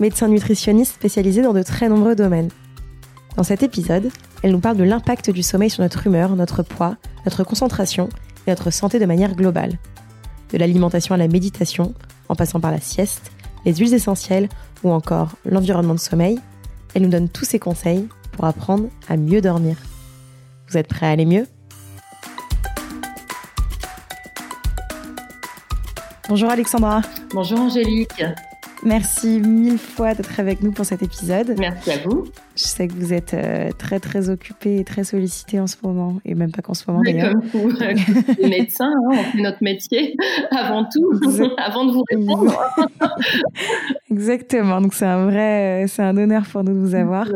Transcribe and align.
médecin 0.00 0.28
nutritionniste 0.28 0.94
spécialisée 0.94 1.42
dans 1.42 1.52
de 1.52 1.62
très 1.62 1.88
nombreux 1.88 2.14
domaines. 2.14 2.50
Dans 3.36 3.42
cet 3.42 3.62
épisode, 3.62 4.10
elle 4.42 4.52
nous 4.52 4.60
parle 4.60 4.76
de 4.76 4.84
l'impact 4.84 5.30
du 5.30 5.42
sommeil 5.42 5.70
sur 5.70 5.82
notre 5.82 6.06
humeur, 6.06 6.36
notre 6.36 6.62
poids, 6.62 6.96
notre 7.24 7.44
concentration 7.44 8.08
et 8.46 8.50
notre 8.50 8.70
santé 8.70 8.98
de 8.98 9.06
manière 9.06 9.34
globale. 9.34 9.78
De 10.52 10.58
l'alimentation 10.58 11.14
à 11.14 11.18
la 11.18 11.28
méditation, 11.28 11.94
en 12.28 12.34
passant 12.34 12.60
par 12.60 12.70
la 12.70 12.80
sieste, 12.80 13.32
les 13.64 13.74
huiles 13.74 13.94
essentielles 13.94 14.48
ou 14.82 14.90
encore 14.90 15.30
l'environnement 15.44 15.94
de 15.94 16.00
sommeil, 16.00 16.40
elle 16.94 17.02
nous 17.02 17.08
donne 17.08 17.28
tous 17.28 17.44
ses 17.44 17.58
conseils 17.58 18.08
pour 18.32 18.44
apprendre 18.44 18.88
à 19.08 19.16
mieux 19.16 19.40
dormir. 19.40 19.76
Vous 20.68 20.76
êtes 20.76 20.88
prêts 20.88 21.06
à 21.06 21.10
aller 21.10 21.26
mieux? 21.26 21.46
Bonjour 26.28 26.50
Alexandra. 26.50 27.02
Bonjour 27.34 27.60
Angélique. 27.60 28.22
Merci 28.84 29.40
mille 29.40 29.78
fois 29.78 30.14
d'être 30.14 30.40
avec 30.40 30.62
nous 30.62 30.72
pour 30.72 30.84
cet 30.84 31.02
épisode. 31.02 31.54
Merci 31.58 31.92
à 31.92 31.98
vous. 31.98 32.24
Je 32.56 32.64
sais 32.64 32.88
que 32.88 32.94
vous 32.94 33.12
êtes 33.12 33.32
euh, 33.32 33.70
très 33.78 34.00
très 34.00 34.28
occupé 34.28 34.78
et 34.78 34.84
très 34.84 35.04
sollicité 35.04 35.60
en 35.60 35.66
ce 35.66 35.76
moment, 35.82 36.18
et 36.24 36.34
même 36.34 36.50
pas 36.50 36.62
qu'en 36.62 36.74
ce 36.74 36.84
moment 36.88 37.02
d'ailleurs. 37.02 37.32
Comme 37.32 37.62
vous, 37.62 37.70
les 38.38 38.48
médecins, 38.48 38.92
hein, 38.92 39.10
on 39.12 39.22
fait 39.22 39.40
notre 39.40 39.62
métier 39.62 40.16
avant 40.50 40.84
tout, 40.84 41.12
avant 41.58 41.84
de 41.84 41.92
vous 41.92 42.04
répondre. 42.10 42.58
Exactement. 44.10 44.80
Donc 44.80 44.94
c'est 44.94 45.06
un 45.06 45.26
vrai, 45.26 45.86
c'est 45.86 46.02
un 46.02 46.16
honneur 46.16 46.42
pour 46.50 46.64
nous 46.64 46.74
de 46.74 46.78
vous 46.78 46.94
avoir. 46.94 47.28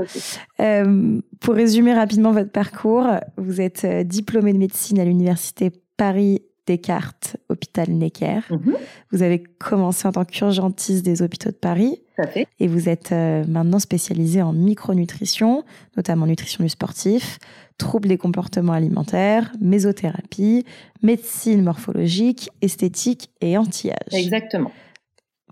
Euh, 0.60 1.20
pour 1.41 1.55
résumer 1.55 1.94
rapidement 1.94 2.33
votre 2.33 2.50
parcours, 2.50 3.06
vous 3.36 3.60
êtes 3.60 3.84
euh, 3.84 4.03
diplômé 4.03 4.53
de 4.53 4.58
médecine 4.58 4.98
à 4.98 5.05
l'université 5.05 5.70
Paris 5.97 6.42
Descartes, 6.67 7.36
hôpital 7.48 7.91
Necker. 7.91 8.41
Mhm. 8.50 8.75
Vous 9.12 9.22
avez 9.22 9.42
commencé 9.42 10.09
en 10.09 10.12
tant 10.12 10.25
qu'urgentiste 10.25 11.05
des 11.05 11.22
hôpitaux 11.22 11.50
de 11.50 11.56
Paris. 11.56 12.03
fait. 12.33 12.48
Et 12.59 12.67
vous 12.67 12.89
êtes 12.89 13.12
euh, 13.12 13.45
maintenant 13.47 13.78
spécialisé 13.78 14.42
en 14.42 14.53
micronutrition, 14.53 15.64
notamment 15.97 16.27
nutrition 16.27 16.64
du 16.64 16.70
sportif, 16.70 17.39
troubles 17.78 18.09
des 18.09 18.19
comportements 18.19 18.72
alimentaires, 18.72 19.53
mésothérapie, 19.61 20.64
médecine 21.03 21.62
morphologique, 21.62 22.50
esthétique 22.62 23.31
et 23.41 23.56
anti-âge. 23.56 24.12
Exactement. 24.12 24.72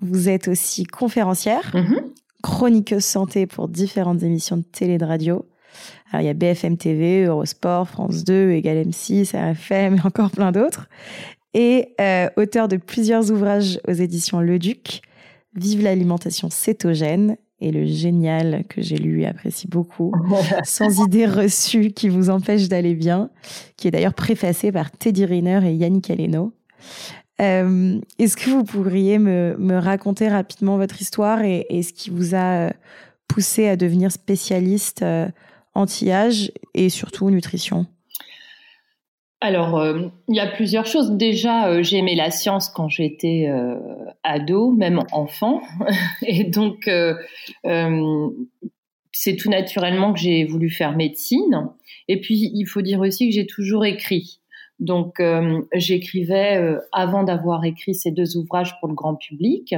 Vous 0.01 0.29
êtes 0.29 0.48
aussi 0.48 0.85
conférencière, 0.85 1.70
mhm. 1.75 2.11
chroniqueuse 2.42 3.05
santé 3.05 3.47
pour 3.47 3.69
différentes 3.69 4.23
émissions 4.23 4.57
de 4.57 4.62
télé 4.62 4.95
et 4.95 4.98
de 4.98 5.05
radio. 5.05 5.45
Alors, 6.11 6.22
il 6.22 6.27
y 6.27 6.30
a 6.30 6.34
BFM 6.34 6.77
TV, 6.77 7.25
Eurosport, 7.25 7.89
France 7.89 8.25
2, 8.25 8.50
Égal 8.53 8.86
M6, 8.86 9.36
RFM 9.36 9.97
et 9.97 10.00
encore 10.06 10.30
plein 10.30 10.53
d'autres. 10.53 10.89
Et 11.55 11.94
euh, 12.00 12.28
auteur 12.36 12.69
de 12.69 12.77
plusieurs 12.77 13.30
ouvrages 13.30 13.80
aux 13.86 13.92
éditions 13.92 14.41
Le 14.41 14.58
Duc, 14.58 15.02
Vive 15.56 15.83
l'alimentation 15.83 16.50
cétogène 16.50 17.36
et 17.61 17.70
le 17.70 17.86
génial 17.86 18.64
que 18.69 18.83
j'ai 18.83 18.97
lu 18.97 19.22
et 19.22 19.27
apprécie 19.27 19.69
beaucoup, 19.69 20.12
Sans 20.64 21.00
idées 21.00 21.27
reçues 21.27 21.92
qui 21.92 22.08
vous 22.08 22.28
empêchent 22.28 22.69
d'aller 22.69 22.95
bien, 22.95 23.30
qui 23.77 23.86
est 23.86 23.92
d'ailleurs 23.92 24.14
préfacé 24.14 24.72
par 24.72 24.91
Teddy 24.91 25.25
Riner 25.25 25.61
et 25.64 25.73
Yannick 25.73 26.11
Aleno. 26.11 26.52
Euh, 27.40 28.01
est-ce 28.18 28.36
que 28.36 28.51
vous 28.51 28.64
pourriez 28.64 29.18
me, 29.18 29.57
me, 29.58 29.79
raconter 29.79 30.29
rapidement 30.29 30.77
votre 30.77 31.01
histoire 31.01 31.42
et, 31.42 31.67
et, 31.68 31.83
ce 31.83 31.92
qui 31.92 32.11
vous 32.11 32.34
a 32.34 32.70
poussé 33.29 33.68
à 33.68 33.77
devenir 33.77 34.13
spécialiste 34.13 35.02
euh, 35.02 35.29
anti-âge 35.74 36.52
et 36.74 36.89
surtout 36.89 37.30
nutrition 37.30 37.86
alors, 39.45 39.79
euh, 39.79 40.07
il 40.29 40.36
y 40.36 40.40
a 40.40 40.46
plusieurs 40.46 40.86
choses. 40.86 41.11
Déjà, 41.18 41.68
euh, 41.68 41.83
j'ai 41.83 41.98
aimé 41.98 42.14
la 42.14 42.30
science 42.30 42.70
quand 42.70 42.89
j'étais 42.89 43.46
euh, 43.46 43.77
ado, 44.23 44.70
même 44.70 45.02
enfant. 45.13 45.61
Et 46.27 46.45
donc, 46.45 46.89
c'est 49.13 49.36
tout 49.36 49.51
naturellement 49.51 50.14
que 50.14 50.18
j'ai 50.18 50.46
voulu 50.46 50.70
faire 50.70 50.96
médecine. 50.96 51.68
Et 52.08 52.23
puis, 52.23 52.52
il 52.55 52.64
faut 52.64 52.80
dire 52.80 53.01
aussi 53.01 53.29
que 53.29 53.34
j'ai 53.34 53.46
toujours 53.46 53.84
écrit. 53.84 54.40
Donc, 54.79 55.23
j'écrivais 55.74 56.79
avant 56.92 57.23
d'avoir 57.23 57.67
écrit 57.67 57.95
ces 57.95 58.13
deux 58.13 58.39
ouvrages 58.39 58.80
pour 58.80 58.89
le 58.89 58.95
grand 58.95 59.14
public. 59.14 59.74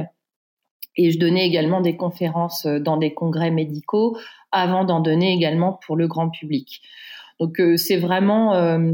Et 0.95 1.11
je 1.11 1.19
donnais 1.19 1.45
également 1.45 1.81
des 1.81 1.97
conférences 1.97 2.65
dans 2.65 2.95
des 2.95 3.13
congrès 3.13 3.51
médicaux 3.51 4.17
avant 4.51 4.83
d'en 4.83 4.99
donner 4.99 5.33
également 5.33 5.79
pour 5.85 5.95
le 5.95 6.07
grand 6.07 6.29
public. 6.29 6.81
Donc 7.39 7.59
euh, 7.59 7.77
c'est 7.77 7.97
vraiment, 7.97 8.55
euh, 8.55 8.91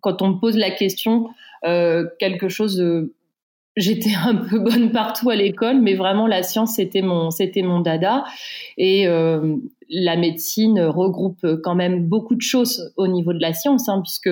quand 0.00 0.22
on 0.22 0.28
me 0.28 0.40
pose 0.40 0.56
la 0.56 0.70
question, 0.70 1.28
euh, 1.64 2.06
quelque 2.18 2.48
chose 2.48 2.82
j'étais 3.76 4.14
un 4.24 4.36
peu 4.36 4.58
bonne 4.58 4.92
partout 4.92 5.30
à 5.30 5.36
l'école, 5.36 5.80
mais 5.80 5.94
vraiment 5.94 6.26
la 6.26 6.42
science 6.42 6.76
c'était 6.76 7.02
mon 7.02 7.30
c'était 7.30 7.62
mon 7.62 7.80
dada 7.80 8.24
et 8.76 9.06
la 9.88 10.16
médecine 10.16 10.80
regroupe 10.80 11.46
quand 11.62 11.74
même 11.74 12.06
beaucoup 12.06 12.34
de 12.34 12.42
choses 12.42 12.92
au 12.96 13.06
niveau 13.06 13.32
de 13.32 13.40
la 13.40 13.52
science, 13.52 13.88
hein, 13.88 14.00
puisque 14.02 14.30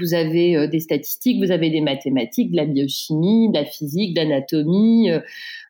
vous 0.00 0.14
avez 0.14 0.56
euh, 0.56 0.66
des 0.66 0.80
statistiques, 0.80 1.44
vous 1.44 1.50
avez 1.50 1.70
des 1.70 1.80
mathématiques, 1.80 2.50
de 2.50 2.56
la 2.56 2.64
biochimie, 2.64 3.50
de 3.50 3.58
la 3.58 3.64
physique, 3.64 4.14
de 4.14 4.20
l'anatomie, 4.20 5.10
euh, 5.10 5.20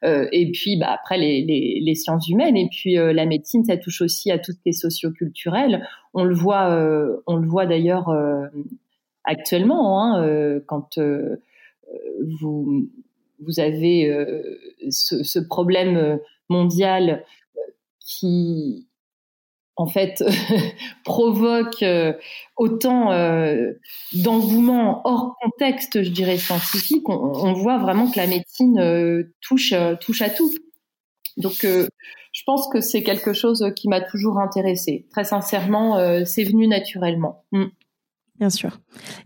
euh, 0.05 0.29
et 0.33 0.51
puis 0.51 0.77
bah, 0.77 0.89
après 0.91 1.19
les, 1.19 1.95
sciences 1.95 2.29
humaines. 2.29 2.57
Et 2.57 2.69
puis 2.71 2.95
la 2.95 3.27
médecine, 3.27 3.65
ça 3.65 3.77
touche 3.77 4.03
aussi 4.03 4.31
à 4.31 4.39
tout 4.39 4.53
ce 4.53 4.59
qui 4.59 4.69
est 4.71 4.73
socioculturel. 4.73 5.87
On 6.15 6.25
le 6.25 6.35
voit, 6.35 6.69
on 7.27 7.37
le 7.37 7.49
voit 7.49 7.67
d'ailleurs 7.67 8.15
actuellement 9.25 10.03
hein, 10.03 10.61
quand 10.67 10.99
vous 12.19 13.61
avez 13.61 14.13
ce, 14.91 15.39
problème 15.39 16.19
mondial 16.49 17.25
qui 18.01 18.87
en 19.77 19.87
fait 19.87 20.25
provoque 21.05 21.83
euh, 21.83 22.15
autant 22.57 23.13
euh, 23.13 23.73
d'engouement 24.15 25.03
hors 25.05 25.37
contexte, 25.41 26.03
je 26.03 26.11
dirais 26.11 26.39
scientifique, 26.39 27.09
on, 27.09 27.53
voit 27.53 27.79
vraiment 27.79 28.11
que 28.11 28.19
la 28.19 28.27
médecine 28.27 28.79
euh, 28.79 29.35
touche 29.43 29.75
touche 30.01 30.23
à 30.23 30.31
tout. 30.31 30.51
Donc 31.37 31.59
je 31.63 32.43
pense 32.47 32.69
que 32.73 32.81
c'est 32.81 33.03
quelque 33.03 33.35
chose 33.35 33.73
qui 33.77 33.89
m'a 33.89 34.01
toujours 34.01 34.39
intéressée. 34.39 35.07
Très 35.11 35.25
sincèrement, 35.25 36.25
c'est 36.25 36.45
venu 36.45 36.67
naturellement. 36.67 37.45
Mm. 37.53 37.65
Bien 38.39 38.51
sûr. 38.51 38.79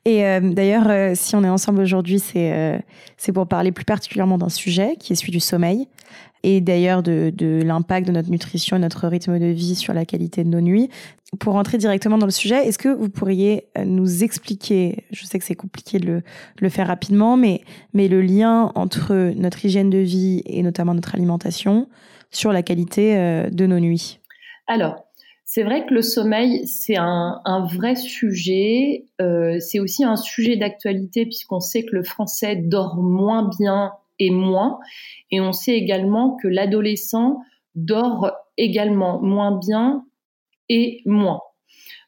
Et 0.05 0.23
d'ailleurs, 0.41 1.17
si 1.17 1.35
on 1.35 1.45
est 1.45 1.49
ensemble 1.49 1.81
aujourd'hui, 1.81 2.19
c'est 2.19 2.85
c'est 3.17 3.33
pour 3.33 3.47
parler 3.47 3.71
plus 3.71 3.85
particulièrement 3.85 4.39
d'un 4.39 4.49
sujet 4.49 4.97
qui 4.99 5.13
est 5.13 5.17
celui 5.17 5.33
du 5.33 5.41
sommeil 5.41 5.87
et 6.43 6.61
d'ailleurs 6.61 7.03
de, 7.03 7.33
l'impact 7.65 8.07
de 8.07 8.13
notre 8.13 8.31
nutrition 8.31 8.77
et 8.77 8.81
notre 8.81 9.07
rythme 9.09 9.39
de 9.39 9.47
vie 9.47 9.75
sur 9.75 9.95
la 9.95 10.05
qualité 10.05 10.45
de 10.45 10.49
nos 10.49 10.61
nuits. 10.61 10.89
Pour 11.39 11.55
rentrer 11.55 11.79
directement 11.79 12.19
dans 12.19 12.27
le 12.27 12.33
sujet, 12.33 12.67
est-ce 12.67 12.79
que 12.79 12.89
vous 12.89 13.09
pourriez 13.09 13.69
euh, 13.79 13.85
nous 13.85 14.25
expliquer, 14.25 15.05
je 15.13 15.25
sais 15.25 15.39
que 15.39 15.45
c'est 15.45 15.55
compliqué 15.55 15.99
de 15.99 16.23
le, 16.59 16.69
faire 16.69 16.89
rapidement, 16.89 17.37
mais, 17.37 17.63
le 17.95 18.21
lien 18.21 18.73
entre 18.75 19.33
notre 19.37 19.65
hygiène 19.65 19.91
de 19.91 19.99
vie 19.99 20.43
et 20.47 20.63
notamment 20.63 20.95
notre 20.95 21.15
alimentation 21.15 21.89
sur 22.31 22.53
la 22.53 22.63
qualité 22.63 23.17
euh, 23.17 23.49
de 23.49 23.67
nos 23.67 23.79
nuits? 23.79 24.19
Alors, 24.67 25.05
c'est 25.53 25.65
vrai 25.65 25.85
que 25.85 25.95
le 25.95 26.03
sommeil, 26.03 26.67
c'est 26.67 26.97
un, 26.97 27.41
un, 27.45 27.67
vrai 27.67 27.97
sujet. 27.97 29.07
Euh, 29.21 29.59
c'est 29.59 29.81
aussi 29.81 30.05
un 30.05 30.15
sujet 30.15 30.57
d'actualité 30.57 31.25
puisqu'on 31.25 31.59
sait 31.59 31.83
que 31.83 31.95
le 31.95 32.05
français 32.05 32.55
dort 32.57 32.97
moins 32.97 33.51
bien 33.59 33.91
moins. 34.29 34.79
Et 35.31 35.41
on 35.41 35.53
sait 35.53 35.77
également 35.77 36.37
que 36.37 36.49
l'adolescent 36.49 37.39
dort 37.75 38.31
également 38.59 39.23
moins 39.23 39.59
bien 39.59 40.05
et 40.69 41.01
moins. 41.07 41.41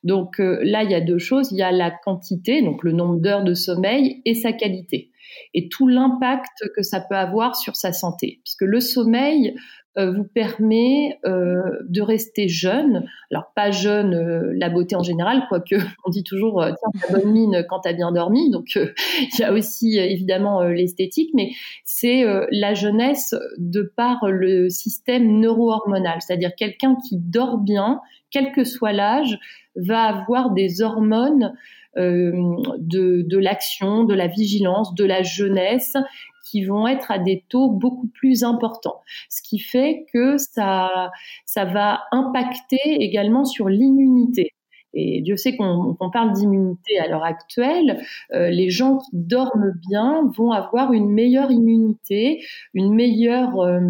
Donc 0.05 0.41
euh, 0.41 0.59
là, 0.63 0.83
il 0.83 0.91
y 0.91 0.95
a 0.95 1.01
deux 1.01 1.19
choses. 1.19 1.53
Il 1.53 1.59
y 1.59 1.63
a 1.63 1.73
la 1.73 1.91
quantité, 1.91 2.63
donc 2.63 2.83
le 2.83 2.93
nombre 2.93 3.21
d'heures 3.21 3.45
de 3.45 3.55
sommeil, 3.55 4.21
et 4.25 4.35
sa 4.35 4.53
qualité. 4.53 5.11
Et 5.55 5.69
tout 5.69 5.89
l'impact 5.89 6.71
que 6.77 6.83
ça 6.83 7.01
peut 7.01 7.17
avoir 7.17 7.57
sur 7.57 7.77
sa 7.77 7.93
santé. 7.93 8.41
Puisque 8.45 8.63
le 8.63 8.81
sommeil, 8.81 9.55
vous 9.97 10.25
permet 10.25 11.19
euh, 11.27 11.61
de 11.89 12.01
rester 12.01 12.49
jeune. 12.49 13.05
Alors 13.31 13.53
pas 13.55 13.71
jeune, 13.71 14.15
euh, 14.15 14.53
la 14.57 14.71
beauté 14.71 14.97
en 14.97 15.03
général, 15.03 15.45
quoique 15.49 15.75
on 16.07 16.11
dit 16.11 16.25
toujours 16.25 16.65
tiens 16.65 17.01
ta 17.01 17.13
bonne 17.13 17.31
mine 17.31 17.65
quand 17.69 17.81
t'as 17.81 17.93
bien 17.93 18.13
dormi. 18.13 18.51
Donc 18.51 18.75
il 18.77 19.39
y 19.39 19.43
a 19.43 19.53
aussi 19.53 19.99
évidemment 19.99 20.63
l'esthétique, 20.63 21.31
mais 21.35 21.51
c'est 21.85 22.25
la 22.51 22.75
jeunesse 22.75 23.35
de 23.59 23.83
par 23.97 24.27
le 24.29 24.69
système 24.71 25.41
neuro-hormonal, 25.41 26.19
c'est-à-dire 26.21 26.55
quelqu'un 26.57 26.97
qui 27.09 27.19
dort 27.19 27.59
bien, 27.59 28.01
quel 28.31 28.53
que 28.53 28.65
soit 28.65 28.93
l'âge, 28.93 29.39
va 29.77 30.03
avoir 30.03 30.51
des 30.51 30.83
hormones 30.83 31.53
de 31.97 33.39
l'action, 33.39 34.05
de 34.05 34.15
la 34.15 34.27
vigilance, 34.27 34.95
de 34.95 35.05
la 35.05 35.23
jeunesse 35.23 35.97
qui 36.45 36.65
vont 36.65 36.87
être 36.87 37.11
à 37.11 37.19
des 37.19 37.45
taux 37.49 37.71
beaucoup 37.71 38.09
plus 38.09 38.45
importants. 38.45 39.01
Ce 39.29 39.43
qui 39.43 39.59
fait 39.59 40.07
que 40.13 40.39
ça, 40.39 41.11
ça 41.47 41.65
va 41.65 42.03
impacter 42.13 42.81
également 42.85 43.45
sur 43.45 43.69
l'immunité. 43.69 44.53
Et 44.95 45.23
Dieu 45.23 45.37
sait 45.37 45.57
qu'on 45.57 46.11
parle 46.13 46.33
d'immunité 46.33 46.99
à 46.99 47.09
l'heure 47.09 47.25
actuelle. 47.25 48.03
Euh, 48.35 48.51
les 48.51 48.69
gens 48.69 48.99
qui 48.99 49.11
dorment 49.13 49.73
bien 49.89 50.31
vont 50.37 50.51
avoir 50.53 50.93
une 50.93 51.09
meilleure 51.09 51.51
immunité, 51.51 52.45
une 52.75 52.95
meilleure 52.95 53.59
euh, 53.61 53.81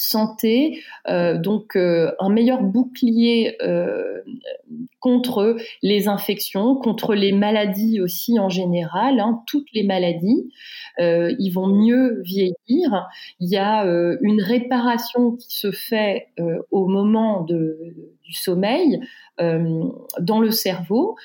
santé, 0.00 0.82
euh, 1.08 1.38
donc 1.38 1.76
euh, 1.76 2.12
un 2.18 2.28
meilleur 2.28 2.62
bouclier 2.62 3.56
euh, 3.62 4.20
contre 4.98 5.56
les 5.82 6.08
infections, 6.08 6.76
contre 6.76 7.14
les 7.14 7.32
maladies 7.32 8.00
aussi 8.00 8.38
en 8.38 8.48
général, 8.48 9.20
hein, 9.20 9.42
toutes 9.46 9.68
les 9.72 9.82
maladies. 9.82 10.50
ils 10.98 11.50
vont 11.50 11.68
mieux 11.68 12.20
vieillir. 12.24 13.08
Il 13.40 13.48
y 13.48 13.56
a 13.56 13.84
une 14.20 14.42
réparation 14.42 15.36
qui 15.36 15.56
se 15.56 15.70
fait 15.70 16.28
au 16.70 16.86
moment 16.86 17.42
de, 17.42 17.78
du 18.22 18.32
sommeil 18.34 19.00
dans 19.38 20.40
le 20.40 20.50
cerveau. 20.50 21.16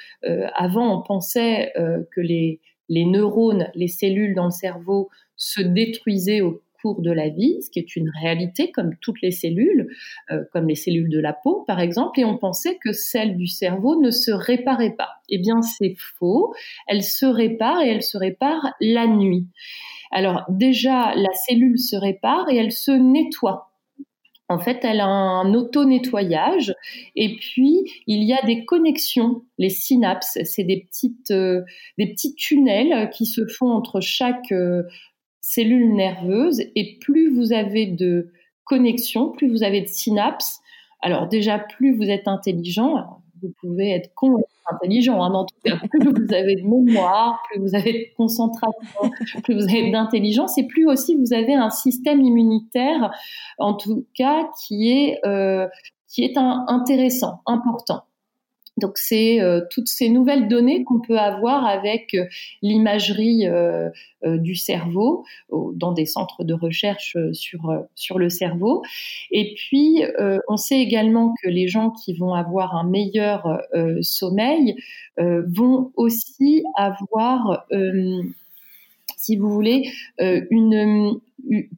avant, 0.54 1.00
on 1.00 1.01
pensait 1.01 1.74
que 1.75 2.21
les, 2.21 2.62
les 2.89 3.06
neurones, 3.06 3.68
les 3.75 3.88
cellules 3.88 4.36
dans 4.36 4.45
le 4.45 4.51
cerveau 4.51 5.10
se 5.36 5.62
détruisaient 5.62 6.42
au 6.42 6.62
de 6.94 7.12
la 7.12 7.30
vie, 7.30 7.62
ce 7.62 7.70
qui 7.70 7.80
est 7.80 7.96
une 7.96 8.12
réalité 8.22 8.72
comme 8.72 8.96
toutes 9.02 9.22
les 9.22 9.32
cellules, 9.32 9.88
euh, 10.32 10.44
comme 10.54 10.68
les 10.68 10.76
cellules 10.76 11.10
de 11.10 11.20
la 11.20 11.34
peau 11.34 11.64
par 11.68 11.80
exemple, 11.80 12.20
et 12.20 12.26
on 12.26 12.38
pensait 12.38 12.78
que 12.84 12.94
celle 12.94 13.36
du 13.36 13.48
cerveau 13.48 14.00
ne 14.00 14.12
se 14.12 14.32
réparait 14.32 14.96
pas. 14.96 15.10
Eh 15.30 15.40
bien 15.40 15.62
c'est 15.62 15.96
faux, 15.98 16.54
elle 16.88 17.04
se 17.04 17.26
répare 17.26 17.82
et 17.82 17.90
elle 17.90 18.04
se 18.04 18.18
répare 18.18 18.74
la 18.80 19.08
nuit. 19.08 19.48
Alors 20.12 20.44
déjà, 20.50 21.14
la 21.16 21.34
cellule 21.34 21.80
se 21.80 21.96
répare 21.96 22.50
et 22.50 22.58
elle 22.58 22.72
se 22.72 22.92
nettoie. 22.92 23.72
En 24.48 24.60
fait, 24.60 24.80
elle 24.84 25.00
a 25.00 25.08
un 25.08 25.54
auto-nettoyage 25.56 26.76
et 27.16 27.36
puis 27.36 27.81
il 28.06 28.24
y 28.24 28.34
a 28.34 28.42
des 28.46 28.64
connexions, 28.64 29.42
les 29.58 29.72
synapses, 29.72 30.38
c'est 30.44 30.64
des 30.64 30.86
petites, 30.88 31.31
euh, 31.31 31.64
des 31.98 32.08
petits 32.08 32.36
tunnels 32.36 33.10
qui 33.10 33.26
se 33.26 33.48
font 33.48 33.72
entre 33.72 34.02
chaque 34.02 34.52
euh, 34.52 34.84
cellules 35.45 35.94
nerveuses 35.94 36.59
et 36.75 36.97
plus 37.00 37.30
vous 37.30 37.53
avez 37.53 37.86
de 37.86 38.31
connexions, 38.63 39.30
plus 39.30 39.47
vous 39.47 39.62
avez 39.62 39.81
de 39.81 39.88
synapses, 39.88 40.59
alors 41.01 41.27
déjà 41.27 41.59
plus 41.59 41.95
vous 41.95 42.09
êtes 42.09 42.27
intelligent, 42.27 43.21
vous 43.44 43.53
pouvez 43.62 43.92
être 43.92 44.12
con 44.15 44.44
intelligent, 44.71 45.21
hein, 45.21 45.31
en 45.31 45.45
tout 45.45 45.56
cas 45.63 45.77
plus 45.88 46.00
vous 46.00 46.33
avez 46.33 46.56
de 46.56 46.63
mémoire, 46.63 47.44
plus 47.47 47.62
vous 47.62 47.75
avez 47.75 47.94
de 47.94 48.15
concentration, 48.18 49.12
plus 49.44 49.53
vous 49.53 49.69
avez 49.69 49.92
d'intelligence 49.92 50.57
et 50.57 50.65
plus 50.65 50.88
aussi 50.88 51.15
vous 51.15 51.31
avez 51.31 51.53
un 51.53 51.69
système 51.69 52.21
immunitaire, 52.21 53.12
en 53.59 53.75
tout 53.75 54.07
cas 54.15 54.50
qui 54.59 54.89
est 54.89 55.19
euh, 55.27 55.68
qui 56.07 56.24
est 56.24 56.38
intéressant, 56.38 57.42
important. 57.45 58.06
Donc 58.77 58.98
c'est 58.98 59.42
euh, 59.42 59.62
toutes 59.69 59.88
ces 59.88 60.10
nouvelles 60.10 60.48
données 60.50 60.83
qu'on 60.83 61.00
peut 61.00 61.18
avoir 61.18 61.66
avec 61.66 62.13
euh, 62.13 62.25
l'imagerie 62.62 63.48
euh, 63.48 63.89
du 64.24 64.56
cerveau 64.56 65.24
dans 65.51 65.92
des 65.92 66.07
centres 66.07 66.44
de 66.44 66.56
recherche 66.56 67.16
sur 67.33 67.86
sur 67.94 68.18
le 68.18 68.30
cerveau. 68.30 68.81
Et 69.30 69.54
puis 69.54 70.01
on 70.48 70.57
sait 70.57 70.80
également 70.80 71.36
que 71.44 71.48
les 71.48 71.68
gens 71.68 71.92
qui 71.92 72.16
vont 72.16 72.33
avoir 72.33 72.75
un 72.75 72.86
meilleur 72.89 73.62
sommeil 74.01 74.75
vont 75.19 75.92
aussi 75.95 76.63
avoir 76.75 77.68
si 79.25 79.38
vous 79.38 79.50
voulez, 79.50 79.89
euh, 80.22 80.42
une, 80.51 81.19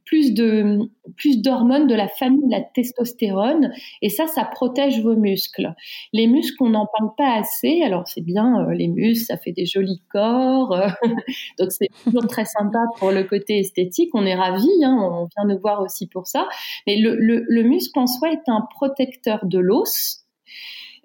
plus 0.05 0.33
de 0.33 0.79
plus 1.17 1.41
d'hormones 1.41 1.87
de 1.87 1.95
la 1.95 2.07
famille 2.07 2.45
de 2.45 2.51
la 2.51 2.61
testostérone 2.61 3.71
et 4.01 4.09
ça 4.09 4.27
ça 4.27 4.45
protège 4.45 5.01
vos 5.01 5.15
muscles. 5.15 5.73
Les 6.13 6.27
muscles 6.27 6.61
on 6.61 6.69
n'en 6.69 6.87
parle 6.97 7.11
pas 7.17 7.33
assez. 7.33 7.81
Alors 7.83 8.07
c'est 8.07 8.21
bien 8.21 8.61
euh, 8.61 8.73
les 8.73 8.87
muscles, 8.87 9.25
ça 9.25 9.37
fait 9.37 9.51
des 9.51 9.65
jolis 9.65 10.01
corps. 10.11 10.73
Euh, 10.73 10.87
donc 11.59 11.71
c'est 11.71 11.89
toujours 12.03 12.27
très 12.27 12.45
sympa 12.45 12.79
pour 12.99 13.11
le 13.11 13.23
côté 13.23 13.59
esthétique, 13.59 14.09
on 14.13 14.25
est 14.25 14.35
ravis 14.35 14.83
hein, 14.83 14.97
on 14.99 15.27
vient 15.35 15.53
nous 15.53 15.59
voir 15.59 15.81
aussi 15.81 16.07
pour 16.07 16.27
ça. 16.27 16.47
Mais 16.85 16.97
le 16.97 17.63
muscle 17.63 17.97
en 17.99 18.07
soi 18.07 18.31
est 18.31 18.47
un 18.47 18.61
protecteur 18.69 19.45
de 19.45 19.59
l'os 19.59 20.27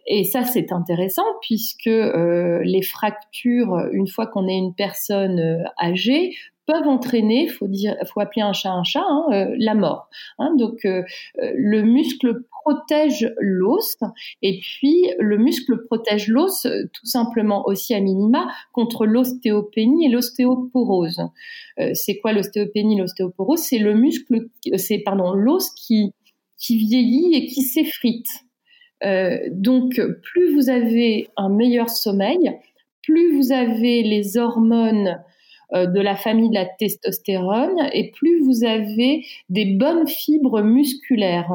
et 0.07 0.25
ça, 0.25 0.45
c'est 0.45 0.73
intéressant 0.73 1.25
puisque 1.41 1.87
euh, 1.87 2.61
les 2.65 2.83
fractures, 2.83 3.89
une 3.93 4.09
fois 4.09 4.27
qu'on 4.27 4.49
est 4.49 4.57
une 4.57 4.75
personne 4.75 5.39
euh, 5.39 5.65
âgée, 5.81 6.35
peuvent 6.67 6.87
entraîner, 6.87 7.49
faut 7.49 7.67
dire, 7.67 7.97
faut 8.07 8.21
appeler 8.21 8.43
un 8.43 8.53
chat 8.53 8.71
un 8.71 8.85
chat, 8.85 9.05
hein, 9.05 9.27
euh, 9.33 9.55
la 9.59 9.75
mort. 9.75 10.09
Hein. 10.39 10.55
donc 10.57 10.79
le 10.85 11.83
muscle 11.83 12.45
protège 12.51 13.33
l'os 13.41 13.97
et 14.43 14.61
puis 14.61 15.09
le 15.19 15.39
muscle 15.39 15.85
protège 15.87 16.29
l'os 16.29 16.63
tout 16.63 17.07
simplement 17.07 17.67
aussi 17.67 17.95
à 17.95 18.01
minima 18.01 18.47
contre 18.73 19.07
l'ostéopénie 19.07 20.07
et 20.07 20.09
l'ostéoporose. 20.09 21.21
c'est 21.95 22.19
quoi 22.19 22.33
l'ostéopénie, 22.33 22.97
l'ostéoporose? 22.97 23.59
C'est 23.59 23.79
le 23.79 23.95
muscle, 23.95 24.47
c'est 24.77 24.99
pardon 24.99 25.33
l'os 25.33 25.69
qui 25.71 26.13
qui 26.57 26.79
vieillit 26.79 27.35
et 27.35 27.47
qui 27.47 27.63
s'effrite. 27.63 28.29
Euh, 29.05 29.39
donc, 29.51 30.01
plus 30.23 30.55
vous 30.55 30.69
avez 30.69 31.31
un 31.37 31.49
meilleur 31.49 31.89
sommeil, 31.89 32.53
plus 33.03 33.37
vous 33.37 33.53
avez 33.53 34.03
les 34.03 34.37
hormones 34.37 35.23
euh, 35.75 35.87
de 35.87 36.01
la 36.01 36.17
famille 36.17 36.51
de 36.51 36.55
la 36.55 36.67
testostérone 36.67 37.89
et 37.93 38.11
plus 38.11 38.41
vous 38.41 38.65
avez 38.65 39.25
des 39.49 39.65
bonnes 39.65 40.07
fibres 40.07 40.61
musculaires 40.61 41.53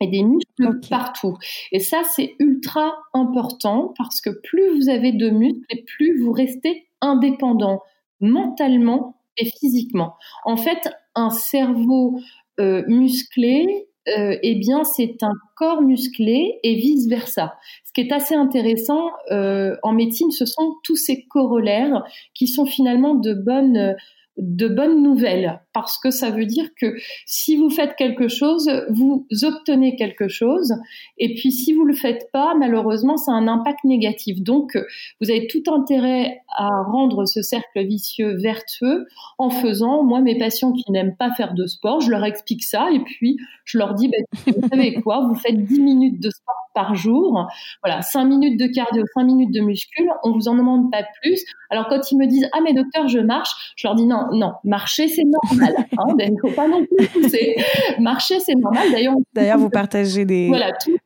et 0.00 0.06
des 0.06 0.22
muscles 0.22 0.80
partout. 0.88 1.36
Et 1.70 1.78
ça, 1.78 2.02
c'est 2.04 2.34
ultra 2.38 2.94
important 3.12 3.92
parce 3.98 4.20
que 4.20 4.30
plus 4.30 4.76
vous 4.76 4.88
avez 4.88 5.12
de 5.12 5.30
muscles 5.30 5.60
et 5.70 5.82
plus 5.82 6.20
vous 6.22 6.32
restez 6.32 6.86
indépendant 7.00 7.82
mentalement 8.20 9.16
et 9.36 9.46
physiquement. 9.46 10.14
En 10.44 10.56
fait, 10.56 10.88
un 11.14 11.30
cerveau 11.30 12.18
euh, 12.60 12.82
musclé 12.88 13.88
euh, 14.08 14.36
eh 14.42 14.54
bien, 14.56 14.84
c'est 14.84 15.22
un 15.22 15.32
corps 15.56 15.82
musclé 15.82 16.58
et 16.62 16.74
vice 16.74 17.06
versa. 17.08 17.54
Ce 17.84 17.92
qui 17.92 18.02
est 18.02 18.12
assez 18.12 18.34
intéressant 18.34 19.10
euh, 19.30 19.76
en 19.82 19.92
médecine, 19.92 20.30
ce 20.30 20.44
sont 20.44 20.76
tous 20.82 20.96
ces 20.96 21.24
corollaires 21.24 22.04
qui 22.34 22.46
sont 22.46 22.66
finalement 22.66 23.14
de 23.14 23.32
bonnes 23.34 23.96
de 24.36 24.66
bonnes 24.68 25.02
nouvelles 25.02 25.60
parce 25.72 25.98
que 25.98 26.10
ça 26.10 26.30
veut 26.30 26.46
dire 26.46 26.68
que 26.80 26.94
si 27.26 27.56
vous 27.56 27.70
faites 27.70 27.94
quelque 27.96 28.28
chose, 28.28 28.70
vous 28.90 29.26
obtenez 29.42 29.96
quelque 29.96 30.28
chose 30.28 30.74
et 31.18 31.34
puis 31.34 31.52
si 31.52 31.72
vous 31.72 31.84
le 31.84 31.94
faites 31.94 32.28
pas, 32.32 32.54
malheureusement, 32.54 33.16
ça 33.16 33.32
a 33.32 33.34
un 33.34 33.48
impact 33.48 33.84
négatif. 33.84 34.42
Donc, 34.42 34.76
vous 35.20 35.30
avez 35.30 35.46
tout 35.46 35.62
intérêt 35.72 36.42
à 36.56 36.68
rendre 36.82 37.26
ce 37.26 37.42
cercle 37.42 37.84
vicieux 37.86 38.36
vertueux 38.36 39.06
en 39.38 39.50
faisant, 39.50 40.02
moi, 40.02 40.20
mes 40.20 40.38
patients 40.38 40.72
qui 40.72 40.90
n'aiment 40.90 41.16
pas 41.16 41.32
faire 41.32 41.54
de 41.54 41.66
sport, 41.66 42.00
je 42.00 42.10
leur 42.10 42.24
explique 42.24 42.64
ça 42.64 42.88
et 42.92 43.00
puis 43.00 43.38
je 43.64 43.78
leur 43.78 43.94
dis, 43.94 44.08
ben, 44.08 44.22
vous 44.46 44.68
savez 44.68 44.94
quoi, 44.94 45.26
vous 45.28 45.34
faites 45.36 45.64
10 45.64 45.80
minutes 45.80 46.20
de 46.20 46.30
sport 46.30 46.54
par 46.74 46.94
jour. 46.94 47.46
Voilà, 47.82 48.02
5 48.02 48.24
minutes 48.24 48.58
de 48.58 48.66
cardio, 48.66 49.04
5 49.14 49.24
minutes 49.24 49.52
de 49.54 49.60
muscule, 49.60 50.08
on 50.24 50.32
vous 50.32 50.48
en 50.48 50.56
demande 50.56 50.90
pas 50.90 51.04
plus. 51.22 51.40
Alors 51.70 51.86
quand 51.88 52.10
ils 52.10 52.18
me 52.18 52.26
disent 52.26 52.48
"Ah 52.52 52.58
mais 52.62 52.74
docteur, 52.74 53.08
je 53.08 53.20
marche." 53.20 53.50
Je 53.76 53.86
leur 53.86 53.94
dis 53.94 54.06
"Non, 54.06 54.23
non, 54.32 54.52
marcher 54.64 55.08
c'est 55.08 55.24
normal 55.24 55.74
hein, 55.78 56.14
il 56.18 56.32
ne 56.32 56.38
faut 56.40 56.54
pas 56.54 56.68
non 56.68 56.84
plus 56.84 57.06
pousser. 57.08 57.56
Marcher 57.98 58.40
c'est 58.40 58.54
normal 58.54 58.90
d'ailleurs. 58.90 59.14
D'ailleurs, 59.34 59.58
vous 59.58 59.70
partagez 59.70 60.24
des 60.24 60.50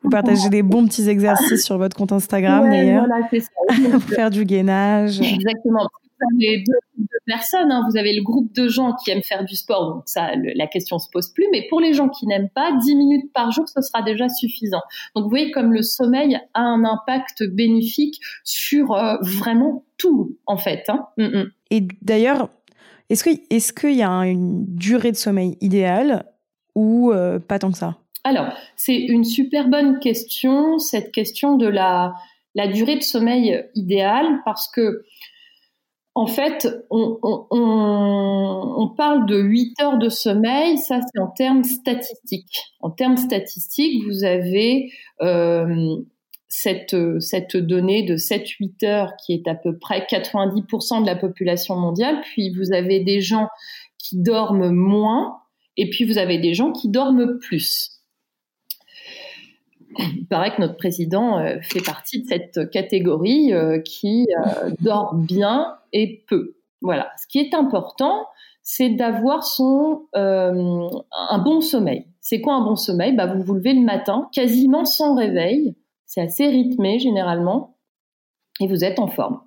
vous 0.02 0.10
partagez 0.10 0.48
des 0.48 0.62
bons 0.62 0.86
petits 0.86 1.08
exercices 1.08 1.64
sur 1.64 1.78
votre 1.78 1.96
compte 1.96 2.12
Instagram 2.12 2.68
d'ailleurs. 2.68 3.06
Voilà, 3.06 3.26
c'est 3.30 3.40
ça. 3.40 3.50
pour 3.90 4.02
faire 4.02 4.30
du 4.30 4.44
gainage. 4.44 5.20
Exactement 5.20 5.88
vous 6.20 6.46
avez 6.46 6.64
deux, 6.64 7.06
personnes. 7.26 7.70
Hein. 7.70 7.86
Vous 7.90 7.96
avez 7.96 8.14
le 8.14 8.22
groupe 8.22 8.52
de 8.54 8.68
gens 8.68 8.94
qui 8.94 9.10
aiment 9.10 9.22
faire 9.22 9.44
du 9.44 9.54
sport, 9.54 9.94
donc 9.94 10.02
ça, 10.06 10.30
la 10.54 10.66
question 10.66 10.98
se 10.98 11.08
pose 11.10 11.32
plus. 11.32 11.46
Mais 11.52 11.66
pour 11.68 11.80
les 11.80 11.92
gens 11.92 12.08
qui 12.08 12.26
n'aiment 12.26 12.50
pas, 12.50 12.72
10 12.72 12.96
minutes 12.96 13.32
par 13.32 13.50
jour, 13.50 13.68
ce 13.68 13.80
sera 13.80 14.02
déjà 14.02 14.28
suffisant. 14.28 14.80
Donc 15.14 15.24
vous 15.24 15.30
voyez 15.30 15.50
comme 15.50 15.72
le 15.72 15.82
sommeil 15.82 16.38
a 16.54 16.60
un 16.60 16.84
impact 16.84 17.44
bénéfique 17.44 18.20
sur 18.44 18.92
euh, 18.92 19.16
vraiment 19.22 19.84
tout, 19.96 20.36
en 20.46 20.56
fait. 20.56 20.84
Hein. 20.88 21.06
Mm, 21.16 21.24
mm. 21.24 21.50
Et 21.70 21.88
d'ailleurs, 22.02 22.50
est-ce 23.10 23.24
qu'il 23.72 23.90
est 23.90 23.94
y 23.94 24.02
a 24.02 24.26
une 24.26 24.64
durée 24.76 25.12
de 25.12 25.16
sommeil 25.16 25.56
idéale 25.60 26.26
ou 26.74 27.12
pas 27.48 27.58
tant 27.58 27.70
que 27.70 27.78
ça? 27.78 27.98
Alors, 28.24 28.52
c'est 28.76 28.96
une 28.96 29.24
super 29.24 29.68
bonne 29.68 30.00
question, 30.00 30.78
cette 30.78 31.12
question 31.12 31.56
de 31.56 31.66
la, 31.66 32.14
la 32.54 32.68
durée 32.68 32.96
de 32.96 33.02
sommeil 33.02 33.64
idéale, 33.74 34.40
parce 34.44 34.68
que 34.70 35.04
en 36.18 36.26
fait, 36.26 36.66
on, 36.90 37.18
parle 38.96 39.26
de 39.26 39.38
8 39.38 39.80
heures 39.80 39.98
de 39.98 40.08
sommeil, 40.08 40.76
ça 40.76 40.98
c'est 41.00 41.20
en 41.20 41.28
termes 41.28 41.62
statistiques. 41.62 42.64
En 42.80 42.90
termes 42.90 43.16
statistiques, 43.16 44.02
vous 44.04 44.24
avez 44.24 44.90
euh, 45.22 45.96
cette, 46.48 46.96
cette 47.20 47.56
donnée 47.56 48.02
de 48.02 48.16
7-8 48.16 48.86
heures 48.86 49.12
qui 49.16 49.34
est 49.34 49.46
à 49.48 49.54
peu 49.54 49.76
près 49.78 50.06
90% 50.10 51.02
de 51.02 51.06
la 51.06 51.16
population 51.16 51.76
mondiale, 51.76 52.20
puis 52.22 52.54
vous 52.54 52.72
avez 52.72 53.00
des 53.00 53.20
gens 53.20 53.48
qui 53.98 54.20
dorment 54.20 54.70
moins, 54.70 55.38
et 55.76 55.90
puis 55.90 56.04
vous 56.04 56.18
avez 56.18 56.38
des 56.38 56.54
gens 56.54 56.72
qui 56.72 56.88
dorment 56.88 57.38
plus 57.38 57.98
il 59.98 60.26
paraît 60.26 60.54
que 60.54 60.60
notre 60.60 60.76
président 60.76 61.38
euh, 61.38 61.56
fait 61.62 61.82
partie 61.82 62.22
de 62.22 62.28
cette 62.28 62.70
catégorie 62.70 63.52
euh, 63.52 63.80
qui 63.80 64.26
euh, 64.46 64.70
dort 64.80 65.14
bien 65.14 65.74
et 65.92 66.24
peu. 66.28 66.56
Voilà. 66.80 67.10
Ce 67.20 67.26
qui 67.26 67.38
est 67.38 67.54
important, 67.54 68.26
c'est 68.62 68.90
d'avoir 68.90 69.44
son 69.44 70.04
un 70.12 71.38
bon 71.38 71.60
sommeil. 71.60 72.06
C'est 72.20 72.40
quoi 72.40 72.54
un 72.54 72.64
bon 72.64 72.76
sommeil? 72.76 73.16
Bah, 73.16 73.26
Vous 73.26 73.42
vous 73.42 73.54
levez 73.54 73.72
le 73.72 73.80
matin, 73.80 74.28
quasiment 74.32 74.84
sans 74.84 75.14
réveil. 75.14 75.74
C'est 76.08 76.22
assez 76.22 76.46
rythmé 76.46 76.98
généralement, 76.98 77.76
et 78.60 78.66
vous 78.66 78.82
êtes 78.82 78.98
en 78.98 79.08
forme. 79.08 79.40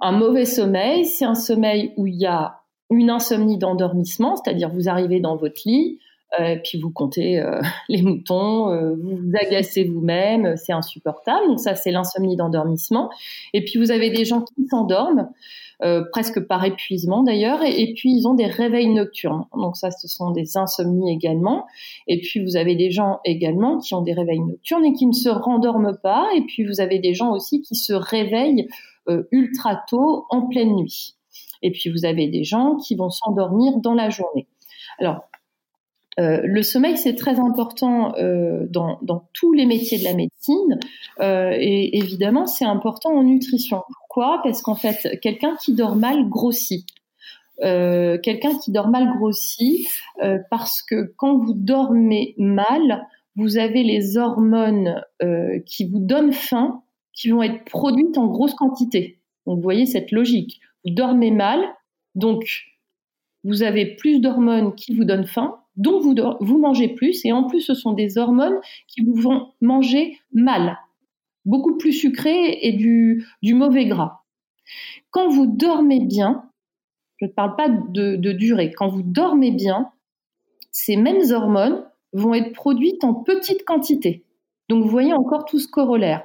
Un 0.00 0.12
mauvais 0.12 0.46
sommeil, 0.46 1.04
c'est 1.04 1.26
un 1.26 1.34
sommeil 1.34 1.92
où 1.98 2.06
il 2.06 2.16
y 2.16 2.26
a 2.26 2.62
une 2.90 3.10
insomnie 3.10 3.58
d'endormissement, 3.58 4.34
c'est-à-dire 4.36 4.70
vous 4.70 4.88
arrivez 4.88 5.20
dans 5.20 5.36
votre 5.36 5.60
lit, 5.66 6.00
euh, 6.40 6.56
puis 6.64 6.80
vous 6.80 6.90
comptez 6.90 7.38
euh, 7.38 7.60
les 7.90 8.00
moutons, 8.00 8.70
euh, 8.70 8.94
vous 8.94 9.16
vous 9.16 9.32
agacez 9.38 9.84
vous-même, 9.84 10.56
c'est 10.56 10.72
insupportable. 10.72 11.46
Donc 11.48 11.60
ça, 11.60 11.74
c'est 11.74 11.90
l'insomnie 11.90 12.36
d'endormissement. 12.36 13.10
Et 13.52 13.62
puis 13.62 13.78
vous 13.78 13.90
avez 13.90 14.08
des 14.08 14.24
gens 14.24 14.40
qui 14.40 14.66
s'endorment, 14.70 15.30
presque 16.12 16.46
par 16.46 16.64
épuisement 16.64 17.24
d'ailleurs, 17.24 17.60
et, 17.64 17.92
puis 17.94 18.14
ils 18.14 18.28
ont 18.28 18.34
des 18.34 18.46
réveils 18.46 18.88
nocturnes. 18.88 19.46
Donc 19.56 19.76
ça, 19.76 19.90
ce 19.90 20.06
sont 20.06 20.30
des 20.30 20.56
insomnies 20.56 21.12
également. 21.12 21.66
Et 22.06 22.20
puis 22.20 22.42
vous 22.44 22.56
avez 22.56 22.76
des 22.76 22.92
gens 22.92 23.18
également 23.24 23.78
qui 23.78 23.94
ont 23.94 24.02
des 24.02 24.12
réveils 24.12 24.40
nocturnes 24.40 24.84
et 24.84 24.92
qui 24.92 25.06
ne 25.06 25.12
se 25.12 25.28
rendorment 25.28 25.98
pas. 26.00 26.28
Et 26.36 26.42
puis 26.42 26.64
vous 26.64 26.80
avez 26.80 27.00
des 27.00 27.14
gens 27.14 27.32
aussi 27.32 27.62
qui 27.62 27.74
se 27.74 27.92
réveillent 27.92 28.68
ultra 29.32 29.82
tôt 29.88 30.26
en 30.30 30.46
pleine 30.46 30.76
nuit. 30.76 31.16
Et 31.62 31.70
puis 31.72 31.90
vous 31.90 32.04
avez 32.04 32.28
des 32.28 32.44
gens 32.44 32.76
qui 32.76 32.94
vont 32.94 33.10
s'endormir 33.10 33.78
dans 33.78 33.94
la 33.94 34.10
journée. 34.10 34.46
Alors, 34.98 35.28
euh, 36.20 36.40
le 36.44 36.62
sommeil, 36.62 36.98
c'est 36.98 37.14
très 37.14 37.38
important 37.40 38.14
euh, 38.18 38.66
dans, 38.68 38.98
tous 39.32 39.52
les 39.52 39.64
métiers 39.64 39.98
de 39.98 40.04
la 40.04 40.14
médecine 40.14 40.78
euh, 41.20 41.56
et 41.58 41.96
évidemment, 41.96 42.46
c'est 42.46 42.66
important 42.66 43.10
en 43.10 43.22
nutrition. 43.22 43.82
Pourquoi? 44.14 44.40
Parce 44.42 44.60
qu'en 44.60 44.74
fait, 44.74 45.18
quelqu'un 45.22 45.56
qui 45.56 45.74
dort 45.74 45.96
mal 45.96 46.28
grossit. 46.28 46.84
quelqu'un 47.62 48.58
qui 48.58 48.72
dort 48.72 48.88
mal 48.88 49.08
grossit 49.16 49.86
parce 50.50 50.82
que 50.82 51.12
quand 51.16 51.38
vous 51.38 51.54
dormez 51.54 52.34
mal, 52.38 53.06
vous 53.36 53.58
avez 53.58 53.82
les 53.82 54.16
hormones 54.16 55.02
qui 55.66 55.88
vous 55.88 56.00
donnent 56.00 56.32
faim 56.32 56.82
qui 57.12 57.28
vont 57.28 57.42
être 57.42 57.64
produites 57.64 58.16
en 58.16 58.26
grosse 58.26 58.54
quantité. 58.54 59.18
Donc 59.46 59.56
vous 59.56 59.62
voyez 59.62 59.86
cette 59.86 60.12
logique. 60.12 60.60
Vous 60.84 60.92
dormez 60.92 61.30
mal, 61.30 61.60
donc 62.14 62.44
vous 63.44 63.62
avez 63.62 63.96
plus 63.96 64.20
d'hormones 64.20 64.74
qui 64.74 64.94
vous 64.94 65.04
donnent 65.04 65.26
faim, 65.26 65.56
donc 65.76 66.02
vous, 66.02 66.14
vous 66.40 66.58
mangez 66.58 66.88
plus, 66.88 67.24
et 67.24 67.32
en 67.32 67.44
plus 67.44 67.60
ce 67.60 67.74
sont 67.74 67.92
des 67.92 68.18
hormones 68.18 68.58
qui 68.88 69.02
vous 69.02 69.14
vont 69.14 69.48
manger 69.60 70.18
mal, 70.32 70.78
beaucoup 71.44 71.76
plus 71.76 71.92
sucré 71.92 72.58
et 72.62 72.72
du, 72.72 73.26
mauvais 73.42 73.86
gras. 73.86 74.22
Quand 75.10 75.28
vous 75.28 75.46
dormez 75.46 76.00
bien, 76.00 76.48
je 77.18 77.26
ne 77.26 77.30
parle 77.30 77.56
pas 77.56 77.68
de, 77.68 78.16
de 78.16 78.32
durée, 78.32 78.70
quand 78.70 78.88
vous 78.88 79.02
dormez 79.02 79.50
bien, 79.50 79.90
ces 80.70 80.96
mêmes 80.96 81.30
hormones 81.30 81.84
vont 82.12 82.34
être 82.34 82.52
produites 82.52 83.04
en 83.04 83.14
petite 83.14 83.64
quantité. 83.64 84.24
Donc 84.68 84.84
vous 84.84 84.90
voyez 84.90 85.12
encore 85.12 85.44
tout 85.44 85.58
ce 85.58 85.68
corollaire. 85.68 86.24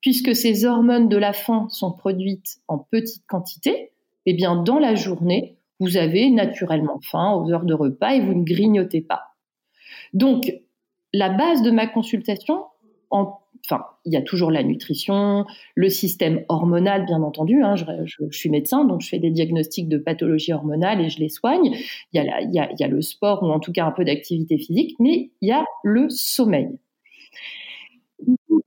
Puisque 0.00 0.34
ces 0.34 0.64
hormones 0.64 1.08
de 1.08 1.16
la 1.16 1.32
faim 1.32 1.66
sont 1.70 1.92
produites 1.92 2.58
en 2.68 2.78
petite 2.78 3.26
quantité, 3.26 3.90
eh 4.26 4.34
bien 4.34 4.56
dans 4.56 4.78
la 4.78 4.94
journée, 4.94 5.58
vous 5.80 5.96
avez 5.96 6.30
naturellement 6.30 7.00
faim 7.02 7.32
aux 7.32 7.50
heures 7.50 7.64
de 7.64 7.74
repas 7.74 8.14
et 8.14 8.20
vous 8.20 8.34
ne 8.34 8.44
grignotez 8.44 9.00
pas. 9.00 9.34
Donc, 10.12 10.52
la 11.12 11.30
base 11.30 11.62
de 11.62 11.70
ma 11.70 11.86
consultation, 11.86 12.64
enfin, 13.10 13.84
il 14.04 14.12
y 14.12 14.16
a 14.16 14.22
toujours 14.22 14.50
la 14.50 14.62
nutrition, 14.62 15.46
le 15.74 15.88
système 15.88 16.44
hormonal, 16.48 17.04
bien 17.06 17.22
entendu. 17.22 17.62
Hein, 17.62 17.74
je, 17.76 18.24
suis 18.30 18.50
médecin, 18.50 18.84
donc 18.84 19.00
je 19.00 19.08
fais 19.08 19.18
des 19.18 19.30
diagnostics 19.30 19.88
de 19.88 19.98
pathologie 19.98 20.52
hormonale 20.52 21.00
et 21.00 21.08
je 21.08 21.18
les 21.18 21.28
soigne. 21.28 21.76
Il 22.12 22.22
y, 22.52 22.58
a 22.58 22.88
le 22.88 23.02
sport 23.02 23.42
ou 23.42 23.46
en 23.46 23.60
tout 23.60 23.72
cas 23.72 23.86
un 23.86 23.92
peu 23.92 24.04
d'activité 24.04 24.58
physique, 24.58 24.96
mais 24.98 25.30
il 25.40 25.48
y 25.48 25.52
a 25.52 25.64
le 25.84 26.08
sommeil. 26.08 26.68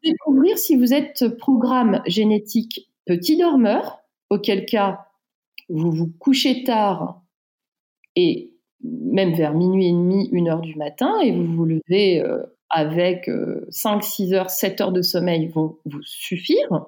Découvrir 0.03 0.57
si 0.57 0.75
vous 0.75 0.93
êtes 0.93 1.27
programme 1.38 2.01
génétique 2.07 2.89
petit 3.05 3.38
dormeur, 3.38 4.00
auquel 4.29 4.65
cas 4.65 5.05
vous 5.69 5.91
vous 5.91 6.12
couchez 6.19 6.63
tard 6.63 7.21
et 8.15 8.51
même 8.83 9.33
vers 9.33 9.53
minuit 9.53 9.88
et 9.88 9.91
demi, 9.91 10.29
une 10.31 10.50
heure 10.50 10.62
du 10.62 10.75
matin, 10.75 11.19
et 11.21 11.31
vous 11.31 11.45
vous 11.45 11.65
levez 11.65 12.21
euh, 12.21 12.43
avec 12.71 13.29
5, 13.69 13.97
euh, 13.97 14.01
6 14.01 14.33
heures, 14.33 14.49
7 14.49 14.81
heures 14.81 14.91
de 14.91 15.01
sommeil 15.01 15.47
vont 15.47 15.77
vous 15.85 16.01
suffire. 16.03 16.85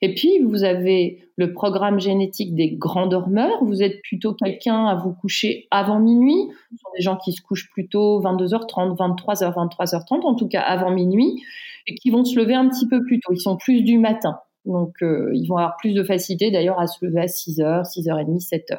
Et 0.00 0.14
puis, 0.14 0.38
vous 0.40 0.64
avez 0.64 1.24
le 1.36 1.52
programme 1.52 2.00
génétique 2.00 2.54
des 2.54 2.70
grands 2.70 3.06
dormeurs. 3.06 3.64
Vous 3.64 3.82
êtes 3.82 4.00
plutôt 4.02 4.34
quelqu'un 4.34 4.86
à 4.86 4.94
vous 4.94 5.12
coucher 5.12 5.66
avant 5.70 5.98
minuit. 5.98 6.48
Ce 6.70 6.76
sont 6.76 6.90
des 6.96 7.02
gens 7.02 7.16
qui 7.16 7.32
se 7.32 7.40
couchent 7.40 7.70
plutôt 7.70 8.20
22h30, 8.20 8.96
23h, 8.96 9.54
23h30, 9.54 10.22
en 10.22 10.34
tout 10.34 10.48
cas 10.48 10.60
avant 10.60 10.90
minuit, 10.90 11.42
et 11.86 11.94
qui 11.94 12.10
vont 12.10 12.24
se 12.24 12.38
lever 12.38 12.54
un 12.54 12.68
petit 12.68 12.88
peu 12.88 13.02
plus 13.02 13.20
tôt. 13.20 13.32
Ils 13.32 13.40
sont 13.40 13.56
plus 13.56 13.82
du 13.82 13.98
matin. 13.98 14.38
Donc, 14.64 15.02
euh, 15.02 15.30
ils 15.34 15.46
vont 15.46 15.56
avoir 15.56 15.76
plus 15.76 15.94
de 15.94 16.02
facilité 16.02 16.50
d'ailleurs 16.50 16.80
à 16.80 16.86
se 16.86 17.04
lever 17.04 17.20
à 17.20 17.28
6 17.28 17.58
h 17.58 17.84
6h30, 17.84 18.40
7h. 18.40 18.78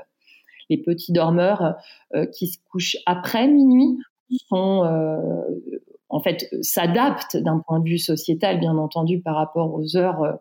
Les 0.70 0.78
petits 0.78 1.12
dormeurs 1.12 1.76
euh, 2.16 2.26
qui 2.26 2.48
se 2.48 2.58
couchent 2.72 2.98
après 3.06 3.48
minuit 3.48 3.98
sont, 4.50 4.84
euh, 4.86 5.18
en 6.14 6.20
fait, 6.20 6.48
s'adaptent 6.62 7.38
d'un 7.38 7.60
point 7.66 7.80
de 7.80 7.90
vue 7.90 7.98
sociétal, 7.98 8.60
bien 8.60 8.78
entendu, 8.78 9.20
par 9.20 9.36
rapport 9.36 9.74
aux 9.74 9.98
heures 9.98 10.40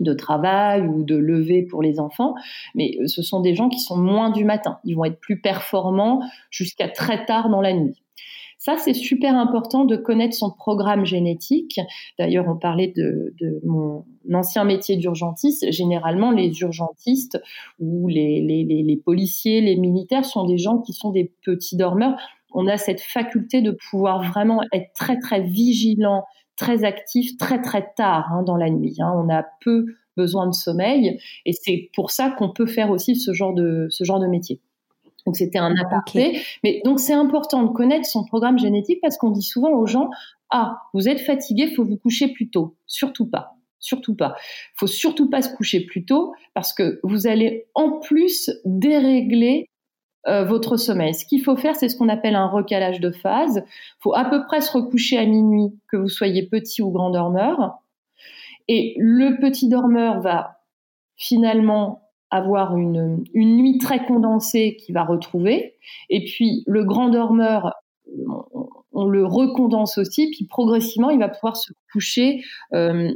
de 0.00 0.12
travail 0.12 0.86
ou 0.86 1.04
de 1.04 1.14
lever 1.14 1.62
pour 1.62 1.80
les 1.80 2.00
enfants, 2.00 2.34
mais 2.74 2.98
ce 3.06 3.22
sont 3.22 3.40
des 3.40 3.54
gens 3.54 3.68
qui 3.68 3.78
sont 3.78 3.96
moins 3.96 4.30
du 4.30 4.44
matin. 4.44 4.78
Ils 4.84 4.94
vont 4.94 5.04
être 5.04 5.20
plus 5.20 5.40
performants 5.40 6.20
jusqu'à 6.50 6.88
très 6.88 7.24
tard 7.24 7.48
dans 7.50 7.60
la 7.60 7.72
nuit. 7.72 8.02
Ça, 8.58 8.76
c'est 8.78 8.94
super 8.94 9.36
important 9.36 9.84
de 9.84 9.96
connaître 9.96 10.34
son 10.34 10.50
programme 10.50 11.04
génétique. 11.04 11.78
D'ailleurs, 12.18 12.46
on 12.48 12.56
parlait 12.56 12.92
de, 12.96 13.32
mon 13.64 14.04
ancien 14.32 14.64
métier 14.64 14.96
d'urgentiste. 14.96 15.70
Généralement, 15.70 16.32
les 16.32 16.50
urgentistes 16.62 17.40
ou 17.78 18.08
les, 18.08 19.00
policiers, 19.04 19.60
les 19.60 19.76
militaires 19.76 20.24
sont 20.24 20.46
des 20.46 20.58
gens 20.58 20.78
qui 20.78 20.94
sont 20.94 21.10
des 21.10 21.30
petits 21.44 21.76
dormeurs. 21.76 22.16
On 22.56 22.66
a 22.66 22.78
cette 22.78 23.00
faculté 23.00 23.60
de 23.60 23.70
pouvoir 23.70 24.22
vraiment 24.22 24.62
être 24.72 24.92
très, 24.94 25.18
très 25.18 25.42
vigilant, 25.42 26.24
très 26.56 26.84
actif, 26.84 27.36
très, 27.36 27.60
très 27.60 27.92
tard 27.96 28.32
hein, 28.32 28.42
dans 28.42 28.56
la 28.56 28.70
nuit. 28.70 28.96
Hein. 28.98 29.12
On 29.14 29.32
a 29.32 29.44
peu 29.60 29.84
besoin 30.16 30.46
de 30.46 30.54
sommeil 30.54 31.20
et 31.44 31.52
c'est 31.52 31.90
pour 31.94 32.10
ça 32.10 32.30
qu'on 32.30 32.50
peut 32.50 32.66
faire 32.66 32.90
aussi 32.90 33.14
ce 33.14 33.34
genre 33.34 33.52
de, 33.52 33.86
ce 33.90 34.04
genre 34.04 34.18
de 34.18 34.26
métier. 34.26 34.60
Donc 35.26 35.36
c'était 35.36 35.58
un 35.58 35.74
aparté. 35.76 36.40
Mais 36.64 36.80
donc 36.84 36.98
c'est 36.98 37.12
important 37.12 37.62
de 37.62 37.72
connaître 37.72 38.06
son 38.06 38.24
programme 38.24 38.58
génétique 38.58 39.00
parce 39.02 39.18
qu'on 39.18 39.30
dit 39.30 39.42
souvent 39.42 39.72
aux 39.72 39.86
gens 39.86 40.08
ah 40.50 40.78
vous 40.94 41.08
êtes 41.08 41.20
fatigué, 41.20 41.68
faut 41.74 41.84
vous 41.84 41.98
coucher 41.98 42.28
plus 42.28 42.48
tôt. 42.48 42.76
Surtout 42.86 43.26
pas. 43.26 43.56
Surtout 43.78 44.14
pas. 44.14 44.36
Faut 44.76 44.86
surtout 44.86 45.28
pas 45.28 45.42
se 45.42 45.54
coucher 45.54 45.84
plus 45.84 46.06
tôt 46.06 46.32
parce 46.54 46.72
que 46.72 47.00
vous 47.02 47.26
allez 47.26 47.66
en 47.74 47.98
plus 47.98 48.50
dérégler 48.64 49.68
euh, 50.28 50.44
votre 50.44 50.76
sommeil. 50.76 51.14
Ce 51.14 51.24
qu'il 51.24 51.42
faut 51.42 51.56
faire, 51.56 51.76
c'est 51.76 51.88
ce 51.88 51.96
qu'on 51.96 52.08
appelle 52.08 52.34
un 52.34 52.48
recalage 52.48 53.00
de 53.00 53.10
phase. 53.10 53.62
Faut 54.00 54.14
à 54.14 54.24
peu 54.24 54.44
près 54.46 54.60
se 54.60 54.72
recoucher 54.72 55.18
à 55.18 55.26
minuit, 55.26 55.72
que 55.90 55.96
vous 55.96 56.08
soyez 56.08 56.46
petit 56.46 56.82
ou 56.82 56.90
grand 56.90 57.10
dormeur. 57.10 57.78
Et 58.68 58.94
le 58.98 59.38
petit 59.40 59.68
dormeur 59.68 60.20
va 60.20 60.60
finalement 61.16 62.02
avoir 62.30 62.76
une, 62.76 63.24
une 63.34 63.56
nuit 63.56 63.78
très 63.78 64.04
condensée 64.04 64.76
qu'il 64.76 64.94
va 64.94 65.04
retrouver. 65.04 65.74
Et 66.10 66.24
puis 66.24 66.64
le 66.66 66.84
grand 66.84 67.08
dormeur, 67.08 67.72
on, 68.92 69.06
le 69.06 69.24
recondense 69.24 69.98
aussi, 69.98 70.30
puis 70.30 70.46
progressivement, 70.46 71.10
il 71.10 71.18
va 71.18 71.28
pouvoir 71.28 71.56
se 71.56 71.72
coucher 71.92 72.42
euh, 72.74 73.12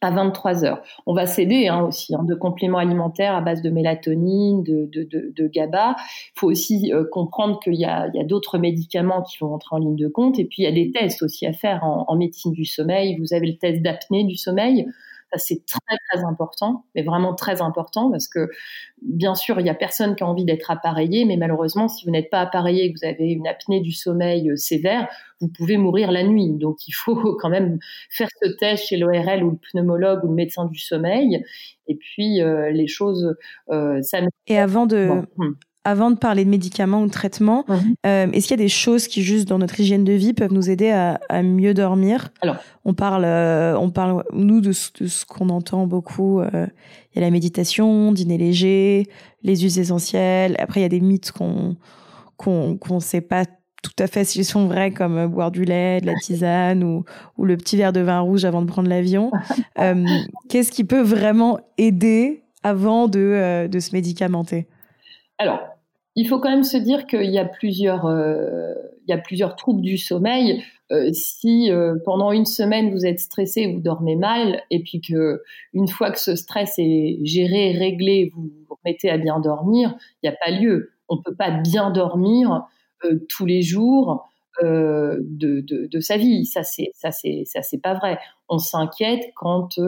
à 0.00 0.10
23 0.10 0.64
heures. 0.64 0.82
On 1.06 1.14
va 1.14 1.26
s'aider 1.26 1.68
hein, 1.68 1.82
aussi 1.82 2.14
hein, 2.14 2.24
de 2.24 2.34
compléments 2.34 2.78
alimentaires 2.78 3.34
à 3.34 3.40
base 3.40 3.62
de 3.62 3.70
mélatonine, 3.70 4.62
de, 4.62 4.88
de, 4.92 5.02
de, 5.02 5.32
de 5.34 5.46
GABA. 5.48 5.96
Il 5.98 6.38
faut 6.38 6.48
aussi 6.48 6.92
euh, 6.92 7.04
comprendre 7.10 7.58
qu'il 7.60 7.74
y 7.74 7.84
a, 7.84 8.02
a 8.02 8.24
d'autres 8.24 8.58
médicaments 8.58 9.22
qui 9.22 9.38
vont 9.38 9.54
entrer 9.54 9.76
en 9.76 9.78
ligne 9.78 9.96
de 9.96 10.08
compte. 10.08 10.38
Et 10.38 10.44
puis, 10.44 10.62
il 10.62 10.64
y 10.64 10.68
a 10.68 10.72
des 10.72 10.92
tests 10.92 11.22
aussi 11.22 11.46
à 11.46 11.52
faire 11.52 11.84
en 11.84 12.16
médecine 12.16 12.52
du 12.52 12.64
sommeil. 12.64 13.16
Vous 13.18 13.34
avez 13.34 13.46
le 13.46 13.56
test 13.56 13.82
d'apnée 13.82 14.24
du 14.24 14.36
sommeil. 14.36 14.86
Ça, 15.32 15.38
c'est 15.38 15.62
très, 15.66 15.96
très 16.10 16.24
important, 16.24 16.84
mais 16.94 17.02
vraiment 17.02 17.34
très 17.34 17.60
important 17.60 18.10
parce 18.10 18.28
que, 18.28 18.48
bien 19.02 19.34
sûr, 19.34 19.60
il 19.60 19.64
n'y 19.64 19.70
a 19.70 19.74
personne 19.74 20.16
qui 20.16 20.22
a 20.22 20.26
envie 20.26 20.44
d'être 20.44 20.70
appareillé, 20.70 21.24
mais 21.26 21.36
malheureusement, 21.36 21.88
si 21.88 22.06
vous 22.06 22.10
n'êtes 22.10 22.30
pas 22.30 22.40
appareillé 22.40 22.84
et 22.84 22.92
que 22.92 22.98
vous 22.98 23.06
avez 23.06 23.32
une 23.32 23.46
apnée 23.46 23.80
du 23.80 23.92
sommeil 23.92 24.50
euh, 24.50 24.56
sévère, 24.56 25.08
vous 25.40 25.48
pouvez 25.48 25.76
mourir 25.76 26.10
la 26.10 26.24
nuit. 26.24 26.52
Donc, 26.54 26.88
il 26.88 26.92
faut 26.92 27.14
quand 27.40 27.50
même 27.50 27.78
faire 28.10 28.28
ce 28.42 28.48
test 28.58 28.86
chez 28.86 28.96
l'ORL 28.96 29.44
ou 29.44 29.50
le 29.50 29.58
pneumologue 29.70 30.24
ou 30.24 30.28
le 30.28 30.34
médecin 30.34 30.64
du 30.64 30.78
sommeil. 30.78 31.44
Et 31.88 31.96
puis, 31.96 32.40
euh, 32.40 32.70
les 32.70 32.86
choses, 32.86 33.36
euh, 33.70 34.00
ça. 34.02 34.20
Et 34.46 34.58
avant 34.58 34.86
de, 34.86 35.10
hmm 35.36 35.54
avant 35.84 36.10
de 36.10 36.16
parler 36.16 36.44
de 36.44 36.50
médicaments 36.50 37.02
ou 37.02 37.06
de 37.06 37.12
traitements, 37.12 37.64
euh, 38.06 38.30
est-ce 38.32 38.48
qu'il 38.48 38.58
y 38.58 38.60
a 38.60 38.64
des 38.64 38.68
choses 38.68 39.08
qui, 39.08 39.22
juste 39.22 39.48
dans 39.48 39.58
notre 39.58 39.78
hygiène 39.80 40.04
de 40.04 40.12
vie, 40.12 40.34
peuvent 40.34 40.52
nous 40.52 40.68
aider 40.70 40.90
à, 40.90 41.42
mieux 41.42 41.72
dormir? 41.72 42.28
Alors, 42.42 42.56
on 42.84 42.94
parle, 42.94 43.24
euh, 43.24 43.78
on 43.78 43.90
parle, 43.90 44.24
nous, 44.32 44.60
de, 44.60 44.72
ce 44.72 45.24
qu'on 45.24 45.48
entend 45.48 45.86
beaucoup. 45.86 46.40
Euh, 46.40 46.66
il 47.12 47.16
y 47.16 47.18
a 47.18 47.20
la 47.22 47.30
méditation, 47.30 48.12
dîner 48.12 48.38
léger, 48.38 49.06
les 49.42 49.56
huiles 49.56 49.78
essentielles. 49.78 50.56
Après, 50.58 50.80
il 50.80 50.82
y 50.82 50.86
a 50.86 50.90
des 50.90 51.00
mythes 51.00 51.32
qu'on 51.32 51.76
qu'on 52.36 52.78
ne 52.88 53.00
sait 53.00 53.20
pas 53.20 53.46
tout 53.82 53.90
à 53.98 54.06
fait 54.06 54.22
s'ils 54.22 54.44
sont 54.44 54.68
vrais, 54.68 54.92
comme 54.92 55.26
boire 55.26 55.50
du 55.50 55.64
lait, 55.64 56.00
de 56.00 56.06
la 56.06 56.14
tisane 56.14 56.84
ou, 56.84 57.04
ou 57.36 57.44
le 57.44 57.56
petit 57.56 57.76
verre 57.76 57.92
de 57.92 57.98
vin 57.98 58.20
rouge 58.20 58.44
avant 58.44 58.62
de 58.62 58.66
prendre 58.68 58.88
l'avion. 58.88 59.32
Qu'est-ce 60.48 60.70
qui 60.70 60.84
peut 60.84 61.00
vraiment 61.00 61.58
aider 61.78 62.44
avant 62.62 63.08
de, 63.08 63.66
de 63.66 63.80
se 63.80 63.92
médicamenter? 63.92 64.68
Alors, 65.38 65.60
il 66.18 66.26
faut 66.26 66.40
quand 66.40 66.50
même 66.50 66.64
se 66.64 66.76
dire 66.76 67.06
qu'il 67.06 67.30
y 67.30 67.38
a 67.38 67.44
plusieurs, 67.44 68.06
euh, 68.06 68.74
il 69.06 69.10
y 69.10 69.12
a 69.12 69.18
plusieurs 69.18 69.54
troubles 69.54 69.82
du 69.82 69.96
sommeil. 69.96 70.64
Euh, 70.90 71.10
si 71.12 71.70
euh, 71.70 71.94
pendant 72.04 72.32
une 72.32 72.44
semaine 72.44 72.90
vous 72.90 73.06
êtes 73.06 73.20
stressé, 73.20 73.72
vous 73.72 73.80
dormez 73.80 74.16
mal, 74.16 74.62
et 74.72 74.82
puis 74.82 75.00
que 75.00 75.42
une 75.74 75.86
fois 75.86 76.10
que 76.10 76.18
ce 76.18 76.34
stress 76.34 76.74
est 76.78 77.18
géré, 77.22 77.70
réglé, 77.70 78.32
vous 78.34 78.50
vous 78.68 78.76
remettez 78.84 79.10
à 79.10 79.16
bien 79.16 79.38
dormir, 79.38 79.94
il 80.22 80.28
n'y 80.28 80.34
a 80.34 80.36
pas 80.44 80.50
lieu. 80.50 80.90
On 81.08 81.22
peut 81.22 81.36
pas 81.36 81.52
bien 81.52 81.90
dormir 81.90 82.66
tous 83.28 83.46
les 83.46 83.62
jours. 83.62 84.24
De, 84.60 86.00
sa 86.00 86.16
vie. 86.16 86.44
Ça, 86.44 86.64
c'est 86.64 87.80
pas 87.80 87.94
vrai. 87.94 88.18
On 88.48 88.58
s'inquiète 88.58 89.30
quand 89.36 89.80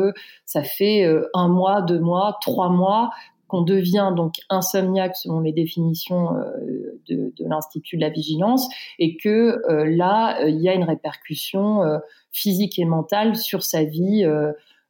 ça 0.44 0.62
fait 0.62 1.04
un 1.34 1.48
mois, 1.48 1.82
deux 1.82 1.98
mois, 1.98 2.38
trois 2.40 2.68
mois 2.68 3.10
qu'on 3.50 3.62
devient 3.62 4.12
donc 4.14 4.34
insomniaque 4.48 5.16
selon 5.16 5.40
les 5.40 5.52
définitions 5.52 6.36
euh, 6.36 7.00
de, 7.08 7.32
l'Institut 7.40 7.96
de 7.96 8.02
la 8.02 8.08
vigilance 8.08 8.68
et 9.00 9.16
que 9.16 9.60
euh, 9.68 9.84
là, 9.84 10.40
euh, 10.40 10.48
il 10.48 10.60
y 10.60 10.68
a 10.68 10.74
une 10.74 10.84
répercussion 10.84 11.80
physique 12.30 12.78
et 12.78 12.84
mentale 12.84 13.36
sur 13.36 13.62
sa 13.64 13.82
vie 13.82 14.24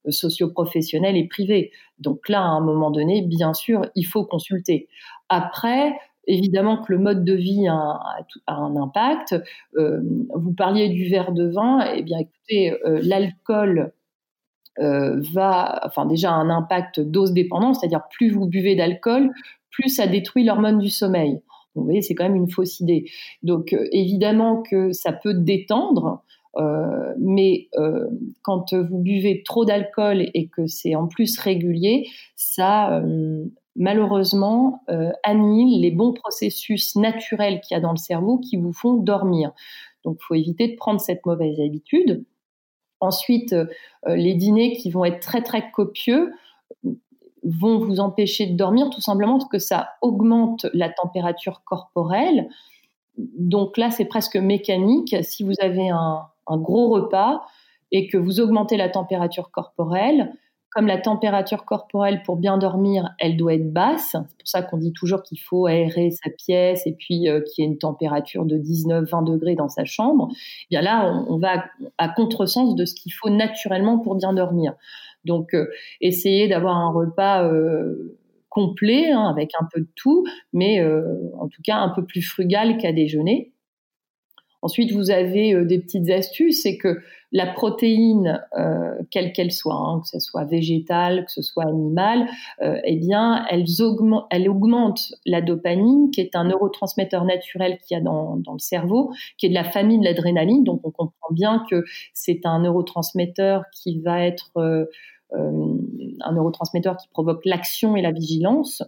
socio-professionnelle 0.08 1.16
et 1.16 1.26
privée. 1.26 1.72
Donc 1.98 2.28
là, 2.28 2.40
à 2.40 2.48
un 2.48 2.60
moment 2.60 2.90
donné, 2.90 3.22
bien 3.22 3.54
sûr, 3.54 3.86
il 3.94 4.04
faut 4.04 4.24
consulter. 4.24 4.88
Après, 5.28 5.94
évidemment 6.26 6.82
que 6.82 6.92
le 6.92 6.98
mode 6.98 7.24
de 7.24 7.34
vie 7.34 7.66
a, 7.68 7.98
un 8.46 8.76
impact. 8.76 9.36
vous 9.74 10.52
parliez 10.52 10.90
du 10.90 11.08
verre 11.08 11.32
de 11.32 11.48
vin, 11.48 11.80
eh 11.94 12.02
bien 12.02 12.18
écoutez, 12.18 12.76
l'alcool 12.84 13.92
va, 14.80 15.80
enfin 15.84 16.06
déjà 16.06 16.32
un 16.32 16.50
impact 16.50 17.00
dose 17.00 17.32
dépendant, 17.32 17.74
c'est-à-dire 17.74 18.02
plus 18.10 18.30
vous 18.30 18.46
buvez 18.46 18.76
d'alcool, 18.76 19.30
plus 19.70 19.88
ça 19.88 20.06
détruit 20.06 20.44
l'hormone 20.44 20.78
du 20.78 20.90
sommeil. 20.90 21.40
vous 21.74 21.84
voyez, 21.84 22.02
c'est 22.02 22.14
quand 22.14 22.24
même 22.24 22.36
une 22.36 22.50
fausse 22.50 22.80
idée. 22.80 23.06
Donc 23.42 23.72
euh, 23.72 23.88
évidemment 23.92 24.62
que 24.62 24.92
ça 24.92 25.12
peut 25.12 25.34
détendre, 25.34 26.22
euh, 26.56 27.14
mais 27.18 27.68
euh, 27.76 28.06
quand 28.42 28.74
vous 28.74 28.98
buvez 28.98 29.42
trop 29.44 29.64
d'alcool 29.64 30.28
et 30.34 30.48
que 30.48 30.66
c'est 30.66 30.94
en 30.94 31.06
plus 31.06 31.38
régulier, 31.38 32.08
ça 32.34 32.98
euh, 32.98 33.44
malheureusement 33.76 34.82
annihile 35.22 35.80
les 35.80 35.92
bons 35.92 36.12
processus 36.12 36.96
naturels 36.96 37.60
qu'il 37.60 37.76
y 37.76 37.78
a 37.78 37.80
dans 37.80 37.92
le 37.92 37.98
cerveau 37.98 38.38
qui 38.38 38.56
vous 38.56 38.72
font 38.72 38.94
dormir. 38.94 39.52
Donc 40.04 40.18
il 40.20 40.24
faut 40.26 40.34
éviter 40.34 40.68
de 40.68 40.76
prendre 40.76 41.00
cette 41.00 41.24
mauvaise 41.24 41.60
habitude. 41.60 42.24
Ensuite, 43.00 43.52
euh, 43.52 43.66
les 44.06 44.34
dîners 44.34 44.76
qui 44.76 44.90
vont 44.90 45.04
être 45.04 45.20
très 45.20 45.42
très 45.42 45.70
copieux 45.70 46.32
vont 47.42 47.78
vous 47.78 48.00
empêcher 48.00 48.46
de 48.46 48.56
dormir 48.56 48.90
tout 48.90 49.00
simplement 49.00 49.38
parce 49.38 49.50
que 49.50 49.58
ça 49.58 49.90
augmente 50.02 50.66
la 50.74 50.90
température 50.90 51.62
corporelle. 51.64 52.48
Donc 53.16 53.76
là, 53.78 53.90
c'est 53.90 54.04
presque 54.04 54.36
mécanique. 54.36 55.16
Si 55.22 55.42
vous 55.42 55.54
avez 55.60 55.88
un, 55.88 56.26
un, 56.46 56.56
gros 56.58 56.90
repas 56.90 57.42
et 57.92 58.08
que 58.08 58.18
vous 58.18 58.40
augmentez 58.40 58.76
la 58.76 58.88
température 58.88 59.50
corporelle, 59.50 60.34
comme 60.70 60.86
la 60.86 60.98
température 60.98 61.64
corporelle 61.64 62.22
pour 62.22 62.36
bien 62.36 62.56
dormir, 62.56 63.10
elle 63.18 63.36
doit 63.36 63.54
être 63.54 63.72
basse. 63.72 64.10
C'est 64.12 64.38
pour 64.38 64.46
ça 64.46 64.62
qu'on 64.62 64.78
dit 64.78 64.92
toujours 64.92 65.22
qu'il 65.22 65.40
faut 65.40 65.66
aérer 65.66 66.10
sa 66.10 66.30
pièce 66.30 66.86
et 66.86 66.92
puis 66.92 67.28
euh, 67.28 67.40
qu'il 67.40 67.64
y 67.64 67.66
ait 67.66 67.70
une 67.70 67.78
température 67.78 68.44
de 68.44 68.56
19-20 68.56 69.24
degrés 69.24 69.56
dans 69.56 69.68
sa 69.68 69.84
chambre. 69.84 70.28
Eh 70.30 70.66
bien 70.70 70.82
là, 70.82 71.24
on, 71.28 71.38
va 71.38 71.64
à, 71.98 72.08
contresens 72.08 72.76
de 72.76 72.84
ce 72.84 72.94
qu'il 72.94 73.12
faut 73.12 73.30
naturellement 73.30 73.98
pour 73.98 74.14
bien 74.14 74.32
dormir. 74.32 74.74
Donc, 75.24 75.54
euh, 75.54 75.66
essayer 76.00 76.46
d'avoir 76.46 76.76
un 76.76 76.92
repas 76.92 77.44
euh, 77.44 78.16
complet 78.48 79.10
hein, 79.10 79.26
avec 79.28 79.50
un 79.60 79.66
peu 79.72 79.80
de 79.80 79.88
tout, 79.96 80.24
mais 80.52 80.82
en 80.82 81.46
tout 81.48 81.62
cas 81.62 81.76
un 81.76 81.90
peu 81.90 82.04
plus 82.04 82.22
frugal 82.22 82.78
qu'à 82.78 82.92
déjeuner. 82.92 83.52
Ensuite, 84.62 84.92
vous 84.92 85.10
avez 85.10 85.54
euh, 85.54 85.64
des 85.64 85.78
petites 85.78 86.10
astuces, 86.10 86.62
c'est 86.62 86.76
que 86.76 87.00
la 87.32 87.46
protéine, 87.46 88.44
euh, 88.58 88.94
quelle 89.10 89.32
qu'elle 89.32 89.52
soit, 89.52 89.74
hein, 89.74 90.00
que 90.02 90.08
ce 90.08 90.18
soit 90.18 90.44
végétale, 90.44 91.24
que 91.24 91.32
ce 91.32 91.42
soit 91.42 91.64
animale, 91.64 92.26
euh, 92.60 92.78
eh 92.84 92.96
bien, 92.96 93.46
elle 93.50 94.48
augmente 94.48 95.14
la 95.24 95.40
dopamine, 95.40 96.10
qui 96.10 96.20
est 96.20 96.36
un 96.36 96.44
neurotransmetteur 96.44 97.24
naturel 97.24 97.78
qu'il 97.78 97.96
y 97.96 98.00
a 98.00 98.02
dans, 98.02 98.34
le 98.34 98.58
cerveau, 98.58 99.12
qui 99.38 99.46
est 99.46 99.50
de 99.50 99.54
la 99.54 99.64
famille 99.64 99.98
de 99.98 100.04
l'adrénaline. 100.04 100.64
Donc, 100.64 100.80
on 100.84 100.90
comprend 100.90 101.32
bien 101.32 101.64
que 101.70 101.84
c'est 102.12 102.44
un 102.44 102.60
neurotransmetteur 102.60 103.64
qui 103.72 104.00
va 104.00 104.24
être 104.24 104.88
un 105.32 106.32
neurotransmetteur 106.32 106.96
qui 106.96 107.06
provoque 107.08 107.44
l'action 107.44 107.94
et 107.94 108.02
la 108.02 108.10
vigilance. 108.10 108.82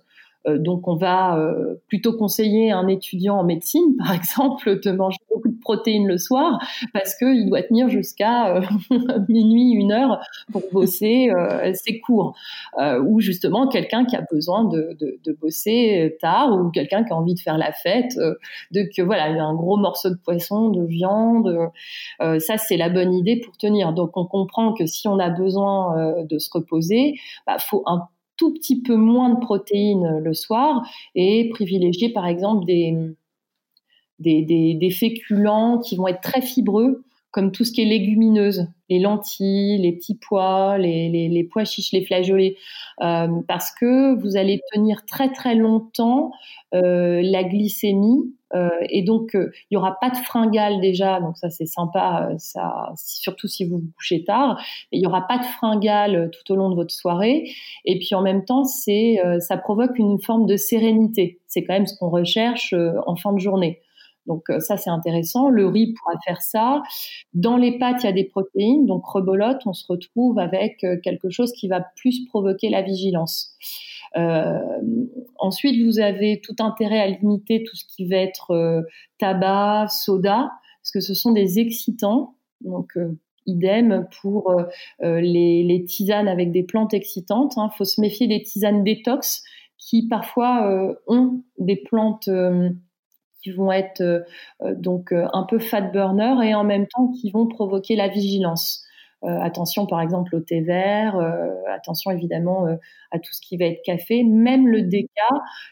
Euh, 0.46 0.58
donc, 0.58 0.88
on 0.88 0.96
va 0.96 1.38
euh, 1.38 1.74
plutôt 1.88 2.12
conseiller 2.16 2.72
un 2.72 2.88
étudiant 2.88 3.38
en 3.38 3.44
médecine, 3.44 3.96
par 3.98 4.12
exemple, 4.12 4.80
de 4.80 4.90
manger 4.90 5.18
beaucoup 5.30 5.48
de 5.48 5.60
protéines 5.60 6.06
le 6.06 6.18
soir 6.18 6.58
parce 6.92 7.16
qu'il 7.16 7.48
doit 7.48 7.62
tenir 7.62 7.88
jusqu'à 7.88 8.56
euh, 8.56 8.62
minuit, 9.28 9.72
une 9.72 9.92
heure 9.92 10.20
pour 10.50 10.62
bosser 10.72 11.30
ses 11.74 12.00
cours. 12.00 12.34
ou 12.78 13.20
justement, 13.20 13.68
quelqu'un 13.68 14.04
qui 14.04 14.16
a 14.16 14.24
besoin 14.30 14.64
de, 14.64 14.96
de, 14.98 15.32
bosser 15.40 16.16
tard 16.20 16.52
ou 16.52 16.70
quelqu'un 16.70 17.04
qui 17.04 17.12
a 17.12 17.16
envie 17.16 17.34
de 17.34 17.40
faire 17.40 17.58
la 17.58 17.72
fête, 17.72 18.16
de 18.70 18.88
que 18.94 19.02
voilà, 19.02 19.30
il 19.30 19.36
y 19.36 19.38
a 19.38 19.44
un 19.44 19.54
gros 19.54 19.76
morceau 19.76 20.10
de 20.10 20.16
poisson, 20.16 20.68
de 20.68 20.84
viande. 20.84 21.70
ça, 22.20 22.58
c'est 22.58 22.76
la 22.76 22.88
bonne 22.88 23.14
idée 23.14 23.40
pour 23.40 23.56
tenir. 23.56 23.92
Donc, 23.92 24.16
on 24.16 24.26
comprend 24.26 24.74
que 24.74 24.86
si 24.86 25.08
on 25.08 25.18
a 25.18 25.30
besoin 25.30 26.24
de 26.24 26.38
se 26.38 26.50
reposer, 26.52 27.14
bah, 27.46 27.56
faut 27.58 27.82
un 27.86 28.08
petit 28.50 28.82
peu 28.82 28.96
moins 28.96 29.30
de 29.30 29.40
protéines 29.40 30.18
le 30.18 30.34
soir 30.34 30.82
et 31.14 31.48
privilégier 31.50 32.12
par 32.12 32.26
exemple 32.26 32.64
des, 32.64 32.96
des, 34.18 34.74
des, 34.74 34.90
féculents 34.90 35.78
qui 35.78 35.96
vont 35.96 36.08
être 36.08 36.20
très 36.20 36.42
fibreux 36.42 37.04
comme 37.32 37.50
tout 37.50 37.64
ce 37.64 37.72
qui 37.72 37.80
est 37.80 37.86
légumineuse, 37.86 38.68
les 38.90 38.98
lentilles, 38.98 39.78
les 39.78 39.92
petits 39.92 40.18
pois, 40.18 40.76
les, 40.76 41.48
pois 41.50 41.64
chiches, 41.64 41.92
les 41.92 42.04
flageolets, 42.04 42.56
euh, 43.00 43.26
parce 43.48 43.72
que 43.72 44.14
vous 44.20 44.36
allez 44.36 44.60
tenir 44.72 45.06
très 45.06 45.32
très 45.32 45.54
longtemps 45.54 46.30
euh, 46.74 47.22
la 47.22 47.42
glycémie 47.42 48.34
euh, 48.54 48.68
et 48.90 49.02
donc, 49.02 49.30
il 49.32 49.74
y 49.74 49.78
aura 49.78 49.96
pas 49.98 50.10
de 50.10 50.16
fringales 50.16 50.82
déjà, 50.82 51.20
donc 51.20 51.38
ça 51.38 51.48
c'est 51.48 51.64
sympa, 51.64 52.32
ça, 52.36 52.92
surtout 52.96 53.48
si 53.48 53.64
vous 53.64 53.78
vous 53.78 53.90
couchez 53.96 54.24
tard. 54.24 54.62
il 54.92 55.00
y 55.00 55.06
aura 55.06 55.26
pas 55.26 55.38
de 55.38 55.44
fringales 55.44 56.30
tout 56.30 56.52
au 56.52 56.56
long 56.56 56.68
de 56.68 56.74
votre 56.74 56.92
soirée. 56.92 57.48
Et 57.86 57.98
puis 57.98 58.14
en 58.14 58.20
même 58.20 58.44
temps, 58.44 58.64
c'est, 58.64 59.16
ça 59.40 59.56
provoque 59.56 59.98
une 59.98 60.20
forme 60.20 60.44
de 60.44 60.58
sérénité. 60.58 61.40
C'est 61.46 61.64
quand 61.64 61.72
même 61.72 61.86
ce 61.86 61.96
qu'on 61.96 62.10
recherche 62.10 62.74
en 63.06 63.16
fin 63.16 63.32
de 63.32 63.38
journée. 63.38 63.80
Donc 64.26 64.44
ça 64.60 64.76
c'est 64.76 64.90
intéressant. 64.90 65.48
Le 65.48 65.66
riz 65.66 65.94
pourra 65.94 66.18
faire 66.24 66.42
ça. 66.42 66.82
Dans 67.34 67.56
les 67.56 67.78
pâtes, 67.78 68.02
il 68.02 68.06
y 68.06 68.08
a 68.08 68.12
des 68.12 68.24
protéines. 68.24 68.86
Donc 68.86 69.04
rebolote, 69.04 69.62
on 69.66 69.72
se 69.72 69.86
retrouve 69.86 70.38
avec 70.38 70.78
quelque 71.02 71.30
chose 71.30 71.52
qui 71.52 71.68
va 71.68 71.80
plus 71.96 72.24
provoquer 72.26 72.70
la 72.70 72.82
vigilance. 72.82 73.56
Euh, 74.16 74.58
ensuite, 75.38 75.82
vous 75.84 75.98
avez 75.98 76.40
tout 76.40 76.56
intérêt 76.58 77.00
à 77.00 77.08
limiter 77.08 77.64
tout 77.64 77.76
ce 77.76 77.84
qui 77.84 78.06
va 78.06 78.16
être 78.16 78.50
euh, 78.50 78.82
tabac, 79.18 79.88
soda, 79.88 80.50
parce 80.82 80.90
que 80.92 81.00
ce 81.00 81.14
sont 81.14 81.32
des 81.32 81.58
excitants. 81.58 82.34
Donc, 82.60 82.96
euh, 82.96 83.18
Idem 83.44 84.06
pour 84.20 84.54
les, 85.00 85.84
tisanes 85.88 86.28
avec 86.28 86.52
des 86.52 86.62
plantes 86.62 86.94
excitantes. 86.94 87.54
Il 87.56 87.60
hein. 87.60 87.70
faut 87.76 87.84
se 87.84 88.00
méfier 88.00 88.28
des 88.28 88.40
tisanes 88.40 88.84
détox 88.84 89.42
qui 89.78 90.06
parfois 90.06 90.96
ont 91.08 91.42
des 91.58 91.74
plantes 91.74 92.30
qui 93.42 93.50
vont 93.50 93.72
être 93.72 94.24
donc 94.60 95.12
un 95.12 95.42
peu 95.44 95.58
fat 95.58 95.80
burner 95.80 96.36
et 96.44 96.54
en 96.54 96.64
même 96.64 96.86
temps 96.86 97.08
qui 97.08 97.30
vont 97.30 97.46
provoquer 97.46 97.96
la 97.96 98.08
vigilance. 98.08 98.84
Euh, 99.24 99.38
attention 99.40 99.86
par 99.86 100.00
exemple 100.00 100.34
au 100.34 100.40
thé 100.40 100.62
vert, 100.62 101.16
euh, 101.16 101.46
attention 101.72 102.10
évidemment 102.10 102.66
euh, 102.66 102.74
à 103.12 103.20
tout 103.20 103.32
ce 103.32 103.40
qui 103.40 103.56
va 103.56 103.66
être 103.66 103.80
café. 103.84 104.24
Même 104.24 104.66
le 104.66 104.82
déca, 104.82 105.28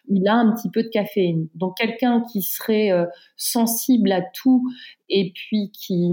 il 0.08 0.28
a 0.28 0.34
un 0.34 0.52
petit 0.54 0.70
peu 0.70 0.84
de 0.84 0.88
caféine. 0.88 1.48
Donc 1.56 1.76
quelqu'un 1.76 2.22
qui 2.30 2.42
serait 2.42 2.90
sensible 3.36 4.12
à 4.12 4.22
tout 4.22 4.62
et 5.08 5.32
puis 5.34 5.72
qui, 5.72 6.10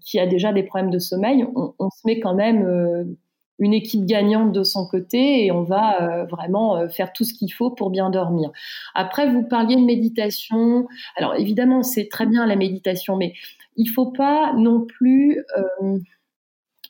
qui, 0.00 0.18
a 0.18 0.26
déjà 0.26 0.52
des 0.52 0.64
problèmes 0.64 0.90
de 0.90 0.98
sommeil, 0.98 1.44
on, 1.54 1.74
on 1.78 1.90
se 1.90 2.00
met 2.06 2.18
quand 2.18 2.34
même 2.34 3.16
une 3.60 3.72
équipe 3.72 4.04
gagnante 4.04 4.52
de 4.52 4.64
son 4.64 4.86
côté 4.86 5.44
et 5.44 5.52
on 5.52 5.62
va 5.62 6.24
vraiment 6.24 6.88
faire 6.88 7.12
tout 7.12 7.24
ce 7.24 7.32
qu'il 7.32 7.52
faut 7.52 7.70
pour 7.70 7.90
bien 7.90 8.10
dormir. 8.10 8.50
Après, 8.94 9.30
vous 9.30 9.44
parliez 9.44 9.76
de 9.76 9.84
méditation. 9.84 10.88
Alors 11.16 11.36
évidemment, 11.36 11.82
c'est 11.82 12.08
très 12.08 12.26
bien 12.26 12.46
la 12.46 12.56
méditation, 12.56 13.16
mais 13.16 13.34
il 13.76 13.86
faut 13.86 14.10
pas 14.10 14.52
non 14.54 14.84
plus 14.84 15.44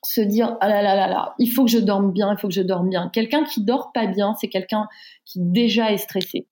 se 0.02 0.20
dire 0.22 0.56
ah 0.60 0.68
là 0.68 0.82
là 0.82 0.96
là 0.96 1.08
là, 1.08 1.34
il 1.38 1.50
faut 1.50 1.64
que 1.64 1.70
je 1.70 1.78
dorme 1.78 2.12
bien, 2.12 2.32
il 2.32 2.38
faut 2.38 2.48
que 2.48 2.54
je 2.54 2.62
dorme 2.62 2.88
bien. 2.88 3.10
Quelqu'un 3.12 3.44
qui 3.44 3.62
dort 3.62 3.92
pas 3.92 4.06
bien, 4.06 4.34
c'est 4.40 4.48
quelqu'un 4.48 4.88
qui 5.26 5.40
déjà 5.40 5.92
est 5.92 5.98
stressé. 5.98 6.46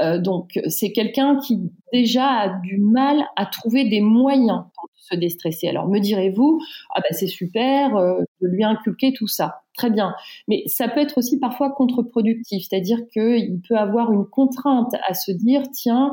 Euh, 0.00 0.18
donc 0.18 0.60
c'est 0.68 0.92
quelqu'un 0.92 1.38
qui 1.38 1.58
déjà 1.92 2.26
a 2.26 2.48
du 2.60 2.78
mal 2.78 3.24
à 3.36 3.46
trouver 3.46 3.88
des 3.88 4.00
moyens 4.00 4.64
pour 4.74 4.88
se 4.96 5.14
déstresser. 5.16 5.68
Alors 5.68 5.88
me 5.88 5.98
direz-vous, 5.98 6.60
ah 6.94 7.00
ben 7.00 7.16
c'est 7.16 7.26
super 7.26 7.96
euh, 7.96 8.20
de 8.40 8.48
lui 8.48 8.64
inculquer 8.64 9.12
tout 9.12 9.28
ça, 9.28 9.62
très 9.74 9.90
bien. 9.90 10.14
Mais 10.48 10.64
ça 10.66 10.88
peut 10.88 11.00
être 11.00 11.18
aussi 11.18 11.38
parfois 11.38 11.70
contre-productif, 11.70 12.66
c'est-à-dire 12.68 12.98
qu'il 13.12 13.60
peut 13.68 13.76
avoir 13.76 14.12
une 14.12 14.26
contrainte 14.26 14.94
à 15.08 15.14
se 15.14 15.32
dire 15.32 15.62
tiens 15.72 16.10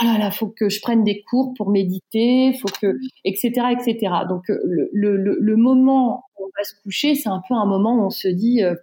oh 0.00 0.04
là 0.04 0.18
là, 0.18 0.30
faut 0.30 0.48
que 0.48 0.68
je 0.68 0.80
prenne 0.80 1.04
des 1.04 1.22
cours 1.22 1.54
pour 1.56 1.70
méditer, 1.70 2.54
faut 2.54 2.68
que, 2.80 2.98
etc., 3.24 3.66
etc. 3.72 4.14
Donc 4.28 4.48
euh, 4.50 4.58
le, 4.92 5.56
moment 5.56 6.24
où 6.38 6.44
on 6.44 6.50
va 6.56 6.64
se 6.64 6.74
coucher, 6.82 7.14
c'est 7.14 7.28
un 7.28 7.42
peu 7.46 7.54
un 7.54 7.66
moment 7.66 7.94
où 7.94 8.06
on 8.06 8.10
se 8.10 8.28
dit, 8.28 8.62
euh, 8.62 8.74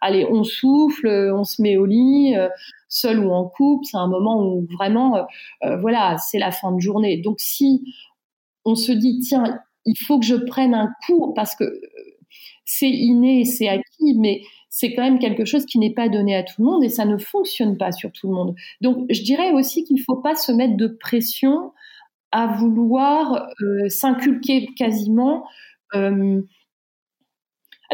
allez, 0.00 0.26
on 0.30 0.44
souffle, 0.44 1.08
on 1.34 1.44
se 1.44 1.62
met 1.62 1.76
au 1.76 1.86
lit, 1.86 2.34
seul 2.94 3.24
ou 3.24 3.32
en 3.32 3.48
couple. 3.48 3.84
C'est 3.84 3.96
un 3.96 4.08
moment 4.08 4.42
où 4.42 4.66
vraiment, 4.72 5.26
voilà, 5.80 6.16
c'est 6.18 6.38
la 6.38 6.50
fin 6.50 6.72
de 6.72 6.80
journée. 6.80 7.18
Donc 7.18 7.40
si 7.40 7.82
on 8.64 8.74
se 8.74 8.92
dit, 8.92 9.20
tiens, 9.20 9.60
il 9.84 9.96
faut 9.96 10.18
que 10.18 10.26
je 10.26 10.36
prenne 10.36 10.74
un 10.74 10.90
cours 11.06 11.34
parce 11.34 11.54
que 11.54 11.64
c'est 12.64 12.90
inné, 12.90 13.44
c'est 13.44 13.68
acquis, 13.68 14.14
mais 14.16 14.42
c'est 14.70 14.94
quand 14.94 15.02
même 15.02 15.18
quelque 15.18 15.44
chose 15.44 15.66
qui 15.66 15.78
n'est 15.78 15.92
pas 15.92 16.08
donné 16.08 16.34
à 16.34 16.42
tout 16.42 16.54
le 16.58 16.64
monde 16.64 16.84
et 16.84 16.88
ça 16.88 17.04
ne 17.04 17.16
fonctionne 17.16 17.76
pas 17.76 17.92
sur 17.92 18.10
tout 18.10 18.28
le 18.28 18.34
monde. 18.34 18.54
Donc, 18.80 19.06
je 19.10 19.22
dirais 19.22 19.52
aussi 19.52 19.84
qu'il 19.84 19.96
ne 19.96 20.02
faut 20.02 20.16
pas 20.16 20.34
se 20.34 20.50
mettre 20.50 20.76
de 20.76 20.88
pression 20.88 21.72
à 22.32 22.48
vouloir 22.48 23.46
euh, 23.60 23.88
s'inculquer 23.88 24.66
quasiment. 24.76 25.44
Euh, 25.94 26.42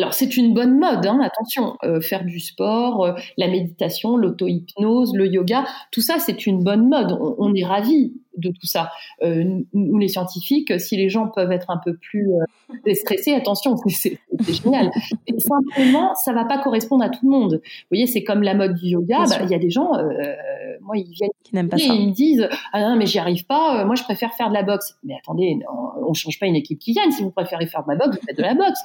alors 0.00 0.14
c'est 0.14 0.36
une 0.36 0.54
bonne 0.54 0.78
mode, 0.78 1.06
hein, 1.06 1.20
attention, 1.22 1.76
euh, 1.84 2.00
faire 2.00 2.24
du 2.24 2.40
sport, 2.40 3.14
la 3.36 3.48
méditation, 3.48 4.16
l'auto-hypnose, 4.16 5.14
le 5.14 5.26
yoga, 5.26 5.64
tout 5.92 6.00
ça 6.00 6.18
c'est 6.18 6.46
une 6.46 6.64
bonne 6.64 6.88
mode. 6.88 7.12
On, 7.12 7.36
on 7.38 7.54
est 7.54 7.64
ravis 7.64 8.14
de 8.36 8.50
tout 8.50 8.66
ça. 8.66 8.90
Euh, 9.22 9.60
nous, 9.72 9.98
les 9.98 10.08
scientifiques, 10.08 10.78
si 10.80 10.96
les 10.96 11.08
gens 11.08 11.28
peuvent 11.28 11.52
être 11.52 11.70
un 11.70 11.78
peu 11.78 11.96
plus 11.96 12.32
euh, 12.32 12.74
déstressés, 12.84 13.32
attention, 13.32 13.76
c'est 13.88 14.18
génial. 14.48 14.90
Et 15.26 15.38
simplement, 15.38 16.14
ça 16.14 16.32
va 16.32 16.44
pas 16.44 16.58
correspondre 16.58 17.04
à 17.04 17.08
tout 17.08 17.20
le 17.24 17.30
monde. 17.30 17.54
Vous 17.62 17.86
voyez, 17.90 18.06
c'est 18.06 18.22
comme 18.22 18.42
la 18.42 18.54
mode 18.54 18.74
du 18.74 18.88
yoga. 18.88 19.24
Bah, 19.28 19.38
il 19.42 19.50
y 19.50 19.54
a 19.54 19.58
des 19.58 19.70
gens, 19.70 19.94
euh, 19.94 20.34
moi, 20.82 20.96
ils 20.96 21.10
viennent 21.10 21.30
qui 21.42 21.54
n'aiment 21.54 21.68
pas 21.68 21.76
et 21.78 21.84
ils 21.84 22.08
me 22.08 22.12
disent, 22.12 22.48
ah 22.72 22.80
non, 22.80 22.96
mais 22.96 23.06
j'y 23.06 23.18
arrive 23.18 23.46
pas. 23.46 23.84
moi, 23.84 23.94
je 23.94 24.02
préfère 24.04 24.32
faire 24.34 24.48
de 24.48 24.54
la 24.54 24.62
boxe. 24.62 24.96
Mais 25.04 25.14
attendez, 25.20 25.58
on 26.06 26.14
change 26.14 26.38
pas 26.38 26.46
une 26.46 26.56
équipe 26.56 26.78
qui 26.78 26.92
gagne. 26.92 27.10
Si 27.10 27.22
vous 27.22 27.30
préférez 27.30 27.66
faire 27.66 27.84
de 27.84 27.92
la 27.92 27.96
boxe, 27.96 28.16
vous 28.16 28.26
faites 28.26 28.36
de 28.36 28.42
la 28.42 28.54
boxe. 28.54 28.80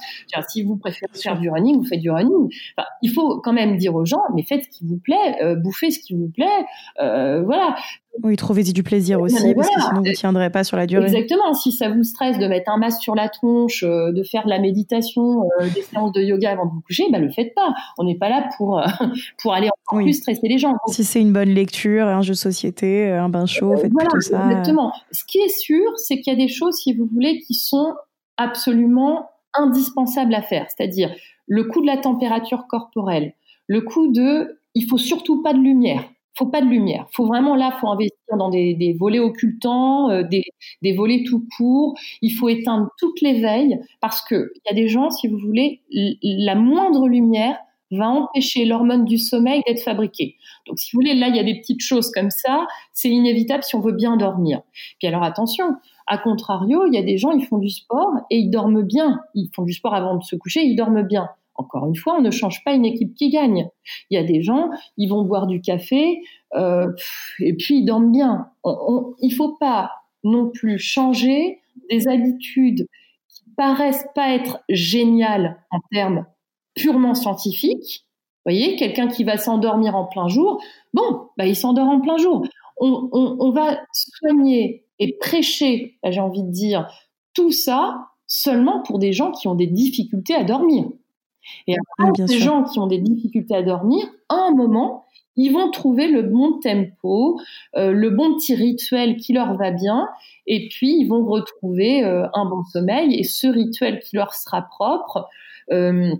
si 0.48 0.62
vous 0.62 0.76
préférez 0.76 1.12
faire 1.14 1.38
du 1.38 1.50
running, 1.50 1.78
vous 1.78 1.84
faites 1.84 2.00
du 2.00 2.10
running. 2.10 2.50
il 3.02 3.10
faut 3.10 3.40
quand 3.40 3.52
même 3.52 3.76
dire 3.76 3.94
aux 3.94 4.04
gens, 4.04 4.22
mais 4.34 4.42
faites 4.42 4.64
ce 4.64 4.68
qui 4.68 4.86
vous 4.86 4.98
plaît, 4.98 5.56
bouffez 5.56 5.90
ce 5.90 6.00
qui 6.00 6.14
vous 6.14 6.28
plaît. 6.28 6.66
voilà. 6.98 7.76
Oui, 8.22 8.36
trouvez-y 8.36 8.72
du 8.72 8.82
plaisir 8.82 9.20
aussi, 9.20 9.35
parce 9.54 9.68
que 9.68 9.80
sinon 9.80 10.00
vous 10.00 10.02
ne 10.02 10.12
tiendrez 10.12 10.50
pas 10.50 10.64
sur 10.64 10.76
la 10.76 10.86
durée. 10.86 11.06
Exactement. 11.06 11.54
Si 11.54 11.72
ça 11.72 11.88
vous 11.88 12.02
stresse 12.02 12.38
de 12.38 12.46
mettre 12.46 12.70
un 12.70 12.78
masque 12.78 13.02
sur 13.02 13.14
la 13.14 13.28
tronche, 13.28 13.82
euh, 13.82 14.12
de 14.12 14.22
faire 14.22 14.44
de 14.44 14.50
la 14.50 14.58
méditation, 14.58 15.42
euh, 15.60 15.68
des 15.74 15.82
séances 15.82 16.12
de 16.12 16.22
yoga 16.22 16.52
avant 16.52 16.66
de 16.66 16.70
vous 16.72 16.80
coucher, 16.80 17.04
bah 17.10 17.18
le 17.18 17.30
faites 17.30 17.54
pas. 17.54 17.74
On 17.98 18.04
n'est 18.04 18.16
pas 18.16 18.28
là 18.28 18.48
pour 18.56 18.78
euh, 18.78 18.86
pour 19.42 19.54
aller 19.54 19.68
encore 19.68 20.02
plus 20.02 20.14
stresser 20.14 20.48
les 20.48 20.58
gens. 20.58 20.74
Si 20.88 21.04
c'est 21.04 21.20
une 21.20 21.32
bonne 21.32 21.50
lecture, 21.50 22.06
un 22.06 22.22
jeu 22.22 22.32
de 22.32 22.38
société, 22.38 23.10
un 23.10 23.28
bain 23.28 23.46
chaud, 23.46 23.76
faites 23.76 23.92
voilà, 23.92 24.10
ça. 24.20 24.44
Exactement. 24.50 24.92
Ce 25.12 25.24
qui 25.24 25.38
est 25.38 25.58
sûr, 25.58 25.92
c'est 25.96 26.20
qu'il 26.20 26.32
y 26.32 26.36
a 26.36 26.38
des 26.38 26.52
choses, 26.52 26.76
si 26.76 26.94
vous 26.94 27.08
voulez, 27.12 27.40
qui 27.40 27.54
sont 27.54 27.94
absolument 28.36 29.30
indispensables 29.54 30.34
à 30.34 30.42
faire. 30.42 30.66
C'est-à-dire 30.68 31.10
le 31.46 31.64
coût 31.64 31.80
de 31.80 31.86
la 31.86 31.96
température 31.96 32.66
corporelle, 32.68 33.34
le 33.66 33.80
coût 33.80 34.12
de, 34.12 34.60
il 34.74 34.86
faut 34.86 34.98
surtout 34.98 35.42
pas 35.42 35.52
de 35.52 35.58
lumière 35.58 36.02
faut 36.36 36.46
pas 36.46 36.60
de 36.60 36.66
lumière. 36.66 37.06
Faut 37.12 37.26
vraiment 37.26 37.56
là, 37.56 37.76
faut 37.80 37.88
investir 37.88 38.15
dans 38.34 38.50
des, 38.50 38.96
volets 38.98 39.18
occultants, 39.18 40.10
euh, 40.10 40.22
des, 40.22 40.44
des, 40.82 40.94
volets 40.94 41.22
tout 41.24 41.46
courts. 41.56 41.94
Il 42.22 42.30
faut 42.30 42.48
éteindre 42.48 42.88
toutes 42.98 43.20
les 43.20 43.40
veilles 43.40 43.78
parce 44.00 44.22
que 44.22 44.52
il 44.56 44.60
y 44.68 44.72
a 44.72 44.74
des 44.74 44.88
gens, 44.88 45.10
si 45.10 45.28
vous 45.28 45.38
voulez, 45.38 45.82
la 46.22 46.54
moindre 46.54 47.08
lumière 47.08 47.56
va 47.92 48.08
empêcher 48.08 48.64
l'hormone 48.64 49.04
du 49.04 49.18
sommeil 49.18 49.62
d'être 49.66 49.80
fabriquée. 49.80 50.36
Donc, 50.66 50.78
si 50.78 50.90
vous 50.90 51.00
voulez, 51.00 51.14
là, 51.14 51.28
il 51.28 51.36
y 51.36 51.38
a 51.38 51.44
des 51.44 51.58
petites 51.60 51.82
choses 51.82 52.10
comme 52.10 52.30
ça. 52.30 52.66
C'est 52.92 53.10
inévitable 53.10 53.62
si 53.62 53.76
on 53.76 53.80
veut 53.80 53.92
bien 53.92 54.16
dormir. 54.16 54.62
Puis 54.98 55.06
alors, 55.06 55.22
attention. 55.22 55.66
À 56.08 56.18
contrario, 56.18 56.86
il 56.86 56.94
y 56.94 56.98
a 56.98 57.02
des 57.02 57.18
gens, 57.18 57.32
ils 57.32 57.44
font 57.44 57.58
du 57.58 57.68
sport 57.68 58.12
et 58.30 58.38
ils 58.38 58.50
dorment 58.50 58.82
bien. 58.82 59.20
Ils 59.34 59.50
font 59.54 59.62
du 59.62 59.72
sport 59.72 59.94
avant 59.94 60.16
de 60.16 60.22
se 60.22 60.36
coucher, 60.36 60.62
ils 60.62 60.76
dorment 60.76 61.02
bien. 61.02 61.28
Encore 61.56 61.86
une 61.86 61.96
fois, 61.96 62.16
on 62.18 62.22
ne 62.22 62.30
change 62.30 62.62
pas 62.64 62.74
une 62.74 62.84
équipe 62.84 63.14
qui 63.14 63.30
gagne. 63.30 63.68
Il 64.10 64.14
y 64.14 64.18
a 64.18 64.22
des 64.22 64.42
gens, 64.42 64.68
ils 64.96 65.08
vont 65.08 65.22
boire 65.22 65.46
du 65.46 65.60
café 65.60 66.20
et 66.54 67.54
puis 67.54 67.78
ils 67.78 67.84
dorment 67.84 68.12
bien. 68.12 68.50
il 68.64 69.28
ne 69.28 69.34
faut 69.34 69.56
pas 69.56 69.90
non 70.24 70.50
plus 70.50 70.78
changer 70.78 71.60
des 71.90 72.08
habitudes 72.08 72.86
qui 73.28 73.44
paraissent 73.56 74.06
pas 74.14 74.34
être 74.34 74.60
géniales 74.68 75.62
en 75.70 75.78
termes 75.92 76.26
purement 76.74 77.14
scientifiques. 77.14 78.06
Vous 78.44 78.52
voyez, 78.52 78.76
quelqu'un 78.76 79.08
qui 79.08 79.24
va 79.24 79.38
s'endormir 79.38 79.96
en 79.96 80.04
plein 80.04 80.28
jour, 80.28 80.62
bon, 80.94 81.28
bah, 81.36 81.46
il 81.46 81.56
s'endort 81.56 81.88
en 81.88 82.00
plein 82.00 82.16
jour. 82.16 82.46
On 82.78 83.50
va 83.50 83.78
soigner 83.92 84.86
et 84.98 85.16
prêcher, 85.18 85.98
j'ai 86.04 86.20
envie 86.20 86.42
de 86.42 86.50
dire, 86.50 86.88
tout 87.34 87.50
ça 87.50 88.08
seulement 88.26 88.82
pour 88.82 88.98
des 88.98 89.12
gens 89.12 89.30
qui 89.30 89.48
ont 89.48 89.54
des 89.54 89.66
difficultés 89.66 90.34
à 90.34 90.44
dormir. 90.44 90.86
Et 91.66 91.74
après, 91.74 92.26
ces 92.26 92.38
gens 92.38 92.64
qui 92.64 92.78
ont 92.78 92.86
des 92.86 92.98
difficultés 92.98 93.54
à 93.54 93.62
dormir, 93.62 94.04
à 94.28 94.36
un 94.48 94.54
moment, 94.54 95.06
ils 95.36 95.50
vont 95.50 95.70
trouver 95.70 96.08
le 96.08 96.22
bon 96.22 96.58
tempo, 96.60 97.38
euh, 97.76 97.92
le 97.92 98.10
bon 98.10 98.34
petit 98.36 98.54
rituel 98.54 99.16
qui 99.16 99.32
leur 99.32 99.54
va 99.56 99.70
bien, 99.70 100.08
et 100.46 100.68
puis 100.68 100.96
ils 100.98 101.06
vont 101.06 101.24
retrouver 101.24 102.04
euh, 102.04 102.26
un 102.32 102.46
bon 102.46 102.64
sommeil. 102.64 103.14
Et 103.18 103.24
ce 103.24 103.46
rituel 103.46 104.00
qui 104.00 104.16
leur 104.16 104.34
sera 104.34 104.62
propre, 104.62 105.28
euh, 105.72 106.14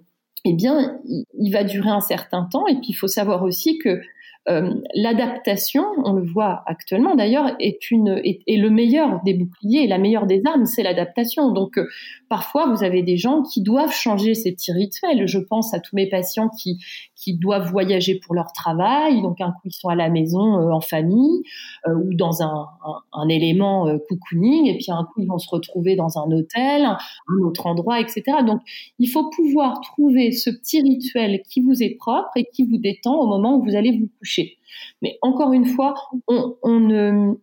eh 0.45 0.53
bien, 0.53 0.99
il, 1.39 1.51
va 1.51 1.65
durer 1.65 1.91
un 1.91 2.01
certain 2.01 2.45
temps. 2.45 2.67
Et 2.67 2.75
puis, 2.75 2.89
il 2.91 2.95
faut 2.95 3.09
savoir 3.09 3.43
aussi 3.43 3.79
que 3.79 4.01
euh, 4.49 4.75
l'adaptation, 4.95 5.85
on 6.05 6.13
le 6.13 6.23
voit 6.23 6.63
actuellement 6.67 7.17
d'ailleurs, 7.17 7.57
est, 7.59 7.79
le 7.91 8.69
meilleur 8.69 9.21
des 9.25 9.35
boucliers, 9.35 9.87
la 9.87 9.99
meilleure 9.99 10.27
des 10.27 10.43
armes, 10.47 10.67
c'est 10.67 10.83
l'adaptation. 10.83 11.51
Donc 11.51 11.79
euh, 11.79 11.87
parfois, 12.29 12.67
vous 12.73 12.85
avez 12.85 13.03
des 13.03 13.17
gens 13.17 13.43
qui 13.43 13.63
doivent 13.63 13.93
changer 13.93 14.35
ces 14.35 14.55
rituels. 14.69 15.27
Je 15.27 15.39
pense 15.39 15.75
à 15.75 15.81
tous 15.81 15.97
mes 15.97 16.09
patients 16.09 16.49
qui, 16.49 16.79
qui 17.17 17.37
doivent 17.37 17.71
voyager 17.71 18.21
pour 18.25 18.35
leur 18.35 18.53
travail, 18.53 19.23
donc 19.23 19.41
un 19.41 19.51
coup 19.51 19.63
ils 19.65 19.73
sont 19.73 19.89
à 19.89 19.95
la 19.95 20.11
maison 20.11 20.59
euh, 20.59 20.71
en 20.71 20.81
famille 20.81 21.43
ou 21.87 22.15
dans 22.15 22.43
un, 22.43 22.67
un, 23.13 23.29
élément 23.29 23.87
cocooning, 24.09 24.67
et 24.67 24.77
puis 24.77 24.87
un 24.89 25.05
coup 25.05 25.21
ils 25.21 25.29
vont 25.29 25.39
se 25.39 25.49
retrouver 25.49 25.97
dans 25.97 26.19
un 26.19 26.31
hôtel, 26.33 26.85
un, 26.85 26.99
autre 27.45 27.67
endroit, 27.67 28.01
etc. 28.01 28.23
Donc 28.47 28.61
il 28.99 29.09
faut 29.09 29.31
pouvoir 29.31 29.81
trouver 29.81 30.33
ce 30.33 30.51
petit 30.51 30.83
rituel 30.83 31.43
qui 31.49 31.61
vous 31.61 31.83
est 31.83 31.97
propre 31.97 32.31
et 32.37 32.45
qui 32.53 32.65
vous 32.65 32.79
détend 32.79 33.15
au 33.15 33.27
moment 33.27 33.57
où 33.57 33.65
vous 33.65 33.77
allez 33.77 33.99
vous 33.99 34.09
coucher. 34.19 34.59
Mais 35.03 35.19
encore 35.23 35.53
une 35.53 35.67
fois, 35.67 35.95
on, 36.29 36.81
ne, 36.81 37.35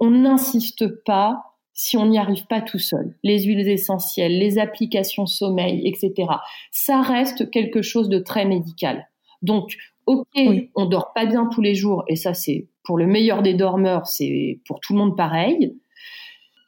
on 0.00 0.10
n'insiste 0.10 0.86
pas 1.04 1.55
si 1.76 1.96
on 1.96 2.06
n'y 2.06 2.18
arrive 2.18 2.46
pas 2.46 2.62
tout 2.62 2.78
seul. 2.80 3.16
Les 3.22 3.44
huiles 3.44 3.68
essentielles, 3.68 4.38
les 4.38 4.58
applications 4.58 5.26
sommeil, 5.26 5.86
etc. 5.86 6.28
Ça 6.72 7.02
reste 7.02 7.50
quelque 7.50 7.82
chose 7.82 8.08
de 8.08 8.18
très 8.18 8.46
médical. 8.46 9.08
Donc, 9.42 9.76
ok, 10.06 10.26
on 10.74 10.86
dort 10.86 11.12
pas 11.14 11.26
bien 11.26 11.46
tous 11.46 11.60
les 11.62 11.74
jours, 11.76 12.04
et 12.08 12.16
ça 12.16 12.34
c'est 12.34 12.66
pour 12.84 12.98
le 12.98 13.06
meilleur 13.06 13.42
des 13.42 13.54
dormeurs, 13.54 14.06
c'est 14.06 14.60
pour 14.66 14.80
tout 14.80 14.94
le 14.94 14.98
monde 15.00 15.16
pareil. 15.16 15.76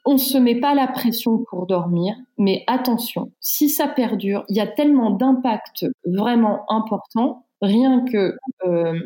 on 0.05 0.17
se 0.17 0.37
met 0.37 0.59
pas 0.59 0.73
la 0.73 0.87
pression 0.87 1.43
pour 1.49 1.67
dormir, 1.67 2.15
mais 2.37 2.63
attention, 2.67 3.31
si 3.39 3.69
ça 3.69 3.87
perdure, 3.87 4.43
il 4.49 4.55
y 4.57 4.61
a 4.61 4.67
tellement 4.67 5.11
d'impact 5.11 5.85
vraiment 6.05 6.65
important, 6.71 7.45
rien 7.61 8.05
que, 8.11 8.35
euh, 8.65 8.99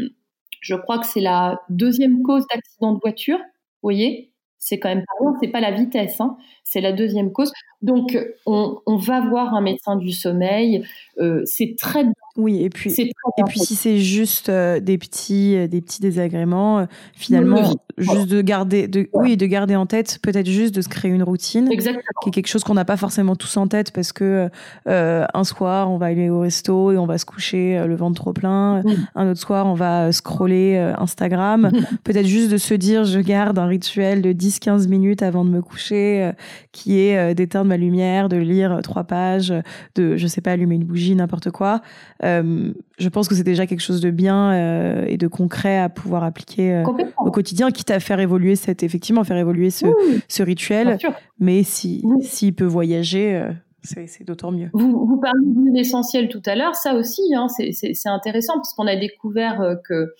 je 0.61 0.75
crois 0.75 0.99
que 0.99 1.05
c'est 1.07 1.21
la 1.21 1.61
deuxième 1.69 2.21
cause 2.23 2.45
d'accident 2.53 2.93
de 2.93 2.99
voiture, 3.01 3.37
vous 3.39 3.43
voyez, 3.89 4.32
c'est 4.63 4.79
quand 4.79 4.89
même 4.89 5.03
pas 5.05 5.13
c'est 5.41 5.49
pas 5.49 5.59
la 5.59 5.71
vitesse, 5.71 6.19
hein, 6.21 6.37
c'est 6.63 6.81
la 6.81 6.93
deuxième 6.93 7.31
cause. 7.31 7.51
Donc, 7.81 8.17
on, 8.45 8.95
va 8.95 9.21
voir 9.21 9.53
un 9.53 9.61
médecin 9.61 9.97
du 9.97 10.11
sommeil. 10.11 10.85
Euh, 11.19 11.41
c'est 11.45 11.75
très 11.77 12.05
oui, 12.35 12.63
et 12.63 12.69
puis, 12.69 12.91
et 12.91 13.43
puis 13.47 13.59
si 13.59 13.75
c'est 13.75 13.99
juste 13.99 14.49
euh, 14.49 14.79
des 14.79 14.97
petits, 14.97 15.55
euh, 15.55 15.67
des 15.67 15.81
petits 15.81 16.01
désagréments, 16.01 16.87
finalement, 17.13 17.75
juste 17.97 18.27
de 18.27 18.41
garder, 18.41 18.87
de, 18.87 19.07
oui, 19.13 19.37
de 19.37 19.45
garder 19.45 19.75
en 19.75 19.85
tête, 19.85 20.17
peut-être 20.23 20.49
juste 20.49 20.73
de 20.73 20.81
se 20.81 20.89
créer 20.89 21.11
une 21.11 21.21
routine, 21.21 21.71
Exactement. 21.71 22.01
qui 22.23 22.29
est 22.29 22.31
quelque 22.31 22.47
chose 22.47 22.63
qu'on 22.63 22.73
n'a 22.73 22.85
pas 22.85 22.97
forcément 22.97 23.35
tous 23.35 23.55
en 23.57 23.67
tête 23.67 23.91
parce 23.91 24.11
que 24.13 24.49
un 24.87 25.43
soir 25.43 25.91
on 25.91 25.97
va 25.97 26.07
aller 26.07 26.29
au 26.29 26.39
resto 26.39 26.91
et 26.91 26.97
on 26.97 27.05
va 27.05 27.17
se 27.17 27.25
coucher 27.25 27.83
le 27.85 27.95
ventre 27.95 28.15
trop 28.15 28.33
plein, 28.33 28.81
un 29.15 29.29
autre 29.29 29.39
soir 29.39 29.67
on 29.67 29.73
va 29.73 30.11
scroller 30.11 30.77
Instagram, 30.97 31.71
peut-être 32.03 32.25
juste 32.25 32.51
de 32.51 32.57
se 32.57 32.73
dire 32.73 33.03
je 33.03 33.19
garde 33.19 33.59
un 33.59 33.67
rituel 33.67 34.21
de 34.21 34.33
10-15 34.33 34.87
minutes 34.87 35.21
avant 35.21 35.45
de 35.45 35.49
me 35.49 35.61
coucher, 35.61 36.31
qui 36.71 36.99
est 36.99 37.35
d'éteindre 37.35 37.75
lumière, 37.75 38.29
de 38.29 38.37
lire 38.37 38.79
trois 38.83 39.03
pages, 39.03 39.53
de, 39.95 40.17
je 40.17 40.27
sais 40.27 40.41
pas, 40.41 40.51
allumer 40.51 40.75
une 40.75 40.85
bougie, 40.85 41.15
n'importe 41.15 41.51
quoi. 41.51 41.81
Euh, 42.23 42.73
je 42.97 43.09
pense 43.09 43.27
que 43.27 43.35
c'est 43.35 43.43
déjà 43.43 43.67
quelque 43.67 43.81
chose 43.81 44.01
de 44.01 44.09
bien 44.09 44.53
euh, 44.53 45.05
et 45.07 45.17
de 45.17 45.27
concret 45.27 45.77
à 45.79 45.89
pouvoir 45.89 46.23
appliquer 46.23 46.73
euh, 46.73 46.83
au 47.17 47.31
quotidien, 47.31 47.71
quitte 47.71 47.91
à 47.91 47.99
faire 47.99 48.19
évoluer 48.19 48.55
cette, 48.55 48.83
effectivement, 48.83 49.23
faire 49.23 49.37
évoluer 49.37 49.69
ce, 49.69 49.85
ce 50.27 50.43
rituel. 50.43 50.97
Mais 51.39 51.63
si, 51.63 52.03
s'il 52.21 52.55
peut 52.55 52.65
voyager, 52.65 53.45
c'est 53.81 54.23
d'autant 54.23 54.51
mieux. 54.51 54.69
Vous, 54.73 55.05
vous 55.05 55.19
parlez 55.19 55.45
de 55.45 55.75
l'essentiel 55.75 56.29
tout 56.29 56.41
à 56.45 56.55
l'heure, 56.55 56.75
ça 56.75 56.95
aussi, 56.95 57.21
hein, 57.35 57.47
c'est 57.49 58.09
intéressant 58.09 58.53
parce 58.55 58.73
qu'on 58.73 58.87
a 58.87 58.95
découvert 58.95 59.77
que 59.83 60.13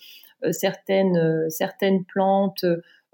certaines, 0.50 1.48
certaines 1.48 2.04
plantes 2.04 2.66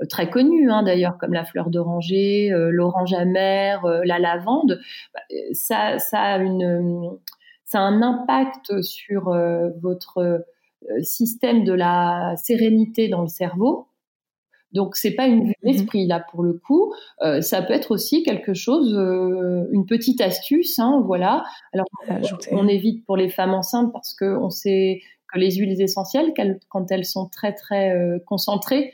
très 0.08 0.30
connues 0.30 0.70
hein, 0.70 0.82
d'ailleurs 0.82 1.18
comme 1.18 1.34
la 1.34 1.44
fleur 1.44 1.68
d'oranger, 1.68 2.50
l'orange 2.70 3.12
amère, 3.12 3.86
la 4.04 4.18
lavande, 4.18 4.80
bah, 5.14 5.20
ça, 5.52 5.98
ça 5.98 6.18
a 6.18 6.38
une 6.38 7.18
ça 7.70 7.80
a 7.80 7.82
un 7.82 8.02
impact 8.02 8.82
sur 8.82 9.34
votre 9.80 10.44
système 11.02 11.64
de 11.64 11.72
la 11.72 12.34
sérénité 12.36 13.08
dans 13.08 13.22
le 13.22 13.28
cerveau. 13.28 13.86
Donc 14.72 14.94
c'est 14.96 15.14
pas 15.14 15.26
une 15.26 15.46
vue 15.46 15.54
mhm. 15.62 15.72
d'esprit 15.72 16.06
là 16.06 16.24
pour 16.30 16.42
le 16.42 16.54
coup. 16.54 16.92
ça 17.40 17.62
peut 17.62 17.72
être 17.72 17.90
aussi 17.90 18.22
quelque 18.22 18.54
chose, 18.54 18.92
une 19.72 19.86
petite 19.86 20.20
astuce, 20.20 20.78
hein, 20.78 21.02
voilà. 21.04 21.44
Alors 21.72 21.86
on 22.50 22.68
évite 22.68 23.04
pour 23.06 23.16
les 23.16 23.30
femmes 23.30 23.54
enceintes 23.54 23.92
parce 23.92 24.14
que 24.14 24.36
on 24.36 24.50
sait 24.50 25.00
que 25.32 25.38
les 25.38 25.52
huiles 25.52 25.80
essentielles, 25.80 26.32
quand 26.68 26.90
elles 26.90 27.04
sont 27.04 27.28
très 27.28 27.52
très 27.52 28.20
concentrées, 28.26 28.92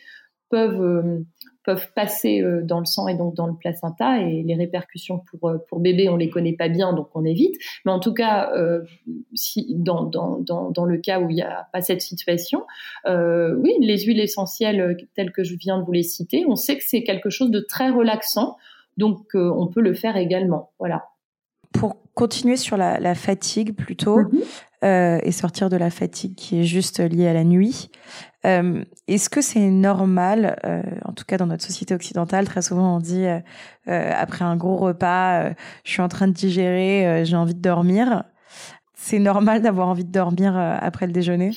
peuvent 0.50 0.82
euh, 0.82 1.24
peuvent 1.66 1.92
passer 1.94 2.40
euh, 2.40 2.62
dans 2.62 2.79
le 2.79 2.87
sang 2.87 3.09
et 3.09 3.14
donc 3.14 3.35
dans 3.35 3.48
le 3.48 3.55
placenta 3.55 4.20
et 4.20 4.44
les 4.44 4.55
répercussions 4.55 5.18
pour 5.18 5.50
euh, 5.50 5.59
pour 5.68 5.81
bébé 5.81 6.09
on 6.09 6.16
les 6.16 6.31
connaît 6.31 6.55
pas 6.55 6.68
bien 6.68 6.92
donc 6.92 7.09
on 7.14 7.24
évite. 7.24 7.57
Mais 7.85 7.92
en 7.92 7.98
tout 8.00 8.14
cas 8.14 8.52
si 9.35 9.74
dans, 9.76 10.05
dans, 10.05 10.38
dans, 10.38 10.70
dans 10.70 10.85
le 10.85 10.98
cas 10.98 11.20
où 11.20 11.29
il 11.29 11.35
n'y 11.35 11.42
a 11.42 11.66
pas 11.72 11.83
cette 11.83 12.00
situation 12.00 12.64
oui 12.96 13.74
les 13.81 13.98
huiles 13.98 14.20
essentielles 14.20 14.96
telles 15.14 15.33
que 15.33 15.42
je 15.42 15.57
viens 15.57 15.79
de 15.79 15.85
vous 15.85 15.92
les 15.92 16.05
citer 16.05 16.44
on 16.46 16.55
sait 16.55 16.76
que 16.76 16.85
c'est 16.87 17.02
quelque 17.02 17.31
chose 17.31 17.50
de 17.50 17.61
très 17.61 17.90
relaxant 17.90 18.57
donc 18.96 19.35
on 19.35 19.66
peut 19.66 19.83
le 19.83 19.94
faire 19.94 20.16
également. 20.16 20.70
Voilà. 20.79 21.09
Pour 21.72 21.96
continuer 22.14 22.57
sur 22.57 22.76
la, 22.76 23.00
la 23.00 23.14
fatigue 23.14 23.74
plutôt 23.74 24.20
mm-hmm. 24.20 24.44
Euh, 24.87 25.18
et 25.22 25.33
sortir 25.33 25.68
de 25.68 25.77
la 25.77 25.90
fatigue 25.90 26.35
qui 26.37 26.61
est 26.61 26.64
juste 26.64 27.01
liée 27.01 27.27
à 27.27 27.33
la 27.35 27.44
nuit. 27.44 27.90
Euh, 28.44 28.85
Est-ce 29.09 29.29
que 29.29 29.40
c'est 29.40 29.68
normal, 29.68 30.59
euh, 30.64 30.83
en 31.05 31.12
tout 31.12 31.25
cas 31.27 31.37
dans 31.37 31.46
notre 31.46 31.64
société 31.64 31.94
occidentale, 31.94 32.46
très 32.46 32.62
souvent 32.62 32.96
on 32.96 33.01
dit 33.01 33.27
après 33.87 34.44
un 34.44 34.57
gros 34.57 34.77
repas, 34.77 35.51
je 35.85 35.90
suis 35.90 36.03
en 36.03 36.09
train 36.09 36.29
de 36.29 36.33
digérer, 36.33 37.25
j'ai 37.25 37.37
envie 37.37 37.55
de 37.55 37.61
dormir. 37.61 38.25
C'est 38.94 39.18
normal 39.18 39.62
d'avoir 39.62 39.88
envie 39.88 40.05
de 40.05 40.12
dormir 40.12 40.57
après 40.57 41.07
le 41.07 41.12
déjeuner? 41.12 41.51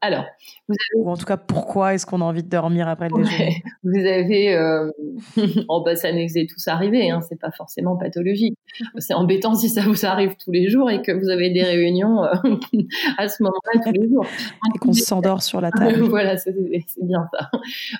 Alors, 0.00 0.26
vous 0.68 0.74
avez... 0.74 1.02
ou 1.02 1.10
en 1.10 1.16
tout 1.16 1.24
cas, 1.24 1.36
pourquoi 1.36 1.94
est-ce 1.94 2.06
qu'on 2.06 2.20
a 2.20 2.24
envie 2.24 2.44
de 2.44 2.48
dormir 2.48 2.86
après 2.86 3.08
le 3.08 3.24
déjeuner? 3.24 3.62
Vous 3.82 3.98
avez, 3.98 4.54
euh... 4.54 4.92
oh 5.68 5.82
bah 5.84 5.96
ça 5.96 6.12
nous 6.12 6.20
est 6.20 6.48
tous 6.48 6.68
arrivé, 6.68 7.10
hein, 7.10 7.20
c'est 7.20 7.38
pas 7.40 7.50
forcément 7.50 7.96
pathologique. 7.96 8.56
C'est 8.98 9.14
embêtant 9.14 9.54
si 9.54 9.68
ça 9.68 9.82
vous 9.82 10.06
arrive 10.06 10.36
tous 10.36 10.52
les 10.52 10.68
jours 10.68 10.88
et 10.88 11.02
que 11.02 11.10
vous 11.10 11.28
avez 11.30 11.50
des 11.50 11.64
réunions 11.64 12.22
euh, 12.22 12.32
à 13.18 13.28
ce 13.28 13.42
moment-là 13.42 13.80
tous 13.84 13.92
les 13.92 14.08
jours. 14.08 14.24
Et 14.72 14.78
qu'on 14.78 14.92
s'endort 14.92 15.42
sur 15.42 15.60
la 15.60 15.72
table. 15.72 16.00
voilà, 16.08 16.36
c'est 16.36 16.54
bien 17.02 17.26
ça. 17.32 17.50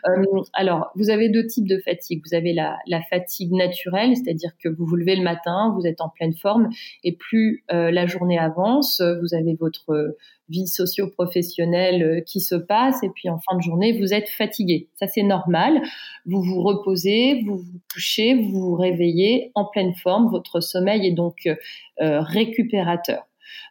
Euh, 0.06 0.42
alors, 0.52 0.92
vous 0.94 1.10
avez 1.10 1.28
deux 1.30 1.46
types 1.46 1.66
de 1.66 1.78
fatigue. 1.78 2.22
Vous 2.24 2.36
avez 2.36 2.52
la, 2.52 2.78
la 2.86 3.02
fatigue 3.02 3.52
naturelle, 3.52 4.16
c'est-à-dire 4.16 4.52
que 4.62 4.68
vous 4.68 4.86
vous 4.86 4.96
levez 4.96 5.16
le 5.16 5.24
matin, 5.24 5.74
vous 5.76 5.84
êtes 5.84 6.00
en 6.00 6.10
pleine 6.10 6.34
forme, 6.34 6.68
et 7.02 7.16
plus 7.16 7.64
euh, 7.72 7.90
la 7.90 8.06
journée 8.06 8.38
avance, 8.38 9.02
vous 9.20 9.34
avez 9.34 9.56
votre 9.58 10.16
vie 10.48 10.66
socio-professionnelle 10.66 12.02
euh, 12.02 12.20
qui 12.20 12.40
se 12.40 12.54
passe 12.54 13.02
et 13.02 13.10
puis 13.10 13.28
en 13.28 13.38
fin 13.38 13.56
de 13.56 13.62
journée, 13.62 13.98
vous 13.98 14.12
êtes 14.12 14.28
fatigué. 14.28 14.88
Ça, 14.94 15.06
c'est 15.06 15.22
normal. 15.22 15.82
Vous 16.26 16.42
vous 16.42 16.62
reposez, 16.62 17.42
vous 17.44 17.58
vous 17.58 17.80
couchez, 17.92 18.34
vous 18.34 18.50
vous 18.50 18.74
réveillez 18.74 19.52
en 19.54 19.64
pleine 19.64 19.94
forme. 19.94 20.30
Votre 20.30 20.60
sommeil 20.60 21.06
est 21.06 21.12
donc 21.12 21.46
euh, 21.46 21.54
euh, 22.00 22.20
récupérateur. 22.20 23.24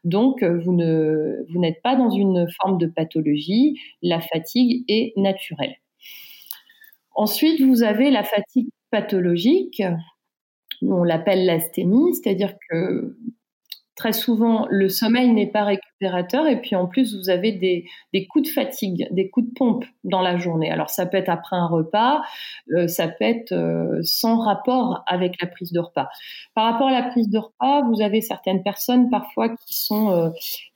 Donc, 0.03 0.43
vous 0.43 0.73
ne, 0.73 1.45
vous 1.49 1.59
n'êtes 1.59 1.81
pas 1.83 1.95
dans 1.95 2.09
une 2.09 2.47
forme 2.59 2.79
de 2.79 2.87
pathologie. 2.87 3.79
La 4.01 4.19
fatigue 4.19 4.83
est 4.87 5.13
naturelle. 5.17 5.75
Ensuite, 7.13 7.61
vous 7.61 7.83
avez 7.83 8.09
la 8.09 8.23
fatigue 8.23 8.69
pathologique. 8.89 9.83
On 10.81 11.03
l'appelle 11.03 11.45
l'asthénie, 11.45 12.15
c'est-à-dire 12.15 12.53
que 12.69 13.17
très 13.97 14.13
souvent, 14.13 14.67
le 14.69 14.89
sommeil 14.89 15.33
n'est 15.33 15.47
pas 15.47 15.63
récupérateur 15.63 16.47
et 16.47 16.62
puis 16.62 16.75
en 16.75 16.86
plus, 16.86 17.17
vous 17.17 17.29
avez 17.29 17.51
des, 17.51 17.86
coups 18.27 18.47
de 18.47 18.53
fatigue, 18.53 19.07
des 19.12 19.29
coups 19.29 19.47
de 19.47 19.53
pompe 19.53 19.86
dans 20.03 20.21
la 20.21 20.38
journée. 20.38 20.71
Alors, 20.71 20.91
ça 20.91 21.07
peut 21.07 21.17
être 21.17 21.29
après 21.29 21.55
un 21.55 21.65
repas, 21.65 22.21
euh, 22.75 22.88
ça 22.88 23.07
peut 23.07 23.25
être 23.25 23.51
euh, 23.51 23.99
sans 24.03 24.39
rapport 24.39 25.03
avec 25.07 25.41
la 25.41 25.47
prise 25.47 25.71
de 25.71 25.79
repas. 25.79 26.07
Par 26.53 26.71
rapport 26.71 26.88
à 26.88 26.91
la 26.91 27.10
prise 27.10 27.27
de 27.27 27.39
repas, 27.39 27.81
vous 27.89 28.01
avez 28.01 28.21
certaines 28.21 28.62
personnes 28.62 29.10
parfois 29.10 29.49
qui 29.49 29.73
sont 29.75 30.12
euh, 30.12 30.29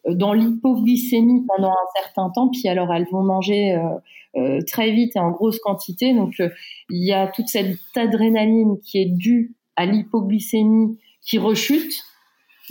dans 0.10 0.34
l'hypoglycémie 0.34 1.46
pendant 1.48 1.72
un 1.72 2.02
certain 2.02 2.32
temps, 2.32 2.50
puis 2.50 2.68
alors 2.68 2.92
elles 2.92 3.08
vont 3.12 3.24
manger 3.24 3.80
très 4.66 4.92
vite 4.92 5.16
et 5.16 5.20
en 5.20 5.30
grosse 5.30 5.60
quantité. 5.60 6.16
Donc, 6.16 6.34
il 6.40 7.06
y 7.06 7.14
a 7.14 7.28
toute 7.28 7.50
cette 7.50 7.78
adrénaline 7.96 8.80
qui 8.80 9.00
est 9.00 9.14
due 9.14 9.54
à 9.76 9.86
l'hypoglycémie 9.86 10.98
qui 11.22 11.38
rechute 11.38 11.94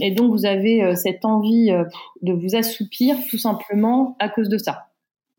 et 0.01 0.11
donc, 0.11 0.33
vous 0.33 0.47
avez 0.47 0.83
euh, 0.83 0.95
cette 0.95 1.25
envie 1.25 1.71
euh, 1.71 1.85
de 2.23 2.33
vous 2.33 2.57
assoupir 2.57 3.17
tout 3.29 3.39
simplement 3.39 4.17
à 4.19 4.29
cause 4.29 4.49
de 4.49 4.59
ça. 4.59 4.89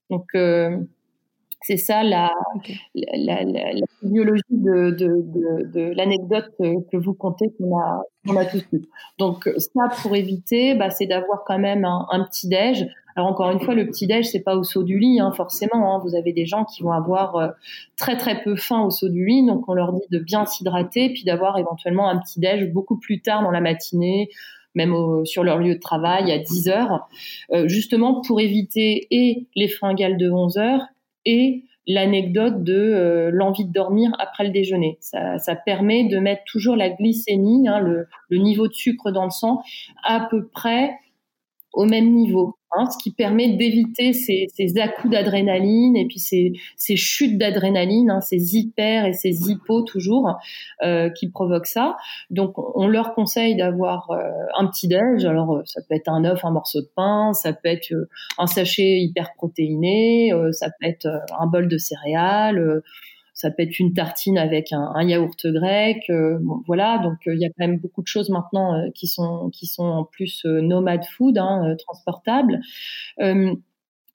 Donc, 0.09 0.25
euh, 0.35 0.77
c'est 1.63 1.77
ça 1.77 2.03
la, 2.03 2.31
la, 2.95 3.43
la, 3.43 3.73
la, 3.73 3.85
biologie 4.01 4.41
de, 4.49 4.89
de, 4.89 5.21
de, 5.21 5.71
de 5.71 5.93
l'anecdote 5.95 6.51
que 6.59 6.97
vous 6.97 7.13
comptez 7.13 7.51
qu'on 7.57 7.77
a, 7.77 8.01
qu'on 8.25 8.35
a 8.35 8.45
tous 8.45 8.65
eu. 8.73 8.81
Donc 9.19 9.47
ça, 9.57 9.95
pour 10.01 10.15
éviter, 10.15 10.73
bah, 10.73 10.89
c'est 10.89 11.05
d'avoir 11.05 11.43
quand 11.45 11.59
même 11.59 11.85
un, 11.85 12.07
un 12.09 12.23
petit 12.23 12.47
déj. 12.47 12.87
Alors 13.15 13.29
encore 13.29 13.51
une 13.51 13.59
fois, 13.59 13.75
le 13.75 13.85
petit 13.85 14.07
déj, 14.07 14.25
c'est 14.25 14.43
pas 14.43 14.55
au 14.55 14.63
saut 14.63 14.83
du 14.83 14.99
lit, 14.99 15.19
hein, 15.19 15.31
forcément. 15.31 15.95
Hein. 15.95 16.01
Vous 16.03 16.15
avez 16.15 16.33
des 16.33 16.45
gens 16.45 16.65
qui 16.65 16.83
vont 16.83 16.91
avoir 16.91 17.35
euh, 17.35 17.47
très 17.97 18.17
très 18.17 18.41
peu 18.41 18.55
faim 18.55 18.81
au 18.81 18.89
saut 18.89 19.09
du 19.09 19.25
lit, 19.25 19.45
donc 19.45 19.67
on 19.67 19.73
leur 19.73 19.93
dit 19.93 20.01
de 20.09 20.19
bien 20.19 20.45
s'hydrater, 20.45 21.09
puis 21.09 21.23
d'avoir 21.23 21.57
éventuellement 21.57 22.09
un 22.09 22.17
petit 22.17 22.39
déj 22.39 22.71
beaucoup 22.71 22.97
plus 22.97 23.21
tard 23.21 23.43
dans 23.43 23.51
la 23.51 23.61
matinée, 23.61 24.29
même 24.75 25.25
sur 25.25 25.43
leur 25.43 25.57
lieu 25.57 25.75
de 25.75 25.79
travail 25.79 26.31
à 26.31 26.37
10 26.37 26.69
heures, 26.69 27.07
euh, 27.51 27.67
justement 27.67 28.21
pour 28.21 28.39
éviter 28.39 29.07
et 29.11 29.47
les 29.55 29.67
fringales 29.67 30.17
de 30.17 30.29
11 30.29 30.57
heures 30.57 30.85
et 31.25 31.63
l'anecdote 31.87 32.63
de 32.63 32.73
euh, 32.73 33.29
l'envie 33.33 33.65
de 33.65 33.71
dormir 33.71 34.11
après 34.19 34.45
le 34.45 34.51
déjeuner. 34.51 34.97
Ça, 35.01 35.55
permet 35.65 36.05
de 36.05 36.19
mettre 36.19 36.43
toujours 36.45 36.75
la 36.75 36.89
glycémie, 36.89 37.67
hein, 37.67 37.79
le, 37.79 38.07
niveau 38.37 38.67
de 38.67 38.73
sucre 38.73 39.11
dans 39.11 39.25
le 39.25 39.31
sang, 39.31 39.61
à 40.03 40.27
peu 40.29 40.47
près 40.47 40.95
au 41.73 41.85
même 41.85 42.11
niveau. 42.11 42.55
Hein, 42.73 42.85
ce 42.89 42.97
qui 43.03 43.11
permet 43.11 43.57
d'éviter 43.57 44.13
ces, 44.13 44.47
ces 44.55 44.79
à-coups 44.79 45.11
d'adrénaline 45.11 45.97
et 45.97 46.05
puis 46.05 46.19
ces, 46.19 46.53
ces 46.77 46.95
chutes 46.95 47.37
d'adrénaline, 47.37 48.09
hein, 48.09 48.21
ces 48.21 48.55
hyper 48.55 49.05
et 49.05 49.11
ces 49.11 49.49
hypos 49.49 49.83
toujours 49.83 50.37
euh, 50.81 51.09
qui 51.09 51.29
provoquent 51.29 51.67
ça. 51.67 51.97
Donc 52.29 52.53
on 52.57 52.87
leur 52.87 53.13
conseille 53.13 53.57
d'avoir 53.57 54.09
euh, 54.11 54.21
un 54.57 54.67
petit 54.67 54.87
déj. 54.87 55.25
Alors 55.25 55.53
euh, 55.53 55.61
ça 55.65 55.81
peut 55.81 55.95
être 55.95 56.07
un 56.07 56.23
œuf, 56.23 56.45
un 56.45 56.51
morceau 56.51 56.79
de 56.79 56.89
pain, 56.95 57.33
ça 57.33 57.51
peut 57.51 57.67
être 57.67 57.91
euh, 57.91 58.07
un 58.37 58.47
sachet 58.47 59.01
hyper 59.01 59.33
protéiné, 59.35 60.31
ça 60.53 60.67
peut 60.67 60.87
être 60.87 61.09
un 61.37 61.47
bol 61.47 61.67
de 61.67 61.77
céréales 61.77 62.81
ça 63.41 63.51
peut 63.51 63.63
être 63.63 63.79
une 63.79 63.93
tartine 63.93 64.37
avec 64.37 64.71
un, 64.71 65.03
yaourt 65.03 65.47
grec. 65.47 66.03
Bon, 66.09 66.61
voilà, 66.67 66.99
donc 66.99 67.17
il 67.25 67.39
y 67.39 67.45
a 67.45 67.49
quand 67.49 67.67
même 67.67 67.79
beaucoup 67.79 68.01
de 68.01 68.07
choses 68.07 68.29
maintenant 68.29 68.89
qui 68.93 69.07
sont 69.07 69.49
qui 69.51 69.65
sont 69.65 69.83
en 69.83 70.03
plus 70.03 70.45
nomade 70.45 71.05
food, 71.05 71.37
hein, 71.37 71.75
transportables 71.79 72.59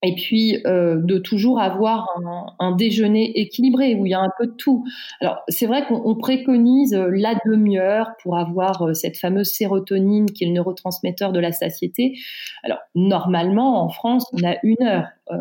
et 0.03 0.15
puis 0.15 0.59
euh, 0.67 0.97
de 1.03 1.19
toujours 1.19 1.59
avoir 1.59 2.07
un, 2.23 2.47
un, 2.59 2.77
déjeuner 2.77 3.41
équilibré 3.41 3.95
où 3.95 4.05
il 4.05 4.11
y 4.11 4.15
a 4.15 4.21
un 4.21 4.31
peu 4.39 4.47
de 4.47 4.53
tout. 4.53 4.85
Alors 5.21 5.43
c'est 5.49 5.67
vrai 5.67 5.87
qu'on 5.87 6.15
préconise 6.17 6.95
euh, 6.95 7.09
la 7.13 7.35
demi-heure 7.47 8.11
pour 8.23 8.37
avoir 8.37 8.83
euh, 8.83 8.93
cette 8.93 9.17
fameuse 9.17 9.51
sérotonine 9.51 10.27
qui 10.27 10.45
est 10.45 10.49
le 10.49 10.53
neurotransmetteur 10.53 11.33
de 11.33 11.41
la 11.41 11.51
satiété. 11.51 12.15
Alors 12.63 12.79
normalement 12.95 13.83
en 13.83 13.89
France 13.89 14.27
on 14.35 14.47
a 14.47 14.57
une 14.63 14.83
heure 14.83 15.07
euh, 15.31 15.35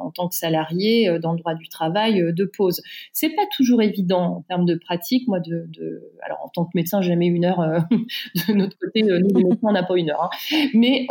en 0.00 0.10
tant 0.12 0.28
que 0.28 0.36
salarié 0.36 1.08
euh, 1.08 1.18
dans 1.18 1.32
le 1.32 1.38
droit 1.38 1.54
du 1.54 1.68
travail 1.68 2.32
de 2.32 2.44
pause. 2.44 2.82
C'est 3.12 3.30
pas 3.30 3.46
toujours 3.56 3.82
évident 3.82 4.36
en 4.36 4.42
termes 4.42 4.66
de 4.66 4.76
pratique. 4.76 5.26
Moi 5.26 5.40
de, 5.40 5.66
de 5.68 6.12
alors 6.22 6.38
en 6.44 6.48
tant 6.48 6.64
que 6.64 6.70
médecin 6.76 7.02
j'ai 7.02 7.10
jamais 7.10 7.26
une 7.26 7.44
heure 7.44 7.58
de 8.48 8.52
notre 8.52 8.78
côté. 8.78 9.02
Nous 9.02 9.18
médecins 9.34 9.58
on 9.62 9.72
n'a 9.72 9.82
pas 9.82 9.96
une 9.96 10.10
heure. 10.10 10.30
Hein. 10.30 10.58
Mais 10.74 11.06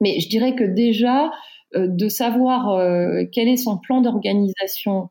mais 0.00 0.20
je 0.20 0.28
dirais 0.28 0.54
que 0.54 0.64
déjà 0.64 1.26
euh, 1.26 1.30
de 1.76 2.08
savoir 2.08 2.70
euh, 2.70 3.24
quel 3.32 3.48
est 3.48 3.56
son 3.56 3.78
plan 3.78 4.00
d'organisation 4.00 5.10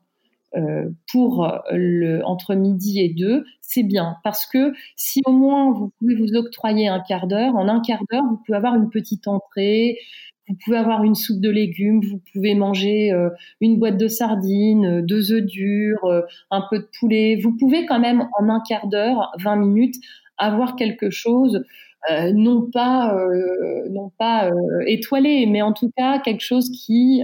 euh, 0.56 0.88
pour 1.12 1.52
entre 2.24 2.54
midi 2.54 3.00
et 3.00 3.08
deux, 3.10 3.44
c'est 3.60 3.82
bien 3.82 4.16
parce 4.24 4.46
que 4.46 4.72
si 4.96 5.20
au 5.26 5.32
moins 5.32 5.72
vous 5.72 5.90
pouvez 5.98 6.14
vous 6.14 6.34
octroyer 6.34 6.88
un 6.88 7.00
quart 7.00 7.26
d'heure, 7.26 7.56
en 7.56 7.68
un 7.68 7.80
quart 7.80 8.02
d'heure 8.10 8.24
vous 8.30 8.38
pouvez 8.44 8.56
avoir 8.56 8.74
une 8.74 8.88
petite 8.88 9.28
entrée, 9.28 9.98
vous 10.48 10.56
pouvez 10.64 10.78
avoir 10.78 11.02
une 11.02 11.16
soupe 11.16 11.40
de 11.40 11.50
légumes, 11.50 12.00
vous 12.00 12.20
pouvez 12.32 12.54
manger 12.54 13.12
une 13.60 13.78
boîte 13.78 13.98
de 13.98 14.08
sardines, 14.08 15.04
deux 15.04 15.32
œufs 15.32 15.44
durs, 15.44 16.24
un 16.50 16.64
peu 16.70 16.78
de 16.78 16.88
poulet. 16.98 17.36
Vous 17.42 17.56
pouvez 17.58 17.84
quand 17.84 17.98
même 17.98 18.28
en 18.38 18.48
un 18.48 18.62
quart 18.66 18.86
d'heure, 18.86 19.32
20 19.42 19.56
minutes, 19.56 19.96
avoir 20.38 20.76
quelque 20.76 21.10
chose 21.10 21.64
euh, 22.10 22.32
non 22.32 22.70
pas 22.72 23.14
euh, 23.14 23.88
non 23.90 24.10
pas 24.18 24.48
euh, 24.50 24.52
étoilé, 24.86 25.46
mais 25.46 25.62
en 25.62 25.72
tout 25.72 25.90
cas 25.96 26.18
quelque 26.20 26.42
chose 26.42 26.70
qui 26.70 27.22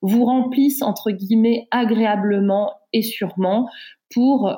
vous 0.00 0.24
remplisse 0.24 0.82
entre 0.82 1.10
guillemets 1.10 1.66
agréablement 1.70 2.72
et 2.92 3.02
sûrement 3.02 3.68
pour 4.14 4.50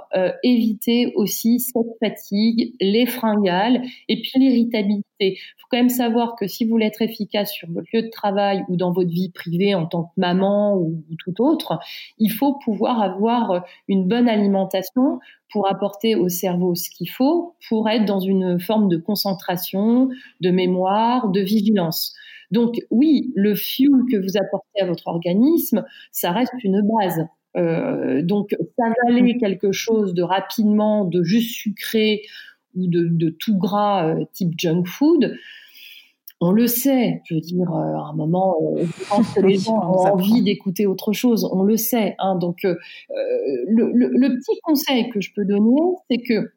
éviter 0.44 1.12
aussi 1.16 1.58
cette 1.58 1.98
fatigue, 1.98 2.74
les 2.80 3.06
fringales 3.06 3.82
et 4.08 4.20
puis 4.20 4.32
l'irritabilité. 4.36 5.04
Il 5.20 5.54
faut 5.58 5.66
quand 5.70 5.78
même 5.78 5.88
savoir 5.88 6.36
que 6.36 6.46
si 6.46 6.64
vous 6.64 6.70
voulez 6.70 6.86
être 6.86 7.02
efficace 7.02 7.50
sur 7.52 7.68
votre 7.70 7.88
lieu 7.92 8.02
de 8.02 8.10
travail 8.10 8.64
ou 8.68 8.76
dans 8.76 8.92
votre 8.92 9.10
vie 9.10 9.30
privée 9.30 9.74
en 9.74 9.86
tant 9.86 10.04
que 10.04 10.12
maman 10.18 10.76
ou 10.76 11.02
tout 11.18 11.42
autre, 11.42 11.80
il 12.18 12.30
faut 12.30 12.58
pouvoir 12.64 13.02
avoir 13.02 13.64
une 13.88 14.06
bonne 14.06 14.28
alimentation 14.28 15.18
pour 15.52 15.68
apporter 15.68 16.14
au 16.14 16.28
cerveau 16.28 16.76
ce 16.76 16.88
qu'il 16.88 17.10
faut 17.10 17.56
pour 17.68 17.88
être 17.88 18.04
dans 18.04 18.20
une 18.20 18.60
forme 18.60 18.88
de 18.88 18.98
concentration, 18.98 20.10
de 20.40 20.50
mémoire, 20.50 21.28
de 21.28 21.40
vigilance. 21.40 22.14
Donc 22.50 22.76
oui, 22.90 23.32
le 23.34 23.54
fuel 23.54 23.90
que 24.10 24.16
vous 24.16 24.36
apportez 24.36 24.80
à 24.80 24.86
votre 24.86 25.06
organisme, 25.06 25.84
ça 26.12 26.32
reste 26.32 26.52
une 26.64 26.82
base. 26.82 27.26
Euh, 27.56 28.22
donc 28.22 28.54
s'avaler 28.78 29.36
quelque 29.38 29.72
chose 29.72 30.14
de 30.14 30.22
rapidement, 30.22 31.04
de 31.04 31.22
juste 31.24 31.50
sucré 31.50 32.22
ou 32.76 32.86
de, 32.86 33.08
de 33.10 33.30
tout 33.30 33.58
gras 33.58 34.06
euh, 34.06 34.24
type 34.32 34.54
junk 34.56 34.84
food, 34.84 35.36
on 36.42 36.52
le 36.52 36.68
sait, 36.68 37.20
je 37.26 37.34
veux 37.34 37.40
dire, 37.40 37.70
euh, 37.70 37.96
à 37.96 38.10
un 38.10 38.14
moment, 38.14 38.56
je 38.78 39.04
pense 39.08 39.34
que 39.34 39.40
les 39.40 39.58
gens 39.58 39.76
ont 39.76 40.12
envie 40.12 40.42
d'écouter 40.42 40.86
autre 40.86 41.12
chose, 41.12 41.46
on 41.52 41.64
le 41.64 41.76
sait. 41.76 42.14
Hein, 42.18 42.36
donc, 42.36 42.62
le, 42.62 42.76
le, 43.92 44.28
petit 44.36 44.58
conseil 44.62 45.10
que 45.10 45.20
je 45.20 45.34
peux 45.34 45.44
donner, 45.44 45.80
c'est 46.10 46.22
que 46.22 46.52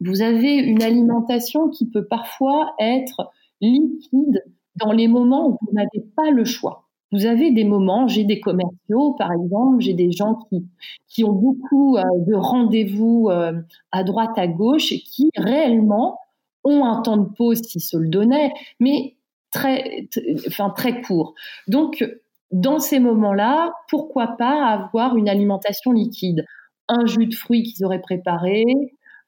vous 0.00 0.22
avez 0.22 0.54
une 0.54 0.82
alimentation 0.82 1.68
qui 1.68 1.90
peut 1.90 2.06
parfois 2.06 2.74
être 2.78 3.30
liquide 3.60 4.44
dans 4.80 4.92
les 4.92 5.08
moments 5.08 5.48
où 5.48 5.58
vous 5.60 5.72
n'avez 5.72 6.04
pas 6.16 6.30
le 6.30 6.44
choix. 6.44 6.84
Vous 7.12 7.24
avez 7.24 7.50
des 7.52 7.64
moments, 7.64 8.06
j'ai 8.06 8.24
des 8.24 8.38
commerciaux 8.40 9.14
par 9.18 9.32
exemple, 9.32 9.80
j'ai 9.80 9.94
des 9.94 10.12
gens 10.12 10.34
qui, 10.48 10.66
qui 11.08 11.24
ont 11.24 11.32
beaucoup 11.32 11.96
de 11.96 12.34
rendez-vous 12.34 13.30
à 13.30 14.04
droite, 14.04 14.36
à 14.36 14.46
gauche 14.46 14.92
et 14.92 14.98
qui 14.98 15.30
réellement 15.36 16.18
ont 16.64 16.84
un 16.84 17.00
temps 17.00 17.16
de 17.16 17.28
pause 17.34 17.62
s'ils 17.62 17.80
se 17.80 17.96
le 17.96 18.08
donnaient, 18.08 18.52
mais 18.80 19.16
très, 19.52 20.06
enfin, 20.46 20.70
très 20.70 21.00
court. 21.00 21.34
Donc, 21.66 22.04
dans 22.50 22.78
ces 22.78 22.98
moments-là, 22.98 23.72
pourquoi 23.88 24.36
pas 24.38 24.66
avoir 24.66 25.16
une 25.16 25.28
alimentation 25.28 25.92
liquide? 25.92 26.44
Un 26.88 27.06
jus 27.06 27.26
de 27.26 27.34
fruits 27.34 27.62
qu'ils 27.62 27.84
auraient 27.84 28.00
préparé, 28.00 28.64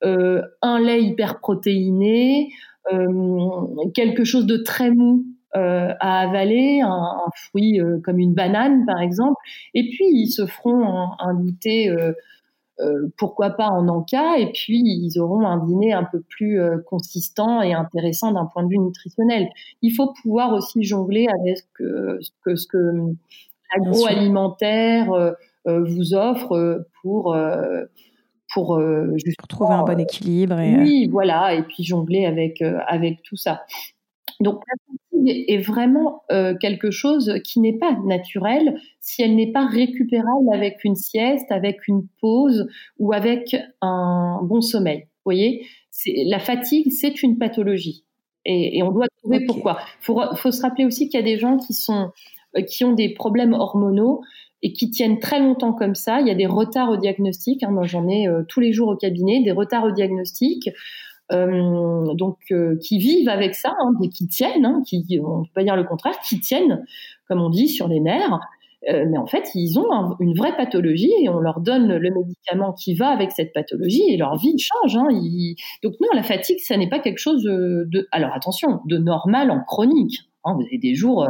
euh, 0.04 0.42
un 0.62 0.80
lait 0.80 1.02
hyper 1.02 1.40
protéiné, 1.40 2.50
euh, 2.92 3.88
quelque 3.94 4.24
chose 4.24 4.46
de 4.46 4.56
très 4.56 4.90
mou 4.90 5.26
euh, 5.56 5.92
à 6.00 6.20
avaler, 6.20 6.80
un, 6.82 7.18
fruit 7.34 7.80
comme 8.04 8.18
une 8.18 8.34
banane 8.34 8.86
par 8.86 9.00
exemple, 9.00 9.40
et 9.74 9.82
puis 9.90 10.06
ils 10.12 10.30
se 10.30 10.46
feront 10.46 10.84
un, 10.86 11.16
un 11.18 11.34
goûter 11.34 11.90
euh, 12.80 13.08
pourquoi 13.18 13.50
pas 13.50 13.68
en 13.68 13.88
encas, 13.88 14.38
et 14.38 14.52
puis 14.52 14.80
ils 14.80 15.20
auront 15.20 15.46
un 15.46 15.58
dîner 15.66 15.92
un 15.92 16.04
peu 16.04 16.20
plus 16.20 16.60
euh, 16.60 16.78
consistant 16.86 17.60
et 17.60 17.74
intéressant 17.74 18.32
d'un 18.32 18.46
point 18.46 18.62
de 18.62 18.68
vue 18.68 18.78
nutritionnel. 18.78 19.50
Il 19.82 19.92
faut 19.92 20.14
pouvoir 20.22 20.54
aussi 20.54 20.82
jongler 20.82 21.26
avec 21.28 21.58
ce 21.58 21.62
que, 21.74 22.56
ce 22.56 22.66
que 22.66 22.92
l'agroalimentaire 23.74 25.12
euh, 25.12 25.32
vous 25.66 26.14
offre 26.14 26.86
pour 27.02 27.36
pour 28.54 28.80
juste 29.14 29.46
trouver 29.48 29.74
un 29.74 29.84
bon 29.84 30.00
équilibre. 30.00 30.58
Et, 30.58 30.76
oui, 30.76 31.08
voilà, 31.08 31.54
et 31.54 31.62
puis 31.62 31.84
jongler 31.84 32.24
avec 32.24 32.62
avec 32.62 33.22
tout 33.22 33.36
ça. 33.36 33.62
Donc 34.40 34.62
est 35.26 35.58
vraiment 35.58 36.22
euh, 36.30 36.54
quelque 36.58 36.90
chose 36.90 37.34
qui 37.44 37.60
n'est 37.60 37.78
pas 37.78 37.96
naturel 38.04 38.80
si 39.00 39.22
elle 39.22 39.36
n'est 39.36 39.52
pas 39.52 39.66
récupérable 39.66 40.52
avec 40.52 40.84
une 40.84 40.96
sieste, 40.96 41.50
avec 41.50 41.88
une 41.88 42.06
pause 42.20 42.68
ou 42.98 43.12
avec 43.12 43.56
un 43.80 44.40
bon 44.42 44.60
sommeil. 44.60 45.00
Vous 45.00 45.32
voyez, 45.32 45.66
la 46.06 46.38
fatigue, 46.38 46.90
c'est 46.90 47.22
une 47.22 47.38
pathologie. 47.38 48.04
Et, 48.46 48.82
on 48.82 48.90
doit 48.90 49.06
trouver 49.18 49.44
pourquoi. 49.44 49.78
Il 50.00 50.04
faut, 50.04 50.20
faut, 50.36 50.50
se 50.50 50.62
rappeler 50.62 50.86
aussi 50.86 51.08
qu'il 51.08 51.20
y 51.20 51.22
a 51.22 51.26
des 51.26 51.38
gens 51.38 51.58
qui, 51.58 51.74
sont, 51.74 52.10
euh, 52.56 52.62
qui 52.62 52.84
ont 52.84 52.92
des 52.92 53.12
problèmes 53.12 53.52
hormonaux 53.52 54.22
et 54.62 54.72
qui 54.72 54.90
tiennent 54.90 55.18
très 55.18 55.40
longtemps 55.40 55.72
comme 55.72 55.94
ça. 55.94 56.20
Il 56.20 56.26
y 56.26 56.30
a 56.30 56.34
des 56.34 56.46
retards 56.46 56.90
au 56.90 56.96
diagnostic. 56.96 57.62
Hein. 57.62 57.70
moi, 57.70 57.84
j'en 57.84 58.08
ai 58.08 58.28
euh, 58.28 58.42
tous 58.48 58.60
les 58.60 58.72
jours 58.72 58.88
au 58.88 58.96
cabinet, 58.96 59.42
des 59.42 59.52
retards 59.52 59.84
au 59.84 59.90
diagnostic. 59.90 60.70
Euh, 61.32 62.14
donc 62.14 62.38
euh, 62.50 62.76
qui 62.82 62.98
vivent 62.98 63.28
avec 63.28 63.54
ça, 63.54 63.72
hein, 63.80 63.92
et 64.02 64.08
qui 64.08 64.26
tiennent, 64.26 64.64
hein, 64.64 64.82
qui, 64.84 65.20
on 65.24 65.42
peut 65.42 65.50
pas 65.54 65.62
dire 65.62 65.76
le 65.76 65.84
contraire, 65.84 66.18
qui 66.28 66.40
tiennent, 66.40 66.84
comme 67.28 67.40
on 67.40 67.50
dit, 67.50 67.68
sur 67.68 67.86
les 67.86 68.00
nerfs. 68.00 68.40
Euh, 68.88 69.04
mais 69.08 69.18
en 69.18 69.26
fait, 69.26 69.50
ils 69.54 69.78
ont 69.78 70.16
une 70.20 70.34
vraie 70.34 70.56
pathologie 70.56 71.12
et 71.22 71.28
on 71.28 71.38
leur 71.38 71.60
donne 71.60 71.96
le 71.96 72.10
médicament 72.10 72.72
qui 72.72 72.94
va 72.94 73.08
avec 73.08 73.30
cette 73.30 73.52
pathologie 73.52 74.02
et 74.08 74.16
leur 74.16 74.38
vie 74.38 74.56
change. 74.58 74.96
Hein. 74.96 75.08
Donc 75.82 75.94
non, 76.00 76.08
la 76.14 76.22
fatigue, 76.22 76.58
ça 76.60 76.76
n'est 76.76 76.88
pas 76.88 76.98
quelque 76.98 77.18
chose 77.18 77.44
de, 77.44 78.08
alors 78.10 78.32
attention, 78.34 78.80
de 78.86 78.96
normal 78.96 79.50
en 79.50 79.60
chronique. 79.60 80.20
Hein. 80.44 80.54
Vous 80.54 80.62
avez 80.62 80.78
des 80.78 80.94
jours, 80.94 81.28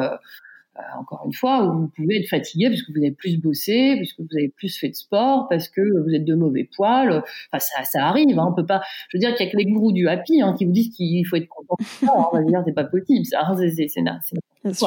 encore 0.98 1.22
une 1.26 1.32
fois, 1.32 1.64
où 1.64 1.80
vous 1.80 1.88
pouvez 1.88 2.18
être 2.18 2.28
fatigué 2.28 2.68
parce 2.68 2.82
que 2.82 2.92
vous 2.92 2.98
avez 2.98 3.12
plus 3.12 3.38
bossé, 3.38 3.96
parce 3.96 4.12
que 4.12 4.22
vous 4.22 4.36
avez 4.36 4.48
plus 4.48 4.76
fait 4.78 4.88
de 4.88 4.94
sport, 4.94 5.46
parce 5.48 5.68
que 5.68 5.80
vous 5.80 6.14
êtes 6.14 6.24
de 6.24 6.34
mauvais 6.34 6.68
poils. 6.76 7.22
Enfin, 7.52 7.58
ça, 7.58 7.84
ça 7.84 8.06
arrive. 8.06 8.38
Hein. 8.38 8.48
On 8.50 8.54
peut 8.54 8.66
pas. 8.66 8.80
Je 9.08 9.16
veux 9.16 9.20
dire 9.20 9.34
qu'il 9.34 9.46
y 9.46 9.48
a 9.48 9.52
que 9.52 9.56
les 9.56 9.66
gourous 9.66 9.92
du 9.92 10.08
happy 10.08 10.40
hein, 10.42 10.54
qui 10.56 10.64
vous 10.64 10.72
disent 10.72 10.94
qu'il 10.94 11.26
faut 11.26 11.36
être 11.36 11.48
content. 11.48 11.76
Hein. 12.02 12.28
On 12.32 12.36
va 12.36 12.42
dire 12.44 12.62
c'est 12.64 12.72
pas 12.72 12.84
possible. 12.84 13.24
Ça, 13.26 13.40
hein, 13.42 13.56
c'est 13.56 13.70
c'est 14.72 14.86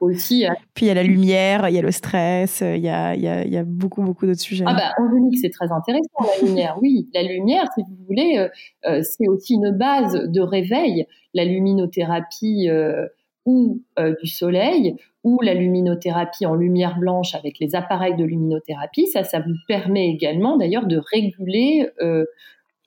aussi. 0.00 0.46
Euh, 0.46 0.50
Puis 0.74 0.86
il 0.86 0.88
y 0.88 0.90
a 0.90 0.94
la 0.94 1.02
lumière, 1.02 1.68
il 1.68 1.74
y 1.74 1.78
a 1.78 1.82
le 1.82 1.92
stress, 1.92 2.60
il 2.60 2.80
y 2.82 2.88
a, 2.88 3.14
il 3.14 3.22
y 3.22 3.28
a, 3.28 3.44
il 3.44 3.52
y 3.52 3.56
a 3.56 3.64
beaucoup 3.64 4.02
beaucoup 4.02 4.26
d'autres 4.26 4.40
sujets. 4.40 4.64
Ah 4.66 4.74
bah 4.74 4.92
en 4.98 5.30
c'est 5.40 5.50
très 5.50 5.70
intéressant 5.70 6.08
la 6.20 6.46
lumière. 6.46 6.78
Oui, 6.82 7.08
la 7.14 7.22
lumière, 7.22 7.66
si 7.74 7.82
vous 7.82 8.04
voulez, 8.06 8.48
euh, 8.86 9.02
c'est 9.02 9.28
aussi 9.28 9.54
une 9.54 9.70
base 9.70 10.14
de 10.14 10.40
réveil. 10.40 11.06
La 11.34 11.44
luminothérapie. 11.44 12.68
Euh, 12.68 13.06
ou 13.46 13.82
euh, 13.98 14.14
du 14.22 14.28
soleil 14.28 14.96
ou 15.22 15.40
la 15.40 15.54
luminothérapie 15.54 16.46
en 16.46 16.54
lumière 16.54 16.98
blanche 16.98 17.34
avec 17.34 17.58
les 17.58 17.74
appareils 17.74 18.16
de 18.16 18.24
luminothérapie, 18.24 19.06
ça, 19.06 19.24
ça 19.24 19.40
vous 19.40 19.54
permet 19.68 20.08
également 20.08 20.56
d'ailleurs 20.56 20.86
de 20.86 21.00
réguler. 21.12 21.88
Euh, 22.02 22.24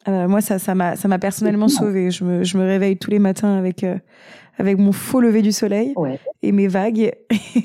euh, 0.08 0.28
moi, 0.28 0.42
ça, 0.42 0.60
ça 0.60 0.76
m'a, 0.76 0.96
ça 0.96 1.08
m'a 1.08 1.20
personnellement 1.20 1.68
sauvé. 1.68 2.12
Je 2.12 2.24
me, 2.24 2.44
je 2.44 2.58
me 2.58 2.64
réveille 2.64 2.98
tous 2.98 3.12
les 3.12 3.20
matins 3.20 3.58
avec 3.58 3.86
avec 4.60 4.80
mon 4.80 4.92
faux 4.92 5.22
lever 5.22 5.44
du 5.44 5.52
soleil 5.52 5.94
et 6.42 6.52
mes 6.52 6.68
vagues, 6.68 7.12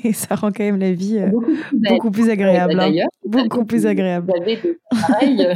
et 0.03 0.13
ça 0.13 0.35
rend 0.35 0.51
quand 0.51 0.63
même 0.63 0.79
la 0.79 0.91
vie 0.91 1.19
beaucoup, 1.73 2.11
plus, 2.11 2.29
agréable. 2.29 2.73
Hein. 2.73 2.89
D'ailleurs, 2.89 3.09
beaucoup 3.25 3.65
plus 3.65 3.87
agréable. 3.87 4.31
Vous 4.31 4.43
avez 4.43 4.57
des 4.57 4.77
appareils 4.91 5.47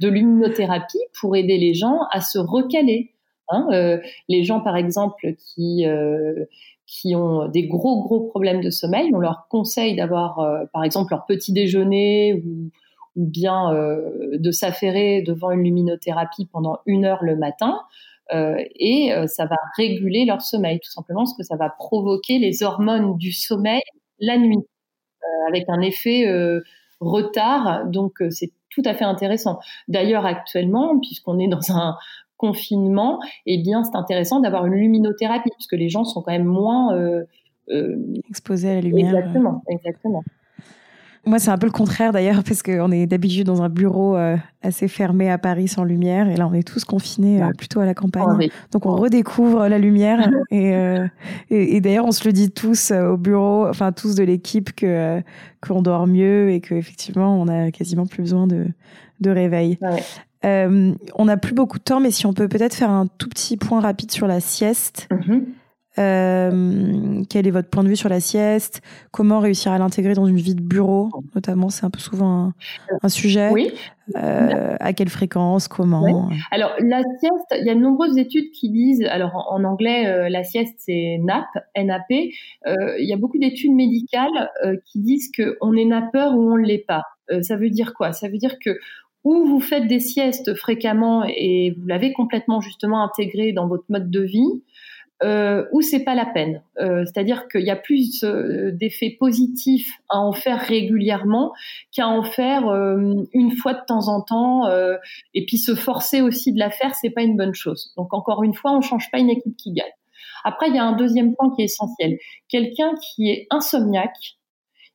de 0.00 0.08
luminothérapie 0.08 1.02
pour 1.20 1.36
aider 1.36 1.58
les 1.58 1.74
gens 1.74 1.98
à 2.10 2.22
se 2.22 2.38
recaler. 2.38 3.10
Hein, 3.50 3.98
les 4.28 4.44
gens, 4.44 4.60
par 4.60 4.76
exemple, 4.76 5.34
qui 5.36 5.84
qui 6.88 7.14
ont 7.14 7.46
des 7.46 7.68
gros 7.68 8.02
gros 8.02 8.20
problèmes 8.28 8.60
de 8.60 8.70
sommeil, 8.70 9.10
on 9.14 9.18
leur 9.18 9.46
conseille 9.48 9.94
d'avoir 9.94 10.40
euh, 10.40 10.64
par 10.72 10.82
exemple 10.82 11.12
leur 11.12 11.26
petit 11.26 11.52
déjeuner 11.52 12.42
ou, 12.44 12.70
ou 13.16 13.26
bien 13.26 13.72
de 14.32 14.50
s'affairer 14.50 15.22
devant 15.22 15.50
une 15.50 15.64
luminothérapie 15.64 16.46
pendant 16.46 16.78
une 16.86 17.04
heure 17.04 17.22
le 17.22 17.36
matin. 17.36 17.80
et 18.32 19.12
ça 19.26 19.46
va 19.46 19.56
réguler 19.76 20.24
leur 20.24 20.40
sommeil, 20.40 20.78
tout 20.78 20.90
simplement 20.90 21.24
parce 21.24 21.36
que 21.36 21.42
ça 21.42 21.56
va 21.56 21.68
provoquer 21.68 22.38
les 22.38 22.62
hormones 22.62 23.16
du 23.16 23.32
sommeil 23.32 23.82
la 24.20 24.38
nuit, 24.38 24.64
avec 25.48 25.64
un 25.68 25.80
effet 25.80 26.26
retard. 27.00 27.86
Donc 27.86 28.22
c'est 28.30 28.52
tout 28.70 28.82
à 28.84 28.94
fait 28.94 29.04
intéressant. 29.04 29.58
D'ailleurs, 29.88 30.26
actuellement, 30.26 30.98
puisqu'on 31.00 31.38
est 31.38 31.48
dans 31.48 31.72
un 31.72 31.96
confinement, 32.38 33.18
eh 33.44 33.58
bien, 33.58 33.84
c'est 33.84 33.96
intéressant 33.96 34.40
d'avoir 34.40 34.64
une 34.64 34.74
luminothérapie, 34.74 35.50
puisque 35.54 35.74
les 35.74 35.90
gens 35.90 36.04
sont 36.04 36.22
quand 36.22 36.32
même 36.32 36.44
moins 36.44 36.94
euh, 36.94 37.24
euh, 37.70 37.96
exposés 38.30 38.70
à 38.70 38.74
la 38.76 38.80
lumière. 38.80 39.14
Exactement, 39.14 39.62
exactement. 39.68 40.22
Moi, 41.28 41.38
c'est 41.38 41.50
un 41.50 41.58
peu 41.58 41.66
le 41.66 41.72
contraire 41.72 42.12
d'ailleurs, 42.12 42.42
parce 42.42 42.62
qu'on 42.62 42.90
est 42.90 43.06
d'habitude 43.06 43.46
dans 43.46 43.60
un 43.60 43.68
bureau 43.68 44.16
euh, 44.16 44.36
assez 44.62 44.88
fermé 44.88 45.30
à 45.30 45.36
Paris 45.36 45.68
sans 45.68 45.84
lumière, 45.84 46.28
et 46.30 46.36
là, 46.36 46.48
on 46.48 46.54
est 46.54 46.66
tous 46.66 46.84
confinés 46.84 47.42
euh, 47.42 47.50
plutôt 47.56 47.80
à 47.80 47.86
la 47.86 47.92
campagne. 47.92 48.48
Donc, 48.72 48.86
on 48.86 48.96
redécouvre 48.96 49.68
la 49.68 49.78
lumière, 49.78 50.30
et, 50.50 50.74
euh, 50.74 51.06
et, 51.50 51.76
et 51.76 51.80
d'ailleurs, 51.82 52.06
on 52.06 52.12
se 52.12 52.24
le 52.24 52.32
dit 52.32 52.50
tous 52.50 52.92
au 52.92 53.18
bureau, 53.18 53.66
enfin 53.68 53.92
tous 53.92 54.14
de 54.14 54.24
l'équipe, 54.24 54.74
que 54.74 55.20
qu'on 55.60 55.82
dort 55.82 56.06
mieux 56.06 56.50
et 56.50 56.60
qu'effectivement, 56.60 57.38
on 57.38 57.48
a 57.48 57.72
quasiment 57.72 58.06
plus 58.06 58.22
besoin 58.22 58.46
de, 58.46 58.66
de 59.20 59.30
réveil. 59.30 59.78
On 60.44 61.24
n'a 61.24 61.36
plus 61.36 61.54
beaucoup 61.54 61.78
de 61.78 61.84
temps, 61.84 62.00
mais 62.00 62.10
si 62.10 62.26
on 62.26 62.32
peut 62.32 62.48
peut-être 62.48 62.74
faire 62.74 62.90
un 62.90 63.06
tout 63.06 63.28
petit 63.28 63.56
point 63.56 63.80
rapide 63.80 64.10
sur 64.10 64.26
la 64.26 64.40
sieste. 64.40 65.08
Mm-hmm. 65.10 65.44
Euh, 65.98 67.22
quel 67.28 67.46
est 67.46 67.50
votre 67.50 67.68
point 67.68 67.82
de 67.82 67.88
vue 67.88 67.96
sur 67.96 68.08
la 68.08 68.20
sieste? 68.20 68.82
Comment 69.10 69.40
réussir 69.40 69.72
à 69.72 69.78
l'intégrer 69.78 70.14
dans 70.14 70.26
une 70.26 70.36
vie 70.36 70.54
de 70.54 70.62
bureau, 70.62 71.10
notamment 71.34 71.70
C'est 71.70 71.84
un 71.84 71.90
peu 71.90 71.98
souvent 71.98 72.52
un, 73.02 73.08
sujet. 73.08 73.50
Oui. 73.50 73.72
Euh, 74.16 74.76
à 74.78 74.92
quelle 74.92 75.08
fréquence? 75.08 75.66
Comment? 75.66 76.30
Alors 76.50 76.72
la 76.78 77.02
sieste, 77.18 77.60
il 77.60 77.66
y 77.66 77.70
a 77.70 77.74
de 77.74 77.80
nombreuses 77.80 78.16
études 78.16 78.50
qui 78.52 78.70
disent, 78.70 79.04
alors 79.10 79.48
en, 79.50 79.64
anglais 79.64 80.06
euh, 80.06 80.28
la 80.28 80.44
sieste 80.44 80.76
c'est 80.78 81.18
NAP, 81.20 81.46
NAP. 81.76 82.06
il 82.10 82.32
y 82.98 83.12
a 83.12 83.16
beaucoup 83.16 83.38
d'études 83.38 83.74
médicales 83.74 84.50
qui 84.86 85.00
disent 85.00 85.30
que 85.32 85.56
on 85.60 85.74
est 85.74 85.84
nappeur 85.84 86.34
ou 86.34 86.52
on 86.52 86.56
ne 86.56 86.64
l'est 86.64 86.86
pas. 86.86 87.02
ça 87.42 87.56
veut 87.56 87.70
dire 87.70 87.92
quoi? 87.94 88.12
Ça 88.12 88.28
veut 88.28 88.38
dire 88.38 88.58
que 88.64 88.70
ou 89.24 89.46
vous 89.46 89.60
faites 89.60 89.86
des 89.86 90.00
siestes 90.00 90.54
fréquemment 90.54 91.24
et 91.24 91.74
vous 91.78 91.86
l'avez 91.86 92.12
complètement 92.12 92.60
justement 92.60 93.02
intégré 93.02 93.52
dans 93.52 93.66
votre 93.66 93.84
mode 93.88 94.10
de 94.10 94.20
vie, 94.20 94.62
euh, 95.22 95.64
ou 95.72 95.82
c'est 95.82 96.04
pas 96.04 96.14
la 96.14 96.26
peine. 96.26 96.62
Euh, 96.80 97.04
c'est-à-dire 97.04 97.48
qu'il 97.48 97.62
y 97.62 97.70
a 97.70 97.76
plus 97.76 98.22
euh, 98.22 98.70
d'effets 98.72 99.16
positifs 99.18 99.90
à 100.08 100.20
en 100.20 100.32
faire 100.32 100.60
régulièrement 100.60 101.52
qu'à 101.92 102.06
en 102.06 102.22
faire 102.22 102.68
euh, 102.68 103.24
une 103.32 103.50
fois 103.52 103.74
de 103.74 103.84
temps 103.86 104.08
en 104.08 104.22
temps. 104.22 104.68
et 105.34 105.44
puis 105.46 105.58
se 105.58 105.74
forcer 105.74 106.20
aussi 106.20 106.52
de 106.52 106.58
la 106.58 106.70
faire, 106.70 106.94
c'est 106.94 107.10
pas 107.10 107.22
une 107.22 107.36
bonne 107.36 107.54
chose. 107.54 107.92
Donc 107.96 108.14
encore 108.14 108.42
une 108.44 108.54
fois, 108.54 108.72
on 108.72 108.80
change 108.80 109.10
pas 109.10 109.18
une 109.18 109.30
équipe 109.30 109.56
qui 109.56 109.72
gagne. 109.72 109.86
Après, 110.44 110.68
il 110.68 110.74
y 110.74 110.78
a 110.78 110.84
un 110.84 110.96
deuxième 110.96 111.34
point 111.34 111.52
qui 111.54 111.62
est 111.62 111.66
essentiel. 111.66 112.16
Quelqu'un 112.48 112.94
qui 112.94 113.28
est 113.28 113.46
insomniaque, 113.50 114.36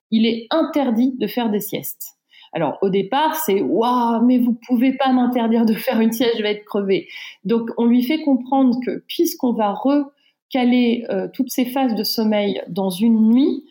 il 0.09 0.25
est 0.25 0.47
interdit 0.51 1.15
de 1.17 1.27
faire 1.27 1.49
des 1.49 1.59
siestes. 1.59 2.12
Alors 2.53 2.77
au 2.81 2.89
départ, 2.89 3.35
c'est 3.35 3.61
waouh, 3.61 4.23
mais 4.25 4.37
vous 4.37 4.53
pouvez 4.67 4.93
pas 4.93 5.11
m'interdire 5.11 5.65
de 5.65 5.73
faire 5.73 5.99
une 5.99 6.11
sieste, 6.11 6.37
je 6.37 6.43
vais 6.43 6.51
être 6.51 6.65
crevé. 6.65 7.07
Donc 7.43 7.69
on 7.77 7.85
lui 7.85 8.03
fait 8.03 8.21
comprendre 8.21 8.77
que 8.85 9.03
puisqu'on 9.07 9.53
va 9.53 9.73
recaler 9.73 11.05
euh, 11.09 11.27
toutes 11.33 11.49
ces 11.49 11.65
phases 11.65 11.95
de 11.95 12.03
sommeil 12.03 12.61
dans 12.67 12.91
une 12.91 13.31
nuit, 13.31 13.65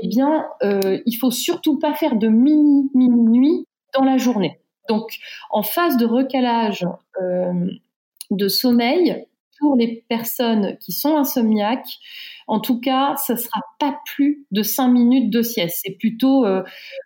eh 0.00 0.08
bien 0.08 0.46
euh, 0.62 1.00
il 1.04 1.14
faut 1.14 1.32
surtout 1.32 1.78
pas 1.78 1.94
faire 1.94 2.16
de 2.16 2.28
mini 2.28 2.90
mini 2.94 3.22
nuit 3.22 3.66
dans 3.94 4.04
la 4.04 4.18
journée. 4.18 4.60
Donc 4.88 5.10
en 5.50 5.62
phase 5.62 5.96
de 5.96 6.06
recalage 6.06 6.86
euh, 7.20 7.70
de 8.30 8.48
sommeil 8.48 9.26
pour 9.58 9.76
les 9.76 10.04
personnes 10.08 10.76
qui 10.78 10.92
sont 10.92 11.16
insomniaques, 11.16 11.98
en 12.48 12.60
tout 12.60 12.80
cas, 12.80 13.14
ça 13.16 13.36
sera 13.36 13.60
pas 13.78 14.00
plus 14.06 14.46
de 14.52 14.62
cinq 14.62 14.88
minutes 14.88 15.30
de 15.30 15.42
sieste. 15.42 15.80
C'est 15.84 15.98
plutôt, 15.98 16.46
euh, 16.46 16.62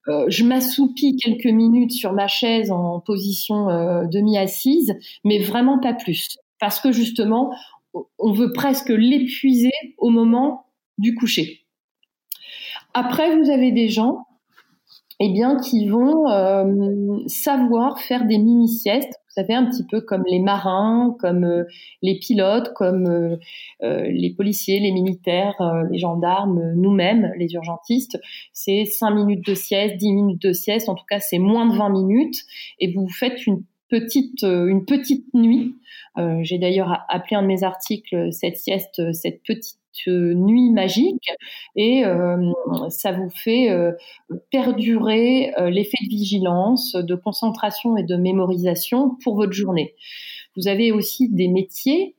euh, 0.06 0.24
je 0.28 0.44
m'assoupis 0.44 1.16
quelques 1.16 1.52
minutes 1.52 1.90
sur 1.90 2.12
ma 2.12 2.28
chaise 2.28 2.70
en 2.70 3.00
position 3.00 3.68
euh, 3.68 4.04
demi-assise, 4.06 4.96
mais 5.24 5.40
vraiment 5.40 5.80
pas 5.80 5.94
plus. 5.94 6.38
Parce 6.60 6.78
que 6.78 6.92
justement, 6.92 7.52
on 8.18 8.32
veut 8.32 8.52
presque 8.52 8.90
l'épuiser 8.90 9.72
au 9.98 10.10
moment 10.10 10.66
du 10.96 11.16
coucher. 11.16 11.66
Après, 12.94 13.36
vous 13.36 13.50
avez 13.50 13.72
des 13.72 13.88
gens 13.88 14.24
eh 15.18 15.28
bien, 15.30 15.56
qui 15.56 15.88
vont 15.88 16.26
savoir 17.26 18.00
faire 18.00 18.26
des 18.26 18.38
mini-siestes 18.38 19.21
vous 19.34 19.40
savez, 19.40 19.54
un 19.54 19.64
petit 19.64 19.84
peu 19.86 20.02
comme 20.02 20.24
les 20.28 20.40
marins, 20.40 21.16
comme 21.18 21.44
euh, 21.44 21.64
les 22.02 22.18
pilotes, 22.18 22.74
comme 22.74 23.06
euh, 23.06 23.36
euh, 23.82 24.02
les 24.10 24.34
policiers, 24.34 24.78
les 24.78 24.92
militaires, 24.92 25.56
les 25.90 25.98
gendarmes, 25.98 26.74
nous-mêmes, 26.74 27.32
les 27.38 27.54
urgentistes. 27.54 28.20
C'est 28.52 28.84
5 28.84 29.10
minutes 29.12 29.46
de 29.46 29.54
sieste, 29.54 29.96
10 29.96 30.12
minutes 30.12 30.42
de 30.42 30.52
sieste, 30.52 30.90
en 30.90 30.94
tout 30.94 31.06
cas 31.08 31.18
c'est 31.18 31.38
moins 31.38 31.66
de 31.66 31.74
20 31.78 31.88
minutes, 31.88 32.36
et 32.78 32.92
vous 32.92 33.08
faites 33.08 33.46
une 33.46 33.64
petite, 33.88 34.42
une 34.42 34.84
petite 34.84 35.32
nuit. 35.32 35.76
J'ai 36.42 36.58
d'ailleurs 36.58 37.04
appelé 37.08 37.36
un 37.36 37.42
de 37.42 37.46
mes 37.46 37.62
articles 37.62 38.32
cette 38.32 38.58
sieste, 38.58 39.12
cette 39.12 39.42
petite 39.44 39.81
nuit 40.06 40.70
magique 40.70 41.30
et 41.76 42.04
euh, 42.04 42.52
ça 42.88 43.12
vous 43.12 43.30
fait 43.30 43.70
euh, 43.70 43.92
perdurer 44.50 45.52
euh, 45.58 45.70
l'effet 45.70 45.98
de 46.04 46.08
vigilance, 46.08 46.94
de 46.94 47.14
concentration 47.14 47.96
et 47.96 48.02
de 48.02 48.16
mémorisation 48.16 49.16
pour 49.22 49.36
votre 49.36 49.52
journée. 49.52 49.94
Vous 50.56 50.68
avez 50.68 50.92
aussi 50.92 51.28
des 51.28 51.48
métiers 51.48 52.16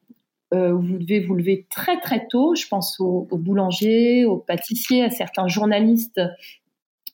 où 0.56 0.82
vous 0.82 1.00
devez 1.00 1.20
vous 1.20 1.34
lever 1.34 1.66
très 1.72 2.00
très 2.00 2.28
tôt. 2.28 2.54
Je 2.54 2.68
pense 2.68 3.00
aux, 3.00 3.28
aux 3.32 3.38
boulangers, 3.40 4.26
aux 4.26 4.38
pâtissiers, 4.38 5.04
à 5.04 5.10
certains 5.10 5.48
journalistes 5.48 6.22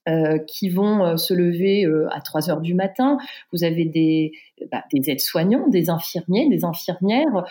euh, 0.10 0.40
qui 0.40 0.70
vont 0.70 1.06
euh, 1.06 1.18
se 1.18 1.34
lever 1.34 1.86
euh, 1.86 2.08
à 2.12 2.22
3 2.22 2.50
heures 2.50 2.62
du 2.62 2.74
matin. 2.74 3.18
Vous 3.52 3.64
avez 3.64 3.86
des, 3.86 4.32
bah, 4.72 4.84
des 4.92 5.12
aides-soignants, 5.12 5.68
des 5.68 5.90
infirmiers, 5.90 6.50
des 6.50 6.66
infirmières, 6.66 7.46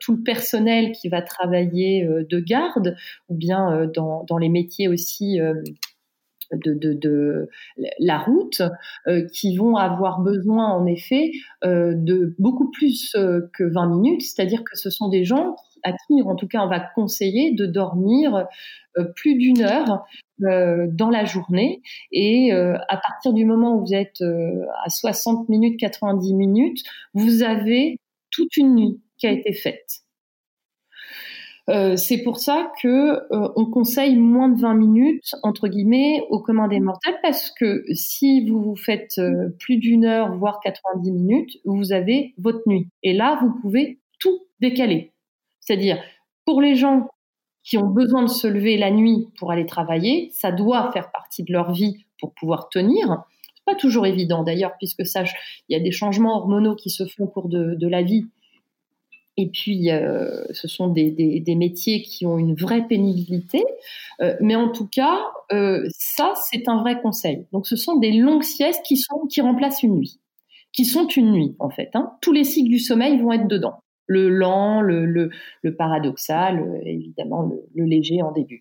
tout 0.00 0.16
le 0.16 0.22
personnel 0.22 0.92
qui 0.92 1.08
va 1.08 1.22
travailler 1.22 2.06
de 2.06 2.40
garde 2.40 2.96
ou 3.28 3.34
bien 3.34 3.86
dans, 3.94 4.38
les 4.38 4.48
métiers 4.48 4.88
aussi 4.88 5.38
de, 6.52 7.48
la 7.98 8.18
route, 8.18 8.62
qui 9.32 9.56
vont 9.56 9.76
avoir 9.76 10.20
besoin 10.20 10.68
en 10.68 10.86
effet 10.86 11.32
de 11.64 12.34
beaucoup 12.38 12.70
plus 12.70 13.12
que 13.52 13.64
20 13.64 13.86
minutes, 13.88 14.22
c'est-à-dire 14.22 14.62
que 14.64 14.76
ce 14.76 14.90
sont 14.90 15.08
des 15.08 15.24
gens 15.24 15.56
en 15.84 16.36
tout 16.36 16.48
cas, 16.48 16.62
on 16.62 16.68
va 16.68 16.80
conseiller 16.80 17.52
de 17.52 17.66
dormir 17.66 18.46
plus 19.16 19.36
d'une 19.36 19.62
heure 19.62 20.04
euh, 20.44 20.88
dans 20.90 21.10
la 21.10 21.24
journée. 21.24 21.82
Et 22.10 22.52
euh, 22.52 22.76
à 22.88 22.96
partir 22.96 23.32
du 23.32 23.44
moment 23.44 23.76
où 23.76 23.80
vous 23.86 23.94
êtes 23.94 24.22
euh, 24.22 24.64
à 24.84 24.88
60 24.88 25.48
minutes, 25.48 25.78
90 25.78 26.34
minutes, 26.34 26.82
vous 27.14 27.42
avez 27.42 27.98
toute 28.30 28.56
une 28.56 28.74
nuit 28.74 29.00
qui 29.18 29.26
a 29.26 29.30
été 29.30 29.52
faite. 29.52 30.00
c'est 31.96 32.22
pour 32.24 32.38
ça 32.38 32.72
que 32.82 33.20
on 33.30 33.66
conseille 33.66 34.16
moins 34.16 34.48
de 34.48 34.60
20 34.60 34.74
minutes 34.74 35.34
entre 35.42 35.68
guillemets 35.68 36.22
au 36.30 36.40
commun 36.40 36.66
des 36.66 36.80
mortels 36.80 37.18
parce 37.22 37.50
que 37.50 37.84
si 37.92 38.48
vous 38.48 38.60
vous 38.60 38.76
faites 38.76 39.20
plus 39.60 39.76
d'une 39.76 40.04
heure 40.04 40.36
voire 40.36 40.58
90 40.60 41.12
minutes, 41.12 41.58
vous 41.64 41.92
avez 41.92 42.34
votre 42.38 42.62
nuit 42.66 42.88
et 43.02 43.12
là 43.12 43.38
vous 43.40 43.52
pouvez 43.60 44.00
tout 44.18 44.40
décaler. 44.60 45.12
C'est-à-dire 45.62 46.02
pour 46.44 46.60
les 46.60 46.74
gens 46.74 47.08
qui 47.64 47.78
ont 47.78 47.86
besoin 47.86 48.22
de 48.22 48.28
se 48.28 48.46
lever 48.46 48.76
la 48.76 48.90
nuit 48.90 49.28
pour 49.38 49.52
aller 49.52 49.66
travailler, 49.66 50.30
ça 50.32 50.52
doit 50.52 50.90
faire 50.92 51.10
partie 51.12 51.44
de 51.44 51.52
leur 51.52 51.72
vie 51.72 52.04
pour 52.20 52.34
pouvoir 52.34 52.68
tenir. 52.68 53.22
C'est 53.54 53.64
pas 53.64 53.74
toujours 53.76 54.06
évident 54.06 54.42
d'ailleurs, 54.42 54.72
puisque 54.78 55.06
ça, 55.06 55.22
il 55.68 55.72
y 55.72 55.76
a 55.76 55.80
des 55.80 55.92
changements 55.92 56.36
hormonaux 56.36 56.74
qui 56.74 56.90
se 56.90 57.06
font 57.06 57.24
au 57.24 57.28
cours 57.28 57.48
de, 57.48 57.86
la 57.86 58.02
vie. 58.02 58.26
Et 59.36 59.48
puis, 59.48 59.90
euh, 59.90 60.44
ce 60.50 60.66
sont 60.66 60.88
des, 60.88 61.44
métiers 61.56 62.02
qui 62.02 62.26
ont 62.26 62.36
une 62.36 62.54
vraie 62.54 62.86
pénibilité. 62.86 63.64
Euh, 64.20 64.34
mais 64.40 64.56
en 64.56 64.70
tout 64.70 64.88
cas, 64.88 65.20
euh, 65.52 65.86
ça, 65.96 66.34
c'est 66.50 66.68
un 66.68 66.78
vrai 66.78 67.00
conseil. 67.00 67.46
Donc, 67.52 67.68
ce 67.68 67.76
sont 67.76 67.96
des 67.96 68.12
longues 68.12 68.42
siestes 68.42 68.82
qui, 68.84 69.00
remplacent 69.40 69.84
une 69.84 69.94
nuit, 69.94 70.18
qui 70.72 70.84
sont 70.84 71.06
une 71.06 71.30
nuit, 71.30 71.54
en 71.60 71.70
fait. 71.70 71.90
Hein. 71.94 72.12
Tous 72.20 72.32
les 72.32 72.44
cycles 72.44 72.70
du 72.70 72.80
sommeil 72.80 73.18
vont 73.18 73.32
être 73.32 73.46
dedans 73.46 73.82
le 74.12 74.28
lent, 74.28 74.80
le, 74.80 75.06
le, 75.06 75.76
paradoxal, 75.76 76.80
évidemment 76.84 77.50
le, 77.74 77.84
léger 77.84 78.22
en 78.22 78.32
début. 78.32 78.60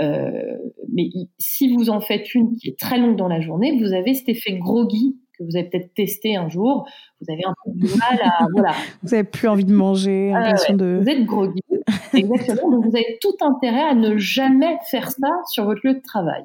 Euh, 0.00 0.56
mais 0.92 1.10
si 1.38 1.74
vous 1.74 1.90
en 1.90 2.00
faites 2.00 2.34
une 2.34 2.56
qui 2.56 2.68
est 2.68 2.78
très 2.78 2.98
longue 2.98 3.16
dans 3.16 3.28
la 3.28 3.40
journée, 3.40 3.78
vous 3.80 3.92
avez 3.92 4.14
cet 4.14 4.28
effet 4.28 4.52
groggy 4.52 5.16
que 5.36 5.44
vous 5.44 5.56
avez 5.56 5.68
peut-être 5.68 5.94
testé 5.94 6.36
un 6.36 6.48
jour. 6.48 6.88
Vous 7.20 7.32
avez 7.32 7.42
un 7.44 7.54
peu 7.64 7.72
de 7.74 7.88
mal 7.96 8.18
à 8.22 8.46
voilà. 8.52 8.74
vous 9.02 9.14
avez 9.14 9.24
plus 9.24 9.48
envie 9.48 9.64
de 9.64 9.72
manger, 9.72 10.32
ah 10.34 10.54
de. 10.72 11.00
Vous 11.02 11.08
êtes 11.08 11.24
groggy. 11.24 11.62
Exactement. 12.14 12.70
Donc 12.70 12.84
vous 12.84 12.96
avez 12.96 13.18
tout 13.20 13.36
intérêt 13.40 13.82
à 13.82 13.94
ne 13.94 14.16
jamais 14.18 14.78
faire 14.90 15.10
ça 15.10 15.30
sur 15.46 15.64
votre 15.64 15.80
lieu 15.84 15.94
de 15.94 16.02
travail. 16.02 16.44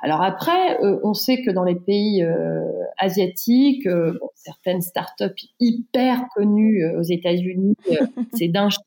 Alors 0.00 0.22
après, 0.22 0.80
euh, 0.82 0.98
on 1.02 1.14
sait 1.14 1.42
que 1.42 1.50
dans 1.50 1.64
les 1.64 1.74
pays 1.74 2.22
euh, 2.22 2.60
asiatiques, 2.98 3.86
euh, 3.86 4.18
certaines 4.34 4.80
startups 4.80 5.34
hyper 5.60 6.24
connues 6.34 6.84
aux 6.96 7.02
États-Unis, 7.02 7.74
c'est 8.34 8.48
d'un 8.48 8.68
chic 8.70 8.80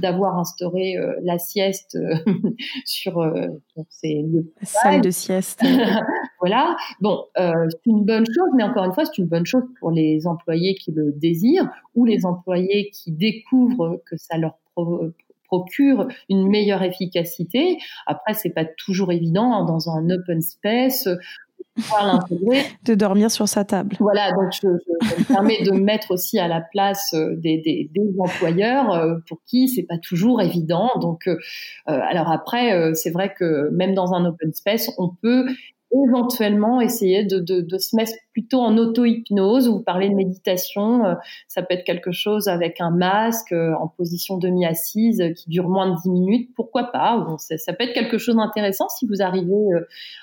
d'avoir 0.00 0.38
instauré 0.38 0.96
la 1.22 1.38
sieste 1.38 1.98
sur, 2.84 3.32
ces 3.90 4.22
lieux 4.22 4.52
salle 4.62 5.00
de 5.00 5.10
sieste. 5.10 5.62
voilà. 6.40 6.76
Bon, 7.00 7.24
c'est 7.36 7.86
une 7.86 8.04
bonne 8.04 8.26
chose, 8.26 8.50
mais 8.56 8.64
encore 8.64 8.84
une 8.84 8.92
fois, 8.92 9.04
c'est 9.04 9.18
une 9.18 9.28
bonne 9.28 9.46
chose 9.46 9.64
pour 9.80 9.90
les 9.90 10.26
employés 10.26 10.74
qui 10.74 10.92
le 10.92 11.12
désirent 11.12 11.68
ou 11.94 12.04
les 12.04 12.26
employés 12.26 12.90
qui 12.90 13.12
découvrent 13.12 14.00
que 14.06 14.16
ça 14.16 14.36
leur 14.36 14.58
procure 15.48 16.06
une 16.28 16.48
meilleure 16.48 16.82
efficacité. 16.82 17.78
Après, 18.06 18.34
c'est 18.34 18.50
pas 18.50 18.64
toujours 18.64 19.10
évident 19.10 19.52
hein, 19.52 19.64
dans 19.64 19.90
un 19.90 20.08
open 20.10 20.40
space 20.40 21.08
de 22.84 22.94
dormir 22.94 23.30
sur 23.30 23.48
sa 23.48 23.64
table. 23.64 23.96
Voilà, 24.00 24.32
donc 24.32 24.52
je, 24.52 24.66
me 24.68 25.24
permets 25.24 25.62
de 25.62 25.72
mettre 25.72 26.10
aussi 26.10 26.38
à 26.38 26.48
la 26.48 26.60
place 26.60 27.14
euh, 27.14 27.36
des, 27.36 27.58
des, 27.58 27.90
des 27.94 28.14
employeurs 28.18 28.92
euh, 28.92 29.16
pour 29.28 29.38
qui 29.46 29.68
c'est 29.68 29.84
pas 29.84 29.98
toujours 29.98 30.40
évident. 30.42 30.90
Donc, 31.00 31.28
euh, 31.28 31.36
alors 31.86 32.30
après, 32.30 32.94
c'est 32.94 33.10
vrai 33.10 33.32
que 33.36 33.70
même 33.70 33.94
dans 33.94 34.12
un 34.12 34.24
open 34.24 34.52
space, 34.52 34.90
on 34.98 35.10
peut 35.22 35.46
éventuellement 35.90 36.80
essayer 36.80 37.24
de, 37.24 37.38
de, 37.38 37.60
de, 37.60 37.78
se 37.78 37.96
mettre 37.96 38.12
plutôt 38.32 38.60
en 38.60 38.76
auto-hypnose. 38.76 39.68
Vous 39.68 39.82
parlez 39.82 40.10
de 40.10 40.14
méditation, 40.14 41.04
euh, 41.04 41.14
ça 41.48 41.62
peut 41.62 41.74
être 41.74 41.84
quelque 41.84 42.12
chose 42.12 42.48
avec 42.48 42.80
un 42.80 42.90
masque 42.90 43.52
euh, 43.52 43.74
en 43.80 43.88
position 43.88 44.36
demi-assise 44.36 45.20
euh, 45.20 45.32
qui 45.32 45.48
dure 45.48 45.68
moins 45.68 45.90
de 45.90 45.96
10 46.02 46.10
minutes. 46.10 46.50
Pourquoi 46.54 46.84
pas 46.84 47.26
ça, 47.38 47.72
peut 47.72 47.84
être 47.84 47.94
quelque 47.94 48.18
chose 48.18 48.36
d'intéressant 48.36 48.88
si 48.88 49.06
vous 49.06 49.22
arrivez 49.22 49.48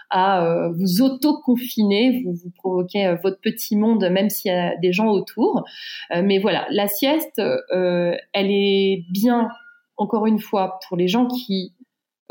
à 0.10 0.70
vous 0.78 1.02
auto-confiner, 1.02 2.22
vous, 2.24 2.34
vous 2.34 2.52
provoquez 2.52 3.16
votre 3.24 3.40
petit 3.40 3.76
monde 3.76 4.08
même 4.10 4.30
s'il 4.30 4.52
y 4.52 4.56
a 4.56 4.76
des 4.78 4.92
gens 4.92 5.08
autour. 5.08 5.64
mais 6.12 6.40
voilà, 6.40 6.68
la 6.70 6.88
sieste, 6.88 7.40
elle 7.40 8.52
est 8.52 9.04
bien, 9.10 9.50
encore 9.98 10.26
une 10.26 10.40
fois, 10.40 10.80
pour 10.88 10.98
les 10.98 11.08
gens 11.08 11.28
qui 11.28 11.74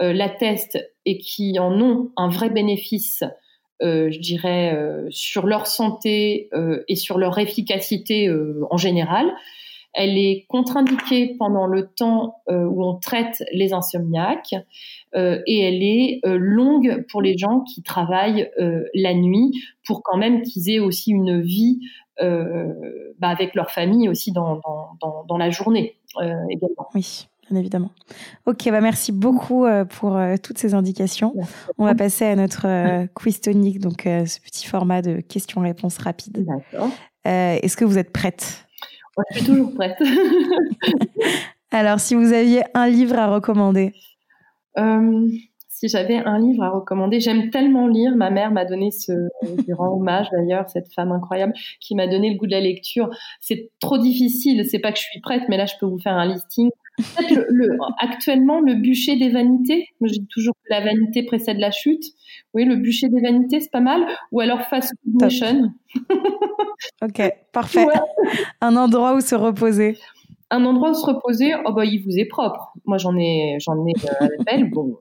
euh, 0.01 0.13
l'attestent 0.13 0.79
et 1.07 1.19
qui 1.19 1.59
en 1.59 1.81
ont 1.81 2.11
un 2.17 2.29
vrai 2.29 2.51
bénéfice, 2.51 3.25
euh, 3.83 4.11
je 4.11 4.19
dirais, 4.19 4.75
euh, 4.75 5.07
sur 5.11 5.47
leur 5.47 5.67
santé 5.67 6.49
et 6.89 6.97
sur 6.97 7.19
leur 7.19 7.39
efficacité 7.39 8.31
en 8.71 8.77
général. 8.77 9.33
Elle 9.97 10.19
est 10.19 10.45
contre-indiquée 10.49 11.37
pendant 11.39 11.67
le 11.67 11.87
temps 11.87 12.43
où 12.49 12.85
on 12.85 12.99
traite 12.99 13.45
les 13.53 13.73
insomniaques 13.73 14.57
et 15.15 15.61
elle 15.61 15.85
est 15.85 16.21
longue 16.25 17.05
pour 17.09 17.23
les 17.23 17.39
gens 17.39 17.61
qui 17.61 17.85
travaillent 17.85 18.51
la 18.93 19.15
nuit 19.15 19.53
pour 19.87 20.03
quand 20.03 20.17
même 20.17 20.43
qu'ils 20.43 20.69
aient 20.69 20.81
aussi 20.81 21.13
une 21.13 21.41
vie 21.41 21.79
bah, 22.19 23.29
avec 23.29 23.55
leur 23.55 23.71
famille 23.71 24.09
aussi 24.09 24.33
dans, 24.33 24.61
la 25.39 25.51
journée. 25.51 25.95
Oui 26.93 27.29
bien 27.51 27.59
évidemment. 27.59 27.91
Ok, 28.47 28.69
bah 28.71 28.81
merci 28.81 29.13
beaucoup 29.13 29.65
euh, 29.65 29.85
pour 29.85 30.17
euh, 30.17 30.37
toutes 30.43 30.59
ces 30.59 30.75
indications. 30.75 31.35
On 31.79 31.85
va 31.85 31.95
passer 31.95 32.25
à 32.25 32.37
notre 32.37 32.67
euh, 32.67 33.07
quiz 33.15 33.41
tonique, 33.41 33.81
donc 33.81 34.03
ce 34.05 34.41
petit 34.41 34.67
format 34.67 35.03
de 35.03 35.21
questions-réponses 35.21 35.99
rapides. 35.99 36.47
D'accord. 36.47 36.91
Est-ce 37.25 37.77
que 37.77 37.85
vous 37.85 37.99
êtes 37.99 38.13
prête? 38.13 38.67
Je 39.31 39.39
suis 39.39 39.47
toujours 39.47 39.73
prête. 39.75 39.97
Alors, 41.71 42.01
si 42.01 42.15
vous 42.15 42.33
aviez 42.33 42.63
un 42.75 42.89
livre 42.89 43.19
à 43.19 43.29
recommander? 43.29 43.93
Si 45.85 45.89
j'avais 45.89 46.17
un 46.17 46.39
livre 46.39 46.63
à 46.63 46.71
recommander, 46.71 47.21
j'aime 47.21 47.51
tellement 47.51 47.87
lire. 47.89 48.15
Ma 48.17 48.31
mère 48.31 48.53
m'a 48.53 48.65
donné 48.65 48.91
ce, 48.91 49.13
je 49.43 49.75
rends 49.75 49.93
hommage 49.95 50.29
d'ailleurs, 50.31 50.69
cette 50.69 50.93
femme 50.95 51.13
incroyable 51.13 51.53
qui 51.81 51.95
m'a 51.95 52.07
donné 52.07 52.31
le 52.31 52.37
goût 52.37 52.47
de 52.47 52.53
la 52.53 52.61
lecture. 52.61 53.11
C'est 53.41 53.71
trop 53.81 53.99
difficile. 53.99 54.65
C'est 54.67 54.79
pas 54.79 54.93
que 54.93 54.99
je 54.99 55.05
suis 55.05 55.21
prête, 55.21 55.43
mais 55.49 55.57
là, 55.57 55.67
je 55.67 55.75
peux 55.79 55.87
vous 55.87 55.99
faire 55.99 56.15
un 56.15 56.27
listing. 56.27 56.71
Le, 56.99 57.77
actuellement, 57.99 58.61
le 58.61 58.75
bûcher 58.75 59.17
des 59.17 59.31
vanités. 59.31 59.89
Je 60.01 60.13
dis 60.13 60.27
toujours 60.29 60.55
que 60.55 60.71
la 60.71 60.81
vanité 60.81 61.25
précède 61.25 61.59
la 61.59 61.71
chute. 61.71 62.05
Oui, 62.53 62.65
le 62.65 62.77
bûcher 62.77 63.09
des 63.09 63.21
vanités, 63.21 63.61
c'est 63.61 63.71
pas 63.71 63.81
mal. 63.81 64.07
Ou 64.33 64.41
alors 64.41 64.63
Fast 64.63 64.95
Nation. 65.05 65.73
ok, 67.03 67.23
parfait. 67.53 67.87
Un 68.61 68.77
endroit 68.77 69.15
où 69.15 69.21
se 69.21 69.35
reposer. 69.35 69.99
Un 70.51 70.65
endroit 70.65 70.91
où 70.91 70.95
se 70.95 71.07
reposer, 71.07 71.53
oh 71.65 71.73
bah 71.73 71.85
il 71.85 72.03
vous 72.05 72.17
est 72.17 72.27
propre. 72.27 72.73
Moi 72.85 72.99
j'en 72.99 73.17
ai 73.17 73.57
j'en 73.61 73.85
ai 73.87 73.93
euh, 74.23 74.65
Bon, 74.71 74.99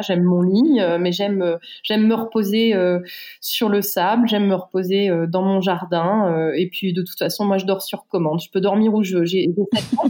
j'aime 0.00 0.22
mon 0.22 0.42
lit, 0.42 0.80
euh, 0.80 0.98
mais 0.98 1.12
j'aime 1.12 1.42
euh, 1.42 1.56
j'aime 1.82 2.06
me 2.06 2.14
reposer 2.14 2.74
euh, 2.74 3.00
sur 3.40 3.68
le 3.68 3.82
sable, 3.82 4.28
j'aime 4.28 4.46
me 4.46 4.54
reposer 4.54 5.10
dans 5.28 5.42
mon 5.42 5.60
jardin. 5.60 6.52
et 6.56 6.68
puis 6.68 6.92
de 6.92 7.02
toute 7.02 7.18
façon, 7.18 7.44
moi 7.44 7.58
je 7.58 7.66
dors 7.66 7.82
sur 7.82 8.06
commande. 8.06 8.40
Je 8.40 8.50
peux 8.50 8.60
dormir 8.60 8.94
où 8.94 9.02
je 9.02 9.18
veux. 9.18 9.24
J'ai 9.24 9.48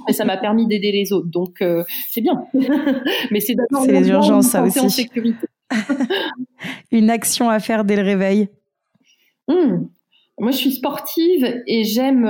mais 0.06 0.12
ça 0.12 0.24
m'a 0.24 0.36
permis 0.36 0.66
d'aider 0.66 0.92
les 0.92 1.12
autres, 1.12 1.28
donc 1.28 1.62
c'est 2.10 2.20
bien. 2.20 2.44
mais 3.30 3.40
c'est 3.40 3.54
d'abord 3.54 3.86
les 3.86 4.08
urgences, 4.08 4.48
ça 4.48 4.62
aussi. 4.62 4.80
En 4.80 4.88
sécurité. 4.88 5.46
Une 6.92 7.10
action 7.10 7.48
à 7.48 7.58
faire 7.58 7.84
dès 7.84 7.96
le 7.96 8.02
réveil. 8.02 8.48
Hmm. 9.48 9.86
Moi, 10.38 10.50
je 10.50 10.56
suis 10.56 10.72
sportive 10.72 11.62
et 11.66 11.84
j'aime 11.84 12.28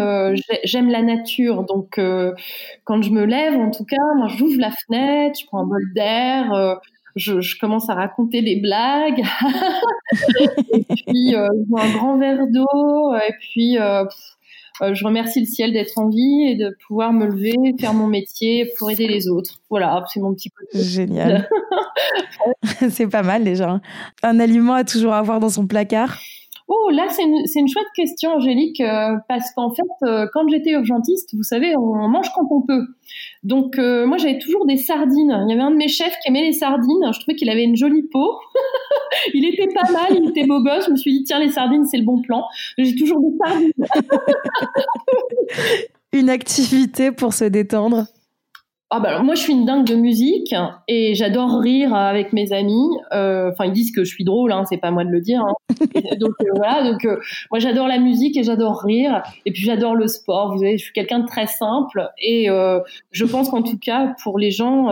j'aime 0.64 0.90
la 0.90 1.02
nature. 1.02 1.64
Donc, 1.64 1.98
quand 2.84 3.02
je 3.02 3.10
me 3.10 3.24
lève, 3.24 3.54
en 3.54 3.70
tout 3.70 3.84
cas, 3.84 3.96
moi, 4.16 4.28
j'ouvre 4.28 4.58
la 4.58 4.70
fenêtre, 4.70 5.38
je 5.40 5.46
prends 5.46 5.60
un 5.60 5.66
bol 5.66 5.82
d'air, 5.94 6.80
je, 7.16 7.40
je, 7.40 7.58
commence 7.58 7.88
à 7.88 7.94
raconter 7.94 8.42
des 8.42 8.60
blagues. 8.60 9.22
et 10.72 10.84
puis, 11.06 11.34
euh, 11.34 11.48
je 11.52 11.68
bois 11.68 11.82
un 11.82 11.92
grand 11.92 12.18
verre 12.18 12.46
d'eau. 12.48 13.14
Et 13.14 13.32
puis, 13.40 13.78
euh, 13.78 14.04
euh, 14.82 14.92
je 14.92 15.04
remercie 15.04 15.40
le 15.40 15.46
ciel 15.46 15.72
d'être 15.72 15.98
en 15.98 16.08
vie 16.08 16.48
et 16.48 16.56
de 16.56 16.76
pouvoir 16.86 17.12
me 17.12 17.26
lever, 17.26 17.54
faire 17.78 17.94
mon 17.94 18.08
métier 18.08 18.72
pour 18.78 18.90
aider 18.90 19.06
les 19.06 19.28
autres. 19.28 19.60
Voilà, 19.70 20.04
c'est 20.08 20.20
mon 20.20 20.34
petit 20.34 20.50
côté. 20.50 20.82
Génial. 20.82 21.48
c'est 22.90 23.08
pas 23.08 23.22
mal 23.22 23.44
déjà. 23.44 23.80
Un 24.22 24.40
aliment 24.40 24.74
à 24.74 24.84
toujours 24.84 25.14
avoir 25.14 25.38
dans 25.38 25.48
son 25.48 25.66
placard? 25.68 26.18
Oh, 26.66 26.88
là, 26.90 27.08
c'est 27.10 27.22
une, 27.22 27.44
une, 27.54 27.68
chouette 27.68 27.86
question, 27.94 28.32
Angélique, 28.32 28.80
euh, 28.80 29.16
parce 29.28 29.52
qu'en 29.54 29.74
fait, 29.74 29.82
euh, 30.02 30.26
quand 30.32 30.48
j'étais 30.48 30.70
urgentiste, 30.70 31.34
vous 31.34 31.42
savez, 31.42 31.76
on 31.76 32.08
mange 32.08 32.30
quand 32.34 32.46
on 32.50 32.62
peut. 32.62 32.86
Donc, 33.44 33.78
euh, 33.78 34.06
moi, 34.06 34.16
j'avais 34.16 34.38
toujours 34.38 34.66
des 34.66 34.78
sardines. 34.78 35.44
Il 35.46 35.50
y 35.50 35.52
avait 35.52 35.62
un 35.62 35.70
de 35.70 35.76
mes 35.76 35.88
chefs 35.88 36.14
qui 36.22 36.28
aimait 36.28 36.42
les 36.42 36.54
sardines. 36.54 37.10
Je 37.12 37.20
trouvais 37.20 37.36
qu'il 37.36 37.50
avait 37.50 37.64
une 37.64 37.76
jolie 37.76 38.02
peau. 38.02 38.38
il 39.34 39.46
était 39.46 39.68
pas 39.72 39.90
mal, 39.92 40.06
il 40.10 40.30
était 40.30 40.46
beau 40.46 40.62
gosse. 40.62 40.86
Je 40.86 40.90
me 40.90 40.96
suis 40.96 41.18
dit, 41.18 41.24
tiens, 41.24 41.40
les 41.40 41.50
sardines, 41.50 41.84
c'est 41.84 41.98
le 41.98 42.04
bon 42.04 42.22
plan. 42.22 42.44
J'ai 42.78 42.94
toujours 42.94 43.20
des 43.20 43.36
sardines. 43.36 43.72
une 46.12 46.30
activité 46.30 47.12
pour 47.12 47.34
se 47.34 47.44
détendre 47.44 48.06
ah 48.96 49.00
bah 49.00 49.22
moi 49.22 49.34
je 49.34 49.40
suis 49.40 49.52
une 49.52 49.64
dingue 49.64 49.84
de 49.84 49.96
musique 49.96 50.54
et 50.86 51.16
j'adore 51.16 51.58
rire 51.58 51.92
avec 51.92 52.32
mes 52.32 52.52
amis. 52.52 52.90
Euh, 53.12 53.50
enfin 53.50 53.64
ils 53.64 53.72
disent 53.72 53.90
que 53.90 54.04
je 54.04 54.08
suis 54.08 54.22
drôle, 54.22 54.52
hein, 54.52 54.62
c'est 54.68 54.76
pas 54.76 54.92
moi 54.92 55.02
de 55.02 55.10
le 55.10 55.20
dire. 55.20 55.40
Hein. 55.40 55.74
donc 56.20 56.34
euh, 56.40 56.44
voilà, 56.54 56.88
donc 56.88 57.04
euh, 57.04 57.18
moi 57.50 57.58
j'adore 57.58 57.88
la 57.88 57.98
musique 57.98 58.36
et 58.36 58.44
j'adore 58.44 58.82
rire 58.82 59.24
et 59.46 59.50
puis 59.50 59.62
j'adore 59.62 59.96
le 59.96 60.06
sport. 60.06 60.52
Vous 60.52 60.58
savez, 60.60 60.78
je 60.78 60.84
suis 60.84 60.92
quelqu'un 60.92 61.18
de 61.18 61.26
très 61.26 61.48
simple 61.48 62.08
et 62.22 62.46
je 63.10 63.24
pense 63.24 63.48
qu'en 63.48 63.62
tout 63.62 63.78
cas 63.78 64.14
pour 64.22 64.38
les 64.38 64.52
gens, 64.52 64.90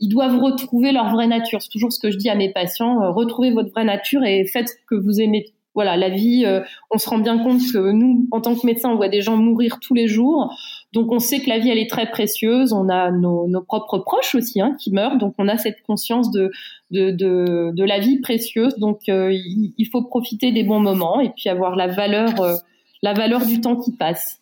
ils 0.00 0.08
doivent 0.08 0.40
retrouver 0.40 0.90
leur 0.90 1.12
vraie 1.12 1.28
nature. 1.28 1.62
C'est 1.62 1.70
toujours 1.70 1.92
ce 1.92 2.00
que 2.00 2.10
je 2.10 2.16
dis 2.16 2.30
à 2.30 2.34
mes 2.34 2.52
patients 2.52 3.12
retrouvez 3.12 3.52
votre 3.52 3.70
vraie 3.70 3.84
nature 3.84 4.24
et 4.24 4.46
faites 4.46 4.68
ce 4.68 4.74
que 4.88 4.96
vous 4.96 5.20
aimez 5.20 5.46
voilà, 5.74 5.96
la 5.96 6.08
vie, 6.08 6.44
on 6.90 6.98
se 6.98 7.08
rend 7.08 7.18
bien 7.18 7.38
compte 7.38 7.60
que 7.72 7.92
nous, 7.92 8.26
en 8.32 8.40
tant 8.40 8.56
que 8.56 8.66
médecins, 8.66 8.88
on 8.88 8.96
voit 8.96 9.08
des 9.08 9.20
gens 9.20 9.36
mourir 9.36 9.78
tous 9.80 9.94
les 9.94 10.08
jours. 10.08 10.52
Donc, 10.94 11.12
on 11.12 11.18
sait 11.18 11.40
que 11.40 11.48
la 11.48 11.58
vie, 11.58 11.68
elle 11.68 11.78
est 11.78 11.90
très 11.90 12.10
précieuse. 12.10 12.72
On 12.72 12.88
a 12.88 13.10
nos, 13.10 13.46
propres 13.62 13.98
proches 13.98 14.34
aussi 14.34 14.60
hein, 14.60 14.74
qui 14.78 14.90
meurent. 14.90 15.18
Donc, 15.18 15.34
on 15.38 15.46
a 15.48 15.58
cette 15.58 15.82
conscience 15.82 16.30
de, 16.30 16.50
de, 16.90 17.84
la 17.84 17.98
vie 17.98 18.20
précieuse. 18.20 18.76
Donc, 18.78 19.02
euh, 19.08 19.30
il, 19.32 19.88
faut 19.92 20.02
profiter 20.02 20.50
des 20.52 20.64
bons 20.64 20.80
moments 20.80 21.20
et 21.20 21.30
puis 21.30 21.50
avoir 21.50 21.76
la 21.76 21.88
valeur, 21.88 22.40
euh, 22.40 22.54
la 23.02 23.12
valeur 23.12 23.44
du 23.44 23.60
temps 23.60 23.76
qui 23.76 23.92
passe. 23.92 24.40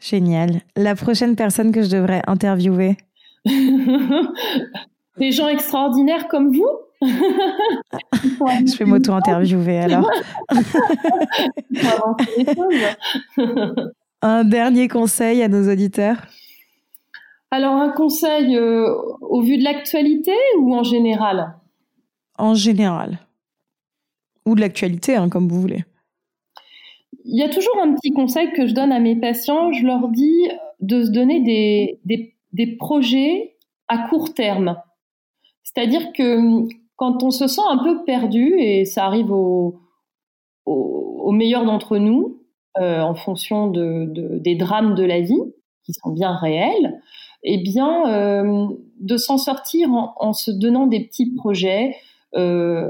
Génial. 0.00 0.60
La 0.76 0.94
prochaine 0.94 1.36
personne 1.36 1.72
que 1.72 1.82
je 1.82 1.90
devrais 1.90 2.22
interviewer? 2.26 2.96
Des 5.18 5.30
gens 5.30 5.48
extraordinaires 5.48 6.28
comme 6.28 6.54
vous? 6.54 6.68
Je 7.02 8.78
vais 8.78 8.84
m'auto-interviewer 8.84 9.78
alors. 9.78 10.08
un 14.22 14.44
dernier 14.44 14.88
conseil 14.88 15.42
à 15.42 15.48
nos 15.48 15.70
auditeurs? 15.70 16.16
Alors 17.50 17.74
un 17.74 17.90
conseil 17.90 18.56
euh, 18.56 18.88
au 19.20 19.42
vu 19.42 19.58
de 19.58 19.64
l'actualité 19.64 20.32
ou 20.58 20.74
en 20.74 20.82
général? 20.82 21.54
En 22.38 22.54
général. 22.54 23.18
Ou 24.46 24.54
de 24.54 24.60
l'actualité, 24.60 25.16
hein, 25.16 25.28
comme 25.28 25.48
vous 25.48 25.60
voulez. 25.60 25.84
Il 27.24 27.38
y 27.38 27.42
a 27.42 27.48
toujours 27.48 27.78
un 27.82 27.94
petit 27.94 28.12
conseil 28.12 28.52
que 28.52 28.66
je 28.66 28.74
donne 28.74 28.90
à 28.90 28.98
mes 28.98 29.16
patients. 29.16 29.72
Je 29.72 29.84
leur 29.86 30.08
dis 30.08 30.48
de 30.80 31.02
se 31.02 31.10
donner 31.10 31.40
des, 31.40 32.00
des, 32.04 32.34
des 32.52 32.76
projets 32.76 33.56
à 33.88 34.08
court 34.08 34.34
terme. 34.34 34.76
C'est-à-dire 35.62 36.12
que 36.12 36.66
quand 36.96 37.22
on 37.22 37.30
se 37.30 37.46
sent 37.46 37.62
un 37.68 37.78
peu 37.78 38.04
perdu, 38.04 38.54
et 38.58 38.84
ça 38.84 39.04
arrive 39.04 39.30
au, 39.30 39.80
au, 40.66 41.30
meilleur 41.32 41.64
d'entre 41.64 41.98
nous, 41.98 42.41
euh, 42.78 43.00
en 43.00 43.14
fonction 43.14 43.66
de, 43.68 44.06
des 44.38 44.54
drames 44.54 44.94
de 44.94 45.04
la 45.04 45.20
vie, 45.20 45.42
qui 45.84 45.92
sont 45.92 46.10
bien 46.10 46.34
réels, 46.34 47.00
eh 47.42 47.58
bien, 47.58 48.06
euh, 48.08 48.66
de 49.00 49.16
s'en 49.16 49.36
sortir 49.36 49.90
en, 49.90 50.32
se 50.32 50.50
donnant 50.50 50.86
des 50.86 51.00
petits 51.00 51.34
projets 51.34 51.96
euh, 52.34 52.88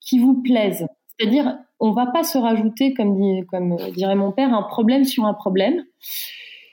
qui 0.00 0.18
vous 0.18 0.42
plaisent. 0.42 0.86
C'est-à-dire, 1.08 1.58
on 1.80 1.92
va 1.92 2.06
pas 2.06 2.24
se 2.24 2.38
rajouter, 2.38 2.94
comme, 2.94 3.14
dit, 3.14 3.46
comme 3.46 3.76
dirait 3.94 4.16
mon 4.16 4.32
père, 4.32 4.54
un 4.54 4.62
problème 4.62 5.04
sur 5.04 5.26
un 5.26 5.34
problème. 5.34 5.84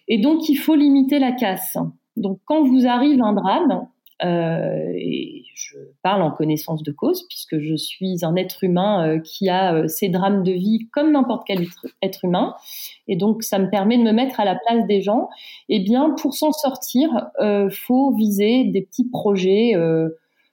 Et 0.08 0.20
donc, 0.20 0.50
il 0.50 0.56
faut 0.56 0.76
limiter 0.76 1.20
la 1.20 1.32
casse. 1.32 1.78
Donc, 2.16 2.40
quand 2.46 2.64
vous 2.64 2.88
arrive 2.88 3.22
un 3.22 3.34
drame, 3.34 3.88
euh, 4.24 4.94
et 4.96 5.44
je 5.56 5.78
parle 6.02 6.22
en 6.22 6.32
connaissance 6.32 6.84
de 6.84 6.92
cause 6.92 7.26
puisque 7.28 7.60
je 7.60 7.76
suis 7.76 8.24
un 8.24 8.36
être 8.36 8.64
humain 8.64 9.08
euh, 9.08 9.20
qui 9.20 9.50
a 9.50 9.76
euh, 9.76 9.88
ses 9.88 10.08
drames 10.08 10.44
de 10.44 10.54
vie 10.54 10.88
comme 10.94 11.12
n'importe 11.12 11.46
quel 11.46 11.66
être 12.02 12.26
humain. 12.26 12.56
Et 13.08 13.16
donc, 13.18 13.44
ça 13.44 13.60
me 13.60 13.70
permet 13.70 13.98
de 13.98 14.04
me 14.04 14.14
mettre 14.14 14.40
à 14.40 14.46
la 14.46 14.56
place 14.56 14.86
des 14.88 15.02
gens. 15.02 15.30
Eh 15.70 15.80
bien, 15.80 16.12
pour 16.12 16.34
s'en 16.34 16.52
sortir, 16.52 17.10
euh, 17.42 17.70
faut 17.70 18.16
viser 18.16 18.66
des 18.66 18.82
petits 18.82 19.10
projets 19.10 19.74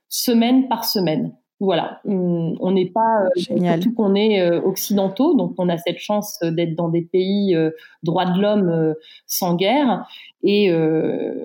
semaine 0.08 0.68
par 0.68 0.84
semaine. 0.84 1.32
Voilà, 1.64 2.00
on 2.04 2.72
n'est 2.72 2.90
pas, 2.90 3.22
euh, 3.22 3.28
surtout 3.36 3.94
qu'on 3.94 4.16
est 4.16 4.40
euh, 4.40 4.60
occidentaux, 4.62 5.36
donc 5.36 5.54
on 5.58 5.68
a 5.68 5.78
cette 5.78 6.00
chance 6.00 6.40
d'être 6.42 6.74
dans 6.74 6.88
des 6.88 7.02
pays 7.02 7.54
euh, 7.54 7.70
droits 8.02 8.26
de 8.26 8.40
l'homme 8.40 8.94
sans 9.26 9.54
guerre. 9.54 10.04
Et 10.42 10.72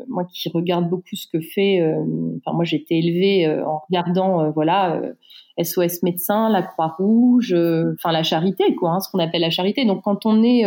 moi 0.07 0.25
qui 0.33 0.49
regarde 0.49 0.89
beaucoup 0.89 1.15
ce 1.15 1.27
que 1.31 1.39
fait, 1.39 1.83
enfin 2.37 2.55
moi 2.55 2.65
j'ai 2.65 2.77
été 2.77 2.97
élevée 2.97 3.47
en 3.47 3.77
regardant, 3.87 4.49
voilà, 4.49 4.99
SOS 5.61 6.01
médecins, 6.01 6.49
la 6.49 6.63
Croix-Rouge, 6.63 7.55
enfin 7.93 8.11
la 8.11 8.23
charité, 8.23 8.73
quoi, 8.73 8.93
hein, 8.93 8.99
ce 8.99 9.11
qu'on 9.11 9.19
appelle 9.19 9.41
la 9.41 9.51
charité. 9.51 9.85
Donc 9.85 10.01
quand 10.01 10.25
on 10.25 10.41
est 10.41 10.63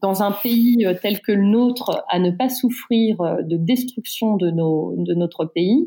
dans 0.00 0.22
un 0.22 0.32
pays 0.32 0.86
tel 1.02 1.20
que 1.20 1.32
le 1.32 1.44
nôtre, 1.44 2.02
à 2.08 2.18
ne 2.18 2.30
pas 2.30 2.48
souffrir 2.48 3.18
de 3.42 3.58
destruction 3.58 4.38
de 4.38 4.50
nos, 4.50 4.94
de 4.96 5.12
notre 5.12 5.44
pays, 5.44 5.86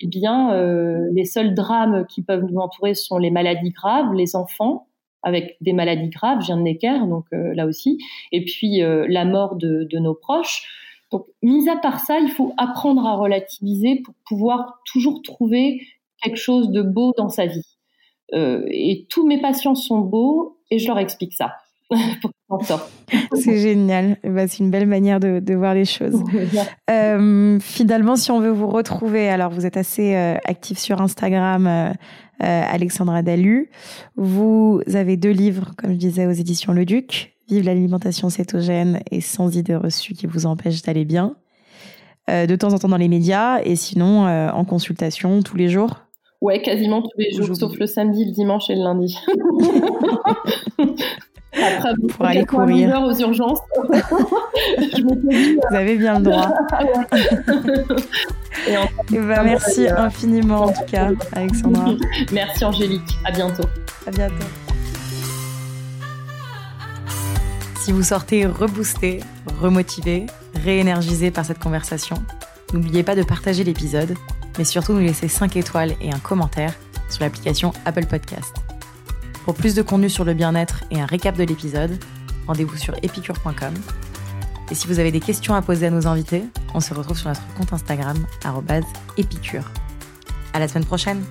eh 0.00 0.06
bien, 0.06 0.52
euh, 0.52 1.08
les 1.12 1.24
seuls 1.24 1.54
drames 1.54 2.06
qui 2.06 2.22
peuvent 2.22 2.44
nous 2.44 2.58
entourer 2.58 2.94
sont 2.94 3.18
les 3.18 3.30
maladies 3.30 3.70
graves, 3.70 4.14
les 4.14 4.36
enfants 4.36 4.86
avec 5.24 5.56
des 5.60 5.72
maladies 5.72 6.10
graves, 6.10 6.40
viens 6.42 6.56
de 6.56 6.62
Necker, 6.62 7.00
donc 7.08 7.24
euh, 7.32 7.52
là 7.54 7.66
aussi, 7.66 7.98
et 8.30 8.44
puis 8.44 8.82
euh, 8.82 9.04
la 9.08 9.24
mort 9.24 9.56
de, 9.56 9.82
de, 9.90 9.98
nos 9.98 10.14
proches. 10.14 10.62
Donc, 11.10 11.26
mis 11.42 11.68
à 11.68 11.76
part 11.76 11.98
ça, 11.98 12.20
il 12.20 12.30
faut 12.30 12.54
apprendre 12.56 13.04
à 13.04 13.16
relativiser 13.16 14.00
pour 14.04 14.14
pouvoir 14.28 14.80
toujours 14.84 15.20
trouver 15.22 15.82
quelque 16.22 16.36
chose 16.36 16.70
de 16.70 16.82
beau 16.82 17.12
dans 17.16 17.30
sa 17.30 17.46
vie. 17.46 17.66
et 18.32 19.06
tous 19.08 19.26
mes 19.26 19.40
patients 19.40 19.74
sont 19.74 19.98
beaux, 19.98 20.58
et 20.70 20.78
je 20.78 20.86
leur 20.86 20.98
explique 20.98 21.32
ça. 21.32 21.54
c'est 23.34 23.58
génial. 23.58 24.16
Bah, 24.24 24.46
c'est 24.48 24.58
une 24.58 24.70
belle 24.70 24.86
manière 24.86 25.20
de, 25.20 25.54
voir 25.54 25.74
les 25.74 25.84
choses. 25.84 26.22
Euh, 26.90 27.58
finalement, 27.60 28.16
si 28.16 28.30
on 28.30 28.40
veut 28.40 28.50
vous 28.50 28.68
retrouver, 28.68 29.28
alors 29.28 29.50
vous 29.50 29.66
êtes 29.66 29.76
assez 29.76 30.14
euh, 30.14 30.36
actif 30.44 30.78
sur 30.78 31.00
Instagram, 31.02 31.66
euh, 31.66 31.92
Alexandra 32.40 33.22
Dalu. 33.22 33.70
Vous 34.16 34.80
avez 34.94 35.16
deux 35.16 35.30
livres, 35.30 35.72
comme 35.76 35.92
je 35.92 35.98
disais, 35.98 36.26
aux 36.26 36.32
éditions 36.32 36.72
Le 36.72 36.84
Duc. 36.84 37.34
Vive 37.48 37.64
l'alimentation 37.64 38.30
cétogène 38.30 39.00
et 39.10 39.20
sans 39.20 39.54
idées 39.56 39.76
reçues 39.76 40.14
qui 40.14 40.26
vous 40.26 40.46
empêchent 40.46 40.82
d'aller 40.82 41.04
bien. 41.04 41.36
de 42.28 42.56
temps 42.56 42.72
en 42.72 42.78
temps 42.78 42.88
dans 42.88 42.96
les 42.96 43.08
médias 43.08 43.60
et 43.62 43.76
sinon 43.76 44.26
en 44.26 44.64
consultation 44.64 45.42
tous 45.42 45.56
les 45.56 45.68
jours. 45.68 45.96
Ouais, 46.40 46.62
quasiment 46.62 47.02
tous 47.02 47.18
les 47.18 47.32
jours, 47.32 47.56
sauf 47.56 47.78
le 47.78 47.86
samedi, 47.86 48.24
le 48.24 48.32
dimanche 48.32 48.70
et 48.70 48.74
le 48.74 48.82
lundi. 48.82 49.18
Après, 51.52 51.94
pour 52.10 52.26
aller 52.26 52.44
courir 52.44 53.02
aux 53.02 53.14
urgences. 53.18 53.60
Vous 54.98 55.74
avez 55.74 55.96
bien 55.96 56.18
le 56.18 56.24
droit. 56.24 56.52
et 58.68 59.18
merci 59.18 59.88
infiniment 59.88 60.64
en 60.64 60.72
tout 60.72 60.84
cas, 60.90 61.10
Alexandra. 61.32 61.86
merci 62.32 62.64
Angélique. 62.64 63.18
À 63.24 63.32
bientôt. 63.32 63.64
À 64.06 64.10
bientôt. 64.10 64.34
Si 67.80 67.92
vous 67.92 68.02
sortez 68.02 68.44
reboosté, 68.44 69.20
remotivé, 69.60 70.26
réénergisé 70.62 71.30
par 71.30 71.46
cette 71.46 71.58
conversation, 71.58 72.16
n'oubliez 72.74 73.02
pas 73.02 73.14
de 73.14 73.22
partager 73.22 73.64
l'épisode, 73.64 74.14
mais 74.58 74.64
surtout 74.64 74.92
nous 74.92 75.00
laisser 75.00 75.28
5 75.28 75.56
étoiles 75.56 75.94
et 76.02 76.12
un 76.12 76.18
commentaire 76.18 76.74
sur 77.08 77.22
l'application 77.24 77.72
Apple 77.86 78.04
Podcast. 78.04 78.67
Pour 79.48 79.56
plus 79.56 79.74
de 79.74 79.80
contenu 79.80 80.10
sur 80.10 80.24
le 80.26 80.34
bien-être 80.34 80.84
et 80.90 81.00
un 81.00 81.06
récap 81.06 81.34
de 81.34 81.42
l'épisode, 81.42 81.98
rendez-vous 82.46 82.76
sur 82.76 82.94
epicure.com. 83.02 83.72
Et 84.70 84.74
si 84.74 84.86
vous 84.86 84.98
avez 84.98 85.10
des 85.10 85.20
questions 85.20 85.54
à 85.54 85.62
poser 85.62 85.86
à 85.86 85.90
nos 85.90 86.06
invités, 86.06 86.44
on 86.74 86.80
se 86.80 86.92
retrouve 86.92 87.16
sur 87.16 87.28
notre 87.28 87.40
compte 87.54 87.72
Instagram, 87.72 88.26
épicure. 89.16 89.64
À 90.52 90.58
la 90.58 90.68
semaine 90.68 90.84
prochaine! 90.84 91.24